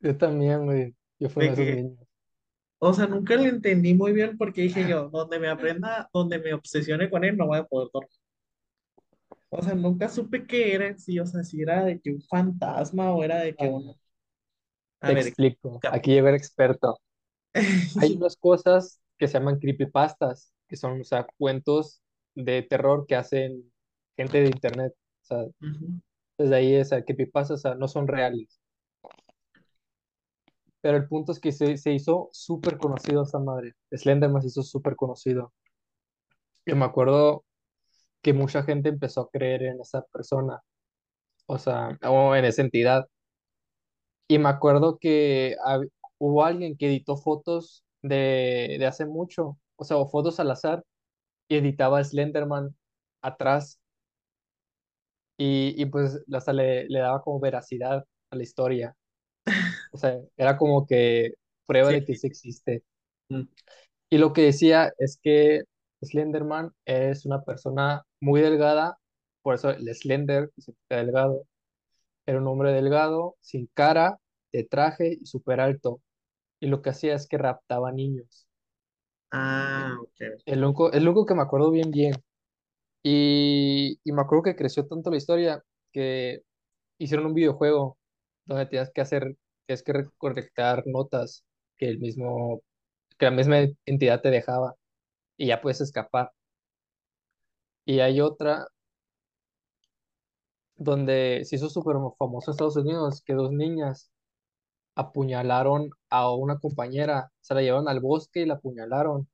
Yo 0.00 0.16
también, 0.16 0.64
güey, 0.64 0.94
yo 1.18 1.28
fui 1.28 1.42
uno 1.42 1.48
De 1.48 1.52
de 1.52 1.54
esos 1.54 1.68
que 1.68 1.70
niños. 1.70 2.05
O 2.78 2.94
sea, 2.94 3.06
nunca 3.06 3.34
lo 3.36 3.42
entendí 3.44 3.92
muy 3.94 4.12
bien 4.12 4.36
porque 4.38 4.62
dije 4.62 4.88
yo, 4.88 5.08
donde 5.10 5.38
me 5.38 5.48
aprenda, 5.48 6.08
donde 6.12 6.38
me 6.38 6.54
obsesione 6.54 7.10
con 7.10 7.24
él, 7.24 7.36
no 7.36 7.46
voy 7.46 7.58
a 7.58 7.64
poder 7.64 7.88
dormir. 7.92 8.10
O 9.50 9.60
sea, 9.62 9.74
nunca 9.74 10.08
supe 10.08 10.46
qué 10.46 10.72
era 10.74 10.96
sí, 10.98 11.18
o 11.18 11.26
sea, 11.26 11.42
si 11.42 11.60
era 11.62 11.84
de 11.84 12.00
que 12.00 12.10
un 12.12 12.22
fantasma 12.22 13.12
o 13.12 13.24
era 13.24 13.38
de 13.40 13.56
que 13.56 13.66
Ah, 13.66 13.68
un... 13.68 13.92
A 15.00 15.10
Te 15.10 15.12
ver, 15.12 15.32
explico. 15.32 15.84
Aquí 15.88 16.12
llega 16.12 16.28
el 16.30 16.36
experto. 16.36 16.98
Hay 17.96 18.14
unas 18.16 18.36
cosas 18.36 19.00
que 19.18 19.28
se 19.28 19.34
llaman 19.38 19.58
creepypastas, 19.58 20.52
que 20.68 20.76
son, 20.76 21.00
o 21.00 21.04
sea, 21.04 21.26
cuentos 21.38 22.02
de 22.34 22.62
terror 22.62 23.06
que 23.06 23.16
hacen 23.16 23.72
gente 24.16 24.40
de 24.42 24.48
internet. 24.48 24.92
O 25.22 25.26
sea, 25.26 25.46
Ujú. 25.60 26.00
desde 26.38 26.56
ahí 26.56 26.74
esa 26.74 27.02
creepypastas, 27.04 27.60
o 27.60 27.62
sea, 27.62 27.74
no 27.74 27.88
son 27.88 28.08
reales. 28.08 28.60
Pero 30.86 30.98
el 30.98 31.08
punto 31.08 31.32
es 31.32 31.40
que 31.40 31.50
se, 31.50 31.76
se 31.78 31.92
hizo 31.94 32.28
súper 32.32 32.78
conocido 32.78 33.24
esa 33.24 33.40
madre. 33.40 33.74
Slenderman 33.90 34.40
se 34.40 34.46
hizo 34.46 34.62
súper 34.62 34.94
conocido. 34.94 35.52
Yo 36.64 36.76
me 36.76 36.84
acuerdo 36.84 37.44
que 38.22 38.32
mucha 38.32 38.62
gente 38.64 38.90
empezó 38.90 39.22
a 39.22 39.30
creer 39.30 39.64
en 39.64 39.80
esa 39.80 40.02
persona, 40.06 40.62
o 41.46 41.58
sea, 41.58 41.98
o 42.04 42.34
en 42.36 42.44
esa 42.46 42.62
entidad. 42.62 43.06
Y 44.28 44.38
me 44.38 44.48
acuerdo 44.48 44.98
que 44.98 45.56
hubo 46.18 46.44
alguien 46.44 46.76
que 46.76 46.86
editó 46.88 47.16
fotos 47.16 47.84
de, 48.02 48.76
de 48.78 48.86
hace 48.86 49.06
mucho, 49.06 49.58
o 49.76 49.84
sea, 49.84 49.96
o 49.98 50.08
fotos 50.08 50.40
al 50.40 50.50
azar, 50.50 50.84
y 51.48 51.56
editaba 51.56 52.04
Slenderman 52.04 52.76
atrás, 53.22 53.80
y, 55.36 55.74
y 55.80 55.86
pues 55.86 56.22
hasta 56.32 56.52
le, 56.52 56.88
le 56.88 57.00
daba 57.00 57.22
como 57.22 57.40
veracidad 57.40 58.04
a 58.30 58.36
la 58.36 58.42
historia. 58.42 58.96
O 59.96 59.98
sea, 59.98 60.20
era 60.36 60.58
como 60.58 60.86
que 60.86 61.34
prueba 61.66 61.90
Sí, 61.90 61.94
de 61.94 62.04
que 62.04 62.14
sí. 62.16 62.22
existe. 62.24 62.84
Mm. 63.30 63.42
Y 64.10 64.18
lo 64.18 64.32
que 64.32 64.42
decía 64.42 64.92
es 64.98 65.18
que 65.22 65.62
Slenderman 66.02 66.72
es 66.86 67.26
una 67.26 67.42
persona 67.44 68.04
muy 68.20 68.40
delgada, 68.42 68.98
por 69.42 69.54
eso 69.56 69.70
el 69.70 69.94
Slender, 69.94 70.50
que 70.54 70.62
significa 70.62 70.96
delgado, 70.98 71.46
era 72.26 72.38
un 72.40 72.48
hombre 72.48 72.72
delgado, 72.72 73.36
sin 73.40 73.68
cara, 73.74 74.18
de 74.52 74.64
traje 74.64 75.18
y 75.20 75.26
súper 75.26 75.60
alto. 75.60 76.02
Y 76.60 76.68
lo 76.68 76.82
que 76.82 76.90
hacía 76.90 77.14
es 77.16 77.28
que 77.28 77.38
raptaba 77.38 77.92
niños. 77.92 78.48
Ah, 79.30 79.96
ok. 80.00 80.20
El 80.44 80.64
único, 80.64 80.92
el 80.92 81.04
único 81.08 81.26
que 81.26 81.34
me 81.34 81.42
acuerdo 81.42 81.70
bien, 81.70 81.90
bien. 81.90 82.14
Y, 83.02 84.00
y 84.04 84.12
me 84.12 84.22
acuerdo 84.22 84.44
que 84.44 84.56
creció 84.56 84.86
tanto 84.86 85.10
la 85.10 85.16
historia 85.18 85.62
que 85.92 86.42
hicieron 86.98 87.26
un 87.28 87.34
videojuego 87.34 87.98
donde 88.46 88.66
tenías 88.66 88.90
que 88.92 89.02
hacer, 89.02 89.36
tienes 89.66 89.82
que 89.82 89.92
recolectar 89.92 90.84
notas 90.86 91.44
que 91.76 91.88
el 91.88 91.98
mismo, 92.00 92.62
que 93.18 93.26
la 93.26 93.32
misma 93.32 93.58
entidad 93.86 94.22
te 94.22 94.30
dejaba 94.30 94.76
y 95.38 95.48
ya 95.48 95.62
puedes 95.62 95.80
escapar. 95.82 96.32
Y 97.86 98.00
hay 98.00 98.20
otra 98.20 98.66
donde 100.76 101.42
se 101.44 101.56
hizo 101.56 101.68
súper 101.70 101.96
famoso 102.18 102.50
en 102.50 102.52
Estados 102.54 102.76
Unidos, 102.76 103.22
que 103.24 103.34
dos 103.34 103.52
niñas 103.52 104.10
apuñalaron 104.96 105.90
a 106.10 106.32
una 106.34 106.58
compañera, 106.60 107.32
se 107.40 107.54
la 107.54 107.62
llevaron 107.62 107.88
al 107.88 108.00
bosque 108.00 108.42
y 108.42 108.46
la 108.46 108.54
apuñalaron, 108.56 109.28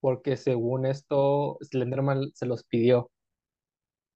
porque 0.00 0.36
según 0.38 0.86
esto, 0.86 1.58
Slenderman 1.62 2.32
se 2.34 2.46
los 2.46 2.64
pidió. 2.64 3.10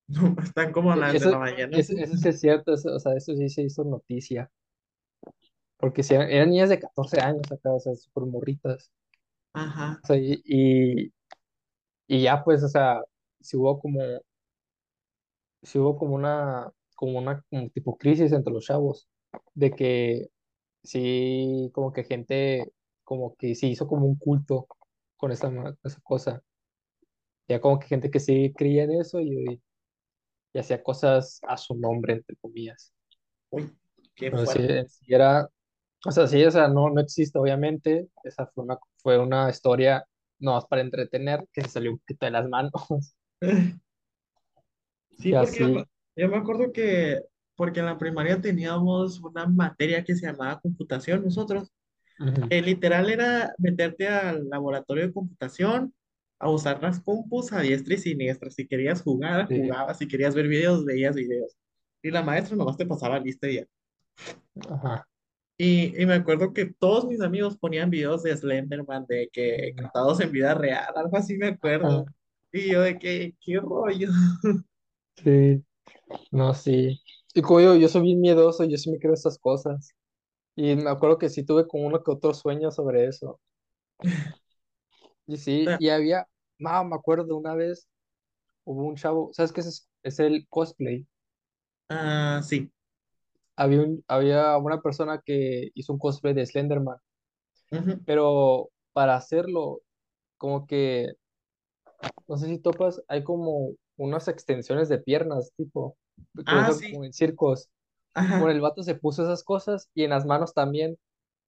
Están 0.43 0.73
como 0.73 0.95
E- 0.95 0.97
las 0.97 1.19
de 1.19 1.27
la 1.27 1.39
mañana. 1.39 1.79
eso, 1.79 1.93
eso 1.97 2.17
sí 2.17 2.29
es 2.29 2.41
cierto, 2.41 2.75
eso- 2.75 2.95
o 2.95 2.99
sea, 3.01 3.15
eso 3.15 3.35
sí 3.37 3.49
se 3.49 3.63
hizo 3.63 3.85
noticia, 3.85 4.51
porque 5.79 6.03
si 6.03 6.15
eran, 6.15 6.31
eran 6.31 6.51
niñas 6.51 6.69
de 6.71 6.81
14 6.81 7.21
años 7.21 7.51
acá, 7.53 7.73
o 7.73 7.81
sea, 7.81 7.95
súper 7.95 8.25
morritas. 8.25 8.91
Ajá. 9.53 10.01
O 10.03 10.07
sea, 10.07 10.17
y, 10.17 10.43
y, 10.45 11.13
y 12.09 12.23
ya 12.23 12.45
pues, 12.45 12.63
o 12.63 12.69
sea, 12.69 13.03
si 13.41 13.57
hubo 13.57 13.81
como, 13.81 14.01
si 15.63 15.79
hubo 15.79 15.97
como 15.99 16.15
una, 16.15 16.73
como 16.95 17.19
una 17.19 17.43
como 17.51 17.69
tipo 17.71 17.97
crisis 17.99 18.33
entre 18.33 18.53
los 18.53 18.65
chavos, 18.67 19.09
de 19.55 19.71
que 19.73 20.29
sí, 20.85 21.71
como 21.75 21.93
que 21.93 22.05
gente, 22.05 22.73
como 23.05 23.37
que 23.37 23.55
se 23.55 23.69
hizo 23.69 23.87
como 23.89 24.07
un 24.07 24.17
culto 24.19 24.69
con 25.17 25.33
esa, 25.33 25.53
esa 25.85 26.01
cosa. 26.03 26.43
Ya 27.49 27.61
como 27.61 27.79
que 27.79 27.87
gente 27.87 28.11
que 28.11 28.21
sí 28.21 28.53
creía 28.57 28.85
en 28.85 28.93
eso 28.93 29.21
y, 29.21 29.63
y 30.53 30.59
hacía 30.59 30.83
cosas 30.83 31.41
a 31.47 31.57
su 31.57 31.75
nombre, 31.77 32.15
entre 32.15 32.37
comillas. 32.37 32.93
Uy, 33.51 33.71
qué 34.15 34.31
Pero 34.31 34.47
sí 34.47 35.15
era, 35.15 35.49
o 36.07 36.11
sea, 36.13 36.27
sí, 36.27 36.45
o 36.45 36.51
sea, 36.51 36.69
no, 36.69 36.91
no 36.91 37.01
existe, 37.01 37.39
obviamente. 37.39 38.09
Esa 38.25 38.47
fue 38.47 38.65
una, 38.65 38.79
fue 38.99 39.19
una 39.19 39.51
historia 39.51 40.05
no 40.39 40.53
más 40.53 40.67
para 40.67 40.83
entretener, 40.83 41.47
que 41.53 41.63
se 41.63 41.69
salió 41.69 41.93
un 41.93 41.99
poquito 41.99 42.27
de 42.27 42.33
las 42.33 42.49
manos. 42.49 42.73
Sí, 45.19 45.35
porque 45.39 45.61
yo 45.61 45.69
me, 45.71 45.81
así, 45.81 45.89
yo 46.17 46.29
me 46.29 46.37
acuerdo 46.37 46.73
que, 46.73 47.21
porque 47.55 47.81
en 47.81 47.87
la 47.87 47.99
primaria 47.99 48.41
teníamos 48.41 49.21
una 49.21 49.47
materia 49.47 50.05
que 50.05 50.15
se 50.15 50.27
llamaba 50.27 50.61
computación 50.61 51.25
nosotros, 51.25 51.73
ujú, 52.21 52.49
que 52.49 52.63
literal 52.63 53.11
era 53.11 53.55
meterte 53.59 54.09
al 54.09 54.49
laboratorio 54.49 55.07
de 55.07 55.13
computación, 55.13 55.95
a 56.39 56.51
usar 56.51 56.83
las 56.83 57.01
compus 57.01 57.53
a 57.53 57.61
diestra 57.61 57.95
y 57.95 57.99
siniestra. 57.99 58.51
Si 58.51 58.67
querías 58.67 59.03
jugar, 59.03 59.49
sí, 59.49 59.57
jugabas. 59.57 59.99
Si 59.99 60.09
querías 60.09 60.35
ver 60.35 60.49
videos, 60.49 60.85
veías 60.85 61.17
videos. 61.17 61.57
Y 62.03 62.11
la 62.11 62.23
maestra 62.23 62.57
nomás 62.57 62.77
te 62.77 62.87
pasaba 62.87 63.19
lista 63.19 63.49
y 63.49 63.57
ya. 63.57 63.67
ajá, 64.71 65.07
Y, 65.59 66.01
y 66.03 66.07
me 66.07 66.15
acuerdo 66.15 66.53
que 66.53 66.67
todos 66.67 67.07
mis 67.07 67.21
amigos 67.23 67.57
ponían 67.59 67.91
videos 67.91 68.23
de 68.23 68.37
Slenderman, 68.37 69.07
de 69.07 69.29
que 69.33 69.75
ujú, 69.75 69.83
contados 69.83 70.21
en 70.21 70.33
vida 70.33 70.55
real, 70.55 70.93
algo 70.97 71.17
así 71.17 71.37
me 71.39 71.49
acuerdo. 71.49 72.07
Y 72.53 72.71
yo 72.73 72.83
de 72.83 72.99
que, 72.99 73.35
qué 73.41 73.59
rollo. 73.61 74.09
sí, 75.17 75.65
no, 76.33 76.55
sí. 76.55 77.01
Y 77.35 77.43
como 77.43 77.61
yo, 77.61 77.77
yo 77.77 77.89
soy 77.89 78.03
bien 78.03 78.21
miedoso, 78.23 78.65
yo 78.65 78.77
sí 78.79 78.91
me 78.91 78.99
creo 78.99 79.15
esas 79.15 79.39
cosas. 79.39 79.91
Y 80.57 80.77
me 80.77 80.91
acuerdo 80.91 81.19
que 81.19 81.31
sí 81.31 81.45
tuve 81.45 81.67
como 81.69 81.87
uno 81.87 82.03
que 82.05 82.11
otro 82.13 82.35
sueño 82.35 82.71
sobre 82.73 83.07
eso. 83.09 83.41
Y 85.27 85.37
sí, 85.39 85.75
y 85.79 85.89
había, 85.91 86.29
no, 86.59 86.85
me 86.85 86.97
acuerdo 86.97 87.37
una 87.37 87.55
vez, 87.55 87.89
hubo 88.65 88.85
un 88.85 88.97
chavo, 88.97 89.31
¿sabes 89.35 89.53
qué 89.53 89.61
es? 89.63 89.89
Es 90.05 90.21
el 90.21 90.47
cosplay. 90.49 91.07
Ah, 91.89 92.41
sí. 92.43 92.71
Había, 93.57 93.81
un, 93.83 94.05
había 94.09 94.57
una 94.59 94.81
persona 94.83 95.21
que 95.25 95.71
hizo 95.75 95.93
un 95.93 95.99
cosplay 95.99 96.35
de 96.35 96.47
Slenderman, 96.47 96.99
Ujú. 97.73 98.01
pero 98.05 98.71
para 98.93 99.17
hacerlo, 99.17 99.81
como 100.39 100.67
que, 100.67 101.15
no 102.29 102.37
sé 102.37 102.47
si 102.47 102.59
topas, 102.59 103.03
hay 103.09 103.23
como 103.25 103.71
unas 103.97 104.29
extensiones 104.29 104.89
de 104.89 104.99
piernas, 104.99 105.53
tipo, 105.57 105.97
que 106.49 106.55
Ah, 106.55 106.57
usan 106.57 106.81
sí. 106.81 106.87
como 106.89 107.05
en 107.05 107.13
circos. 107.13 107.69
Bueno, 108.37 108.53
Ajá. 108.53 108.55
el 108.55 108.61
vato 108.61 108.83
se 108.83 108.95
puso 108.97 109.25
esas 109.25 109.45
cosas 109.45 109.91
y 109.95 110.05
en 110.05 110.11
las 110.11 110.27
manos 110.27 110.55
también, 110.55 110.99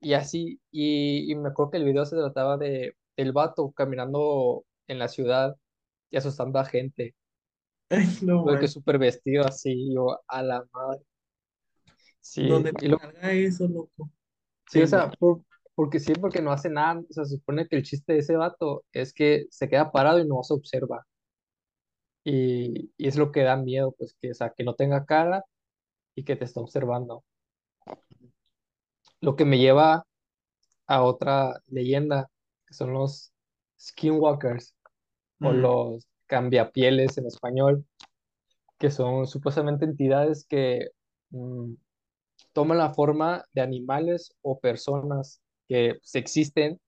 y 0.01 0.15
así, 0.15 0.61
y, 0.73 1.31
y 1.33 1.37
me 1.37 1.51
acuerdo 1.51 1.73
que 1.73 1.79
el 1.79 1.85
video 1.87 2.07
se 2.07 2.17
trataba 2.17 2.57
de 2.59 2.95
el 3.17 3.33
vato 3.33 3.73
caminando 3.73 4.65
en 4.89 4.99
la 5.01 5.09
ciudad 5.09 5.57
y 6.11 6.17
asustando 6.19 6.59
a 6.61 6.65
gente. 6.67 7.17
Ay, 7.91 8.07
no 8.23 8.43
Tuve 8.43 8.59
que 8.59 8.67
man. 8.67 8.69
súper 8.69 8.99
vestido 8.99 9.45
así, 9.47 9.93
yo 9.95 10.21
a 10.27 10.43
la 10.43 10.65
madre. 10.73 11.05
Sí, 12.21 12.43
Donde 12.43 12.73
y 12.81 12.87
te 12.87 12.89
lo, 12.89 12.99
salga 12.99 13.33
eso, 13.33 13.67
loco. 13.69 14.11
sí, 14.67 14.81
Te 14.81 14.83
o 14.83 14.87
sea, 14.87 15.11
por- 15.19 15.43
porque 15.75 16.01
sí, 16.01 16.13
porque 16.17 16.43
no 16.43 16.53
hace 16.53 16.71
nada. 16.71 17.01
O 17.09 17.13
sea, 17.13 17.25
se 17.25 17.37
supone 17.37 17.69
que 17.69 17.77
el 17.77 17.83
chiste 17.85 18.13
de 18.15 18.19
ese 18.21 18.37
vato 18.37 18.85
es 18.93 19.13
que 19.13 19.47
se 19.51 19.69
queda 19.69 19.93
parado 19.93 20.19
y 20.21 20.27
no 20.29 20.43
se 20.43 20.55
observa. 20.55 21.07
Y, 22.25 22.93
y 22.97 23.09
es 23.09 23.17
lo 23.17 23.33
que 23.33 23.43
da 23.43 23.57
miedo, 23.57 23.93
pues 23.99 24.15
que, 24.21 24.31
o 24.33 24.35
sea, 24.35 24.53
que 24.57 24.65
no 24.65 24.75
tenga 24.75 25.07
cara 25.07 25.45
y 26.17 26.25
que 26.25 26.37
te 26.37 26.45
está 26.47 26.61
observando. 26.61 27.25
Lo 29.21 29.37
que 29.37 29.45
me 29.45 29.59
lleva 29.59 30.07
a 30.87 31.03
otra 31.05 31.63
leyenda, 31.69 32.31
que 32.67 32.75
son 32.75 32.93
los 32.95 33.33
skinwalkers 33.81 34.77
o 35.41 35.53
Mm. 35.53 35.55
los 35.55 36.09
cambiapieles 36.27 37.19
en 37.19 37.27
español, 37.27 37.87
que 38.79 38.91
son 38.91 39.27
supuestamente 39.27 39.85
entidades 39.87 40.47
que 40.49 40.89
mm, 41.31 41.75
toman 42.53 42.79
la 42.79 42.95
forma 42.95 43.45
de 43.53 43.63
animales 43.63 44.35
o 44.43 44.59
personas 44.61 45.41
que 45.69 45.97
pues, 46.01 46.15
existen, 46.17 46.81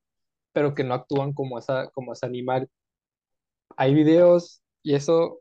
pero 0.53 0.74
que 0.74 0.84
no 0.84 0.94
actúan 0.94 1.32
como, 1.34 1.59
esa, 1.59 1.90
como 1.90 2.12
ese 2.14 2.26
animal. 2.26 2.70
Hay 3.76 3.94
videos 3.94 4.62
y 4.82 4.94
eso, 4.94 5.40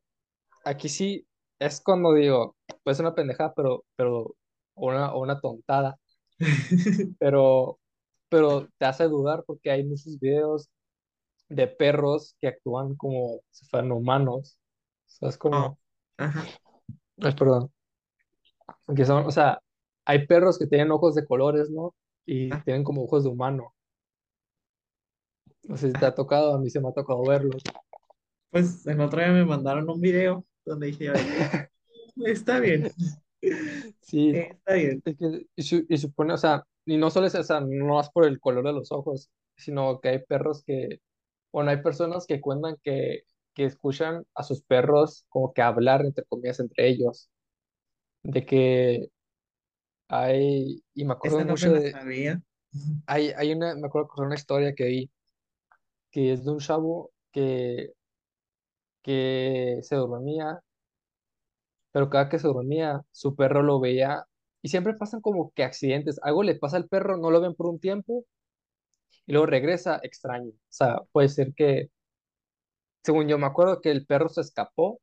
aquí 0.66 0.90
sí, 0.90 1.28
es 1.60 1.82
cuando 1.82 2.14
digo, 2.14 2.58
pues 2.84 3.00
una 3.00 3.16
pendejada, 3.16 3.54
pero, 3.56 3.86
pero, 3.96 4.36
o 4.76 4.88
una, 4.90 5.14
o 5.14 5.22
una 5.22 5.40
tontada, 5.42 5.98
pero, 7.20 7.80
pero 8.30 8.70
te 8.78 8.86
hace 8.86 9.06
dudar 9.06 9.44
porque 9.46 9.72
hay 9.72 9.84
muchos 9.86 10.20
videos 10.20 10.70
de 11.50 11.68
perros 11.68 12.36
que 12.42 12.50
actúan 12.50 12.96
como 12.98 13.42
si 13.52 13.66
fueran 13.68 13.92
humanos. 13.94 14.58
¿Sabes 15.08 15.38
Oh, 15.52 15.68
cómo? 15.68 15.80
ajá. 16.18 16.54
Ay, 17.22 17.34
perdón. 17.36 17.72
Que 18.96 19.06
son, 19.06 19.26
o 19.26 19.32
sea, 19.32 19.60
hay 20.10 20.26
perros 20.26 20.58
que 20.58 20.66
tienen 20.66 20.90
ojos 20.90 21.14
de 21.14 21.24
colores, 21.24 21.70
¿no? 21.70 21.94
Y 22.26 22.52
Ah, 22.52 22.64
tienen 22.66 22.84
como 22.84 23.04
ojos 23.04 23.24
de 23.24 23.30
humano. 23.30 23.76
No 25.68 25.78
sé 25.78 25.88
si 25.88 25.94
te 25.94 26.04
ha 26.04 26.16
tocado, 26.16 26.56
a 26.56 26.58
mí 26.58 26.68
se 26.72 26.82
me 26.82 26.90
ha 26.90 26.94
tocado 26.94 27.24
verlos. 27.24 27.62
Pues 28.50 28.88
el 28.88 29.00
otro 29.02 29.20
día 29.20 29.32
me 29.32 29.46
mandaron 29.46 29.88
un 29.88 30.02
video 30.02 30.44
donde 30.66 30.88
dije 30.88 31.12
está 32.26 32.60
bien. 32.60 32.90
Sí, 34.02 34.32
Está 34.32 34.74
bien. 34.74 35.02
es 35.06 35.16
que 35.16 35.46
y, 35.56 35.94
y 35.94 35.98
supone, 36.00 36.34
o 36.34 36.38
sea, 36.38 36.66
y 36.86 36.98
no 36.98 37.12
solo 37.12 37.28
es, 37.28 37.36
o 37.36 37.44
sea, 37.44 37.62
no 37.62 38.02
es 38.02 38.10
por 38.10 38.26
el 38.26 38.40
color 38.40 38.66
de 38.66 38.74
los 38.74 38.92
ojos, 38.92 39.30
sino 39.56 40.02
que 40.02 40.10
hay 40.10 40.20
perros 40.26 40.64
que, 40.66 41.00
bueno, 41.54 41.70
hay 41.70 41.82
personas 41.84 42.26
que 42.26 42.42
cuentan 42.42 42.78
que, 42.84 43.22
que 43.54 43.66
escuchan 43.66 44.26
a 44.34 44.44
sus 44.44 44.64
perros 44.64 45.26
como 45.30 45.54
que 45.54 45.62
hablar, 45.62 46.04
entre 46.04 46.26
comillas, 46.26 46.60
entre 46.60 46.90
ellos, 46.90 47.30
de 48.24 48.46
que 48.46 49.10
hay, 50.10 50.84
y 50.94 51.06
me 51.06 51.14
acuerdo 51.14 51.38
Esa 51.38 51.46
no 51.46 51.48
me 51.48 51.52
mucho 51.54 51.72
la 51.72 51.80
de, 51.80 51.92
sabía. 51.92 52.42
hay, 53.08 53.30
hay 53.30 53.54
una, 53.54 53.76
me 53.76 53.88
acuerdo 53.88 54.10
de 54.18 54.24
una 54.24 54.36
historia 54.36 54.76
que 54.76 54.86
vi, 54.86 55.12
que 56.12 56.34
es 56.34 56.44
de 56.44 56.52
un 56.52 56.60
chavo 56.60 57.12
que, 57.32 57.94
que 59.04 59.80
se 59.84 59.96
dormía, 59.96 60.62
pero 61.92 62.10
cada 62.10 62.30
que 62.30 62.40
se 62.40 62.48
dormía, 62.48 63.02
su 63.12 63.36
perro 63.36 63.64
lo 63.64 63.80
veía, 63.80 64.26
y 64.62 64.70
siempre 64.70 64.94
pasan 64.96 65.22
como 65.22 65.52
que 65.54 65.64
accidentes, 65.64 66.20
algo 66.24 66.44
le 66.44 66.56
pasa 66.56 66.78
al 66.78 66.88
perro, 66.88 67.18
no 67.18 67.32
lo 67.32 67.42
ven 67.42 67.56
por 67.56 67.68
un 67.68 67.80
tiempo, 67.80 68.26
y 69.26 69.34
luego 69.34 69.46
regresa 69.48 70.00
extraño. 70.04 70.50
O 70.52 70.56
sea, 70.70 71.02
puede 71.12 71.30
ser 71.30 71.54
que, 71.54 71.90
según 73.04 73.28
yo 73.28 73.38
me 73.38 73.46
acuerdo, 73.48 73.82
que 73.82 73.92
el 73.92 74.06
perro 74.06 74.30
se 74.30 74.42
escapó 74.42 75.02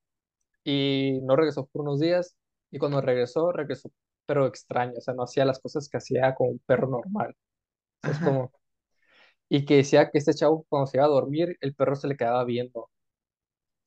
y 0.64 1.20
no 1.22 1.36
regresó 1.36 1.66
por 1.66 1.82
unos 1.82 2.00
días, 2.00 2.36
y 2.70 2.78
cuando 2.78 3.00
regresó, 3.00 3.52
regresó, 3.52 3.90
pero 4.26 4.46
extraño, 4.46 4.94
o 4.98 5.00
sea, 5.00 5.14
no 5.14 5.24
hacía 5.24 5.44
las 5.44 5.60
cosas 5.60 5.88
que 5.88 5.98
hacía 5.98 6.34
como 6.34 6.50
un 6.52 6.58
perro 6.60 6.88
normal. 6.88 7.34
O 8.00 8.04
sea, 8.04 8.12
es 8.14 8.20
como, 8.20 8.52
y 9.48 9.64
que 9.66 9.76
decía 9.78 10.10
que 10.10 10.18
este 10.18 10.34
chavo 10.34 10.66
cuando 10.68 10.86
se 10.88 10.98
iba 10.98 11.06
a 11.06 11.08
dormir, 11.08 11.56
el 11.60 11.74
perro 11.74 11.96
se 11.96 12.08
le 12.08 12.16
quedaba 12.16 12.44
viendo, 12.44 12.90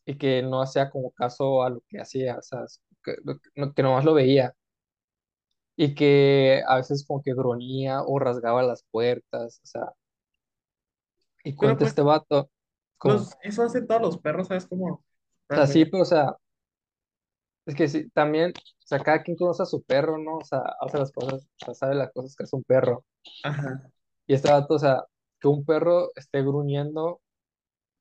y 0.05 0.17
que 0.17 0.41
no 0.43 0.61
hacía 0.61 0.89
como 0.89 1.11
caso 1.11 1.63
a 1.63 1.69
lo 1.69 1.81
que 1.89 1.99
hacía, 2.01 2.37
o 2.37 2.41
sea, 2.41 2.65
que, 3.03 3.15
no- 3.55 3.73
que 3.73 3.83
nomás 3.83 4.05
lo 4.05 4.13
veía, 4.13 4.55
y 5.75 5.95
que 5.95 6.61
a 6.67 6.75
veces 6.77 7.05
como 7.07 7.21
que 7.23 7.33
gruñía 7.33 8.01
o 8.03 8.19
rasgaba 8.19 8.63
las 8.63 8.83
puertas, 8.91 9.61
o 9.63 9.67
sea, 9.67 9.93
y 11.43 11.55
cuenta 11.55 11.83
pues, 11.83 11.85
este 11.85 12.01
vato, 12.01 12.49
como, 12.97 13.15
o 13.17 13.21
los, 13.21 13.37
eso 13.43 13.63
hacen 13.63 13.87
todos 13.87 14.01
los 14.01 14.17
perros, 14.19 14.47
¿sabes 14.47 14.65
cómo? 14.67 15.03
sea, 15.53 15.67
sí, 15.67 15.85
pero 15.85 16.03
o 16.03 16.05
sea, 16.05 16.35
Es 17.69 17.75
que 17.75 17.87
sí, 17.87 18.09
también, 18.11 18.51
o 18.51 18.87
sea, 18.87 18.99
cada 19.03 19.21
quien 19.23 19.37
conoce 19.37 19.63
a 19.63 19.65
su 19.67 19.83
perro, 19.83 20.17
¿no? 20.17 20.37
O 20.39 20.43
sea, 20.45 20.59
hace 20.81 20.97
las 20.97 21.11
cosas, 21.11 21.43
o 21.61 21.65
sea, 21.65 21.73
sabe 21.75 21.95
las 21.95 22.11
cosas 22.11 22.35
que 22.35 22.43
hace 22.43 22.55
un 22.55 22.63
perro. 22.63 23.05
Ajá. 23.43 23.91
Y 24.27 24.33
este 24.33 24.49
dato, 24.49 24.75
o 24.75 24.79
sea, 24.79 25.03
que 25.39 25.47
un 25.49 25.65
perro 25.65 26.11
esté 26.15 26.41
gruñendo 26.41 27.21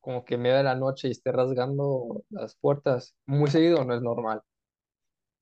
como 0.01 0.25
que 0.25 0.37
en 0.37 0.43
medio 0.43 0.57
de 0.59 0.64
la 0.64 0.77
noche 0.77 1.09
y 1.09 1.12
esté 1.12 1.33
rasgando 1.33 2.25
las 2.31 2.57
puertas 2.57 3.16
muy 3.27 3.51
seguido 3.51 3.85
no 3.85 3.95
es 3.95 4.03
normal, 4.03 4.43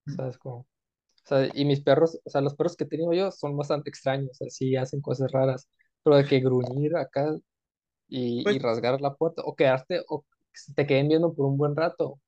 ¿sabes? 0.06 0.38
Como, 0.38 0.58
o 0.60 0.66
sea, 1.24 1.48
y 1.54 1.64
mis 1.64 1.82
perros, 1.82 2.20
o 2.24 2.30
sea, 2.30 2.40
los 2.40 2.54
perros 2.56 2.76
que 2.76 2.84
he 2.84 2.88
tenido 2.88 3.12
yo 3.12 3.30
son 3.32 3.56
bastante 3.56 3.90
extraños, 3.90 4.30
o 4.32 4.34
sea, 4.34 4.50
sí 4.50 4.76
hacen 4.76 5.00
cosas 5.00 5.32
raras, 5.32 5.68
pero 6.02 6.16
de 6.16 6.26
que 6.26 6.40
gruñir 6.40 6.96
acá 6.96 7.36
y, 8.08 8.48
y 8.54 8.58
Pues 8.58 8.58
rasgar 8.60 9.00
la 9.00 9.14
puerta 9.14 9.42
o 9.44 9.56
quedarte, 9.56 10.02
o 10.08 10.24
te 10.76 10.86
queden 10.86 11.08
viendo 11.08 11.34
por 11.34 11.46
un 11.46 11.58
buen 11.58 11.76
rato, 11.76 12.20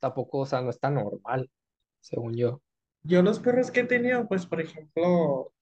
tampoco, 0.00 0.40
o 0.40 0.46
sea, 0.46 0.62
no 0.62 0.70
es 0.70 0.80
tan 0.80 0.94
normal, 0.94 1.50
según 2.00 2.34
yo. 2.36 2.62
yo 3.02 3.22
los 3.22 3.38
perros 3.40 3.70
que 3.70 3.80
he 3.80 3.84
tenido, 3.84 4.26
pues 4.28 4.46
por 4.46 4.60
ejemplo, 4.60 5.52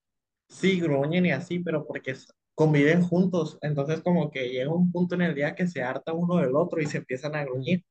sí 0.49 0.81
gruñen 0.81 1.27
y 1.27 1.33
así, 1.33 1.61
pero 1.61 1.87
porque 1.87 2.17
conviven 2.55 3.03
juntos. 3.03 3.59
Entonces 3.63 4.03
como 4.03 4.31
que 4.33 4.51
llega 4.51 4.73
un 4.75 4.93
punto 4.93 5.15
en 5.17 5.23
el 5.23 5.37
día 5.37 5.55
que 5.55 5.67
se 5.69 5.83
harta 5.83 6.13
uno 6.15 6.39
del 6.39 6.57
otro 6.57 6.83
y 6.83 6.87
se 6.87 6.99
empiezan 6.99 7.37
a 7.37 7.45
gruñir. 7.45 7.85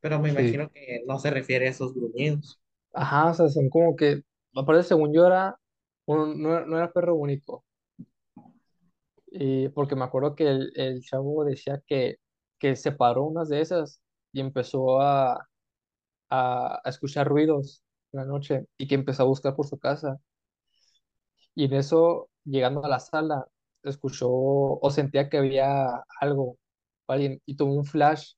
Pero 0.00 0.20
me 0.20 0.28
Sí. 0.28 0.30
imagino 0.30 0.70
que 0.70 1.02
no 1.06 1.18
se 1.20 1.30
refiere 1.30 1.68
a 1.68 1.70
esos 1.72 1.94
gruñidos. 1.94 2.60
Ajá, 2.92 3.30
o 3.30 3.34
sea, 3.34 3.48
son 3.48 3.68
como 3.70 3.96
que, 3.96 4.22
aparte 4.54 4.82
según 4.82 5.12
yo 5.14 5.26
era, 5.26 5.58
un- 6.06 6.42
no, 6.42 6.64
no 6.66 6.76
era 6.76 6.92
perro 6.92 7.14
único, 7.14 7.64
y 9.30 9.68
porque 9.70 9.96
me 9.96 10.04
acuerdo 10.04 10.34
que 10.34 10.48
el, 10.48 10.72
el 10.76 11.02
chavo 11.02 11.44
decía 11.44 11.82
que, 11.86 12.16
que 12.58 12.76
separó 12.76 13.24
unas 13.24 13.48
de 13.48 13.60
esas 13.60 14.00
y 14.32 14.40
empezó 14.40 15.00
a, 15.00 15.47
a, 16.30 16.80
a 16.84 16.88
escuchar 16.90 17.28
ruidos 17.28 17.82
en 18.12 18.20
la 18.20 18.26
noche 18.26 18.66
y 18.78 18.86
que 18.88 18.94
empezó 18.96 19.22
a 19.24 19.26
buscar 19.26 19.54
por 19.56 19.66
su 19.66 19.78
casa. 19.78 20.20
Y 21.54 21.64
en 21.64 21.74
eso, 21.74 22.30
llegando 22.44 22.84
a 22.84 22.88
la 22.88 23.00
sala, 23.00 23.46
escuchó 23.82 24.28
o 24.30 24.90
sentía 24.90 25.28
que 25.28 25.38
había 25.38 25.86
algo, 26.20 26.58
alguien, 27.08 27.42
y 27.46 27.56
tuvo 27.56 27.74
un 27.74 27.84
flash. 27.84 28.34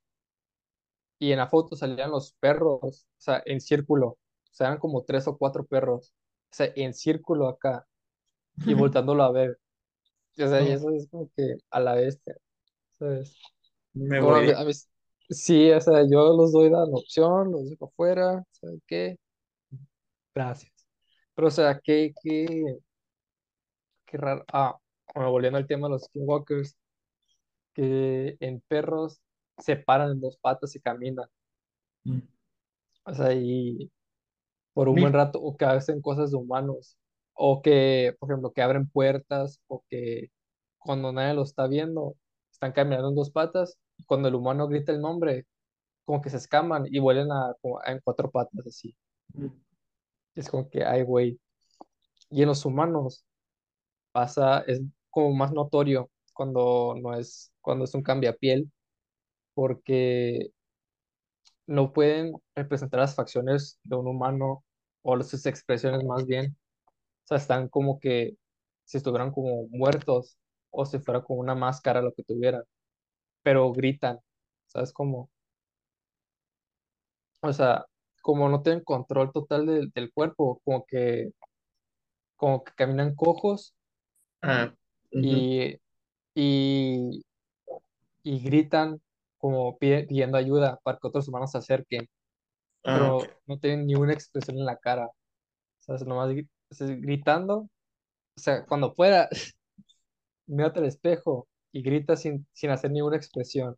Y 1.18 1.32
en 1.32 1.38
la 1.38 1.48
foto 1.48 1.76
salían 1.76 2.10
los 2.10 2.32
perros, 2.40 2.80
o 2.82 3.20
sea, 3.20 3.42
en 3.46 3.60
círculo, 3.60 4.06
o 4.08 4.18
sea, 4.52 4.68
eran 4.68 4.78
como 4.78 5.04
tres 5.04 5.26
o 5.28 5.36
cuatro 5.38 5.66
perros, 5.66 6.12
o 6.52 6.54
sea, 6.54 6.72
en 6.76 6.94
círculo 6.94 7.48
acá 7.48 7.86
y 8.64 8.74
voltándolo 8.74 9.22
a 9.24 9.32
ver. 9.32 9.58
O 10.38 10.48
sea, 10.48 10.62
y 10.62 10.72
eso 10.72 10.90
es 10.92 11.08
como 11.10 11.30
que 11.36 11.56
a 11.70 11.80
la 11.80 11.94
bestia, 11.96 12.36
¿sabes? 12.98 13.38
me 13.94 14.20
a 14.36 14.42
voy 14.42 14.50
a 14.52 14.64
mí- 14.64 14.72
sí, 15.30 15.70
o 15.70 15.80
sea, 15.80 16.02
yo 16.10 16.36
los 16.36 16.52
doy 16.52 16.70
la 16.70 16.84
opción, 16.84 17.52
los 17.52 17.70
dejo 17.70 17.86
afuera, 17.86 18.44
¿sabes 18.52 18.80
qué? 18.86 19.18
Gracias. 20.34 20.72
Pero, 21.34 21.48
o 21.48 21.50
sea, 21.50 21.80
qué, 21.82 22.12
qué, 22.22 22.78
qué 24.06 24.16
raro. 24.18 24.44
Ah, 24.52 24.76
bueno, 25.14 25.30
volviendo 25.30 25.58
al 25.58 25.66
tema 25.66 25.88
de 25.88 25.92
los 25.94 26.02
skinwalkers, 26.04 26.76
que 27.74 28.36
en 28.40 28.60
perros 28.68 29.20
se 29.58 29.76
paran 29.76 30.12
en 30.12 30.20
dos 30.20 30.36
patas 30.38 30.74
y 30.76 30.80
caminan. 30.80 31.28
O 33.04 33.14
sea, 33.14 33.32
y 33.34 33.90
por 34.72 34.88
un 34.88 34.96
buen 34.96 35.12
rato, 35.12 35.40
o 35.40 35.56
que 35.56 35.64
hacen 35.64 36.00
cosas 36.02 36.30
de 36.30 36.36
humanos, 36.36 36.96
o 37.34 37.62
que, 37.62 38.16
por 38.18 38.30
ejemplo, 38.30 38.52
que 38.52 38.62
abren 38.62 38.88
puertas, 38.88 39.60
o 39.66 39.84
que 39.88 40.30
cuando 40.78 41.12
nadie 41.12 41.34
lo 41.34 41.42
está 41.42 41.66
viendo, 41.66 42.16
están 42.50 42.72
caminando 42.72 43.08
en 43.10 43.14
dos 43.14 43.30
patas, 43.30 43.78
cuando 44.06 44.28
el 44.28 44.34
humano 44.34 44.68
grita 44.68 44.92
el 44.92 45.00
nombre, 45.00 45.46
como 46.04 46.20
que 46.22 46.30
se 46.30 46.38
escaman 46.38 46.86
y 46.86 46.98
vuelven 46.98 47.30
a, 47.32 47.54
como 47.60 47.82
en 47.84 48.00
cuatro 48.04 48.30
patas, 48.30 48.66
así. 48.66 48.96
Es 50.34 50.48
como 50.50 50.68
que, 50.70 50.84
ay, 50.84 51.02
güey. 51.02 51.40
Y 52.30 52.42
en 52.42 52.48
los 52.48 52.64
humanos 52.64 53.24
pasa, 54.12 54.60
es 54.66 54.80
como 55.10 55.34
más 55.34 55.52
notorio 55.52 56.10
cuando 56.34 56.94
no 57.00 57.14
es, 57.14 57.52
cuando 57.60 57.84
es 57.84 57.94
un 57.94 58.02
cambiapiel, 58.02 58.70
porque 59.54 60.52
no 61.66 61.92
pueden 61.92 62.34
representar 62.54 63.00
las 63.00 63.14
facciones 63.14 63.78
de 63.84 63.96
un 63.96 64.08
humano, 64.08 64.64
o 65.02 65.22
sus 65.22 65.46
expresiones 65.46 66.04
más 66.04 66.26
bien. 66.26 66.56
O 67.24 67.26
sea, 67.28 67.38
están 67.38 67.68
como 67.68 68.00
que 68.00 68.36
si 68.84 68.98
estuvieran 68.98 69.32
como 69.32 69.68
muertos 69.68 70.38
o 70.70 70.84
si 70.84 70.98
fuera 70.98 71.22
como 71.22 71.40
una 71.40 71.54
máscara 71.54 72.02
lo 72.02 72.12
que 72.12 72.24
tuvieran, 72.24 72.64
pero 73.42 73.72
gritan, 73.72 74.20
¿sabes 74.68 74.92
cómo? 74.92 75.30
O 77.42 77.52
sea, 77.52 77.84
como 78.22 78.48
no 78.48 78.62
tienen 78.62 78.82
control 78.84 79.30
total 79.32 79.66
del 79.66 79.90
del 79.90 80.10
cuerpo, 80.12 80.60
como 80.64 80.84
que, 80.86 81.32
como 82.36 82.64
que 82.64 82.72
caminan 82.74 83.14
cojos 83.14 83.72
ah, 84.42 84.74
ujú. 85.12 85.46
y, 85.50 85.76
y, 86.34 87.22
y 88.22 88.40
gritan 88.40 89.00
como 89.38 89.78
pide- 89.78 90.06
pidiendo 90.06 90.36
ayuda 90.38 90.78
para 90.82 90.98
que 90.98 91.08
otros 91.08 91.28
humanos 91.28 91.52
se 91.52 91.58
acerquen, 91.58 92.08
Ah, 92.84 93.08
ok. 93.08 93.20
pero 93.20 93.40
no 93.46 93.58
tienen 93.60 93.86
ni 93.86 93.94
una 93.96 94.12
expresión 94.14 94.58
en 94.58 94.66
la 94.66 94.78
cara, 94.78 95.10
¿sabes? 95.80 96.04
Nomás 96.06 96.30
gri- 96.30 96.48
gritando, 97.02 97.58
o 97.60 97.68
sea, 98.40 98.66
cuando 98.66 98.94
pueda, 98.94 99.28
mírate 100.48 100.80
al 100.80 100.86
espejo 100.86 101.48
y 101.72 101.82
grita 101.82 102.16
sin, 102.16 102.46
sin 102.52 102.70
hacer 102.70 102.90
ninguna 102.92 103.16
expresión. 103.16 103.76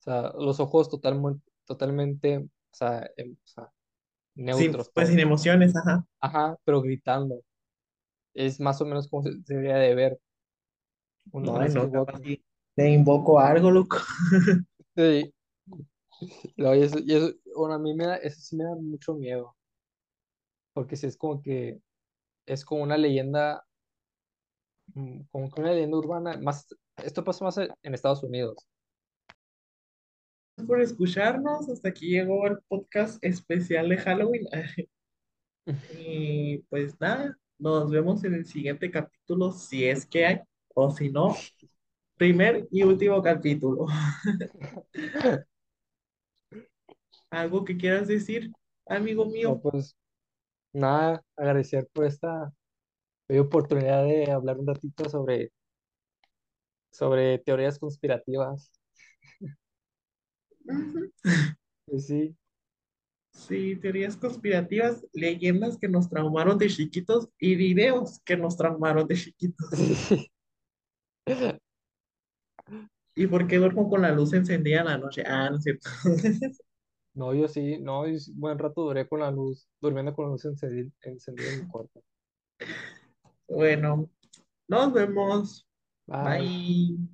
O 0.00 0.02
sea, 0.04 0.32
los 0.38 0.60
ojos 0.60 0.88
totalmente, 0.88 1.42
totalmente, 1.66 2.38
o 2.38 2.48
sea, 2.72 3.10
em- 3.16 3.32
o 3.34 3.46
sea, 3.46 3.72
Sin, 4.50 4.74
neutros 4.74 4.90
pues 4.94 5.08
sin 5.08 5.18
emociones, 5.20 5.76
ajá. 5.76 6.06
Ajá, 6.20 6.56
pero 6.64 6.82
gritando. 6.82 7.40
Es 8.34 8.60
más 8.60 8.80
o 8.82 8.86
menos 8.86 9.08
como 9.08 9.22
se 9.24 9.32
se 9.44 9.54
debería 9.54 9.76
de 9.76 9.94
ver 9.96 10.20
un, 11.32 11.50
un 11.54 11.62
Ay, 11.62 11.68
no, 11.70 11.90
skinwalker. 11.90 12.20
si 12.22 12.42
te 12.74 12.90
invoco 12.90 13.38
algo, 13.38 13.70
loco. 13.70 13.98
Sí, 14.96 15.32
no, 16.56 16.74
y 16.74 16.82
eso, 16.82 16.98
y 17.04 17.14
eso, 17.14 17.32
bueno, 17.56 17.74
a 17.74 17.78
mí 17.78 17.94
me 17.94 18.06
da, 18.06 18.16
eso 18.16 18.40
sí 18.40 18.56
me 18.56 18.64
da 18.64 18.74
mucho 18.76 19.14
miedo, 19.14 19.56
porque 20.72 20.96
sí 20.96 21.06
es 21.06 21.16
como 21.16 21.42
que, 21.42 21.80
es 22.46 22.64
como 22.64 22.82
una 22.84 22.96
leyenda, 22.98 23.66
como 25.30 25.50
que 25.50 25.60
una 25.60 25.72
leyenda 25.72 25.96
urbana, 25.98 26.36
más, 26.38 26.66
esto 26.98 27.24
pasa 27.24 27.44
más 27.44 27.58
en 27.58 27.94
Estados 27.94 28.22
Unidos. 28.22 28.66
Gracias 30.56 30.68
por 30.68 30.80
escucharnos. 30.80 31.68
Hasta 31.68 31.88
aquí 31.90 32.10
llegó 32.10 32.46
el 32.46 32.58
podcast 32.68 33.22
especial 33.24 33.88
de 33.88 33.98
Halloween. 33.98 34.46
Y 35.88 36.58
pues 36.68 37.00
nada, 37.00 37.38
nos 37.58 37.90
vemos 37.90 38.22
en 38.24 38.34
el 38.34 38.44
siguiente 38.46 38.90
capítulo, 38.90 39.50
si 39.52 39.86
es 39.86 40.04
que 40.06 40.26
hay, 40.26 40.40
o 40.74 40.90
si 40.90 41.10
no, 41.10 41.34
primer 42.16 42.68
y 42.70 42.82
último 42.82 43.22
capítulo. 43.22 43.86
¿Algo 47.30 47.64
que 47.64 47.76
quieras 47.76 48.08
decir, 48.08 48.50
amigo 48.86 49.24
No, 49.24 49.30
mío? 49.32 49.60
pues. 49.60 49.96
nada, 50.72 51.22
agradecer 51.36 51.88
por 51.92 52.04
esta 52.06 52.52
bella 53.28 53.42
oportunidad 53.42 54.04
de 54.04 54.30
hablar 54.30 54.58
un 54.58 54.66
ratito 54.66 55.08
sobre, 55.08 55.52
sobre 56.90 57.38
teorías 57.38 57.78
conspirativas. 57.78 58.72
Pues 61.86 62.06
sí, 62.06 62.36
Sí, 63.30 63.76
teorías 63.76 64.16
conspirativas, 64.16 65.04
leyendas 65.12 65.76
que 65.76 65.88
nos 65.88 66.08
traumaron 66.08 66.56
de 66.56 66.68
chiquitos 66.68 67.28
y 67.38 67.56
videos 67.56 68.20
que 68.24 68.36
nos 68.36 68.56
traumaron 68.56 69.08
de 69.08 69.16
chiquitos. 69.16 69.68
sí. 69.70 70.30
¿Y 73.16 73.26
por 73.26 73.46
qué 73.46 73.56
duermo 73.56 73.88
con 73.88 74.02
la 74.02 74.12
luz 74.12 74.32
encendida 74.32 74.80
en 74.80 74.86
la 74.86 74.98
noche? 74.98 75.22
Ah, 75.26 75.50
no 75.50 75.56
es 75.56 75.62
cierto. 75.62 75.88
No, 77.16 77.32
yo 77.32 77.46
sí, 77.46 77.78
no, 77.78 78.08
yo 78.08 78.18
buen 78.34 78.58
rato 78.58 78.82
duré 78.82 79.06
con 79.06 79.20
la 79.20 79.30
luz, 79.30 79.68
durmiendo 79.80 80.12
con 80.12 80.24
la 80.24 80.32
luz 80.32 80.44
encendida, 80.46 80.90
encendida 81.02 81.48
en 81.50 81.60
mi 81.60 81.68
cuarto. 81.68 82.02
Bueno, 83.48 84.10
nos 84.68 84.92
vemos. 84.92 85.66
Bye. 86.06 86.38
Bye. 86.38 87.08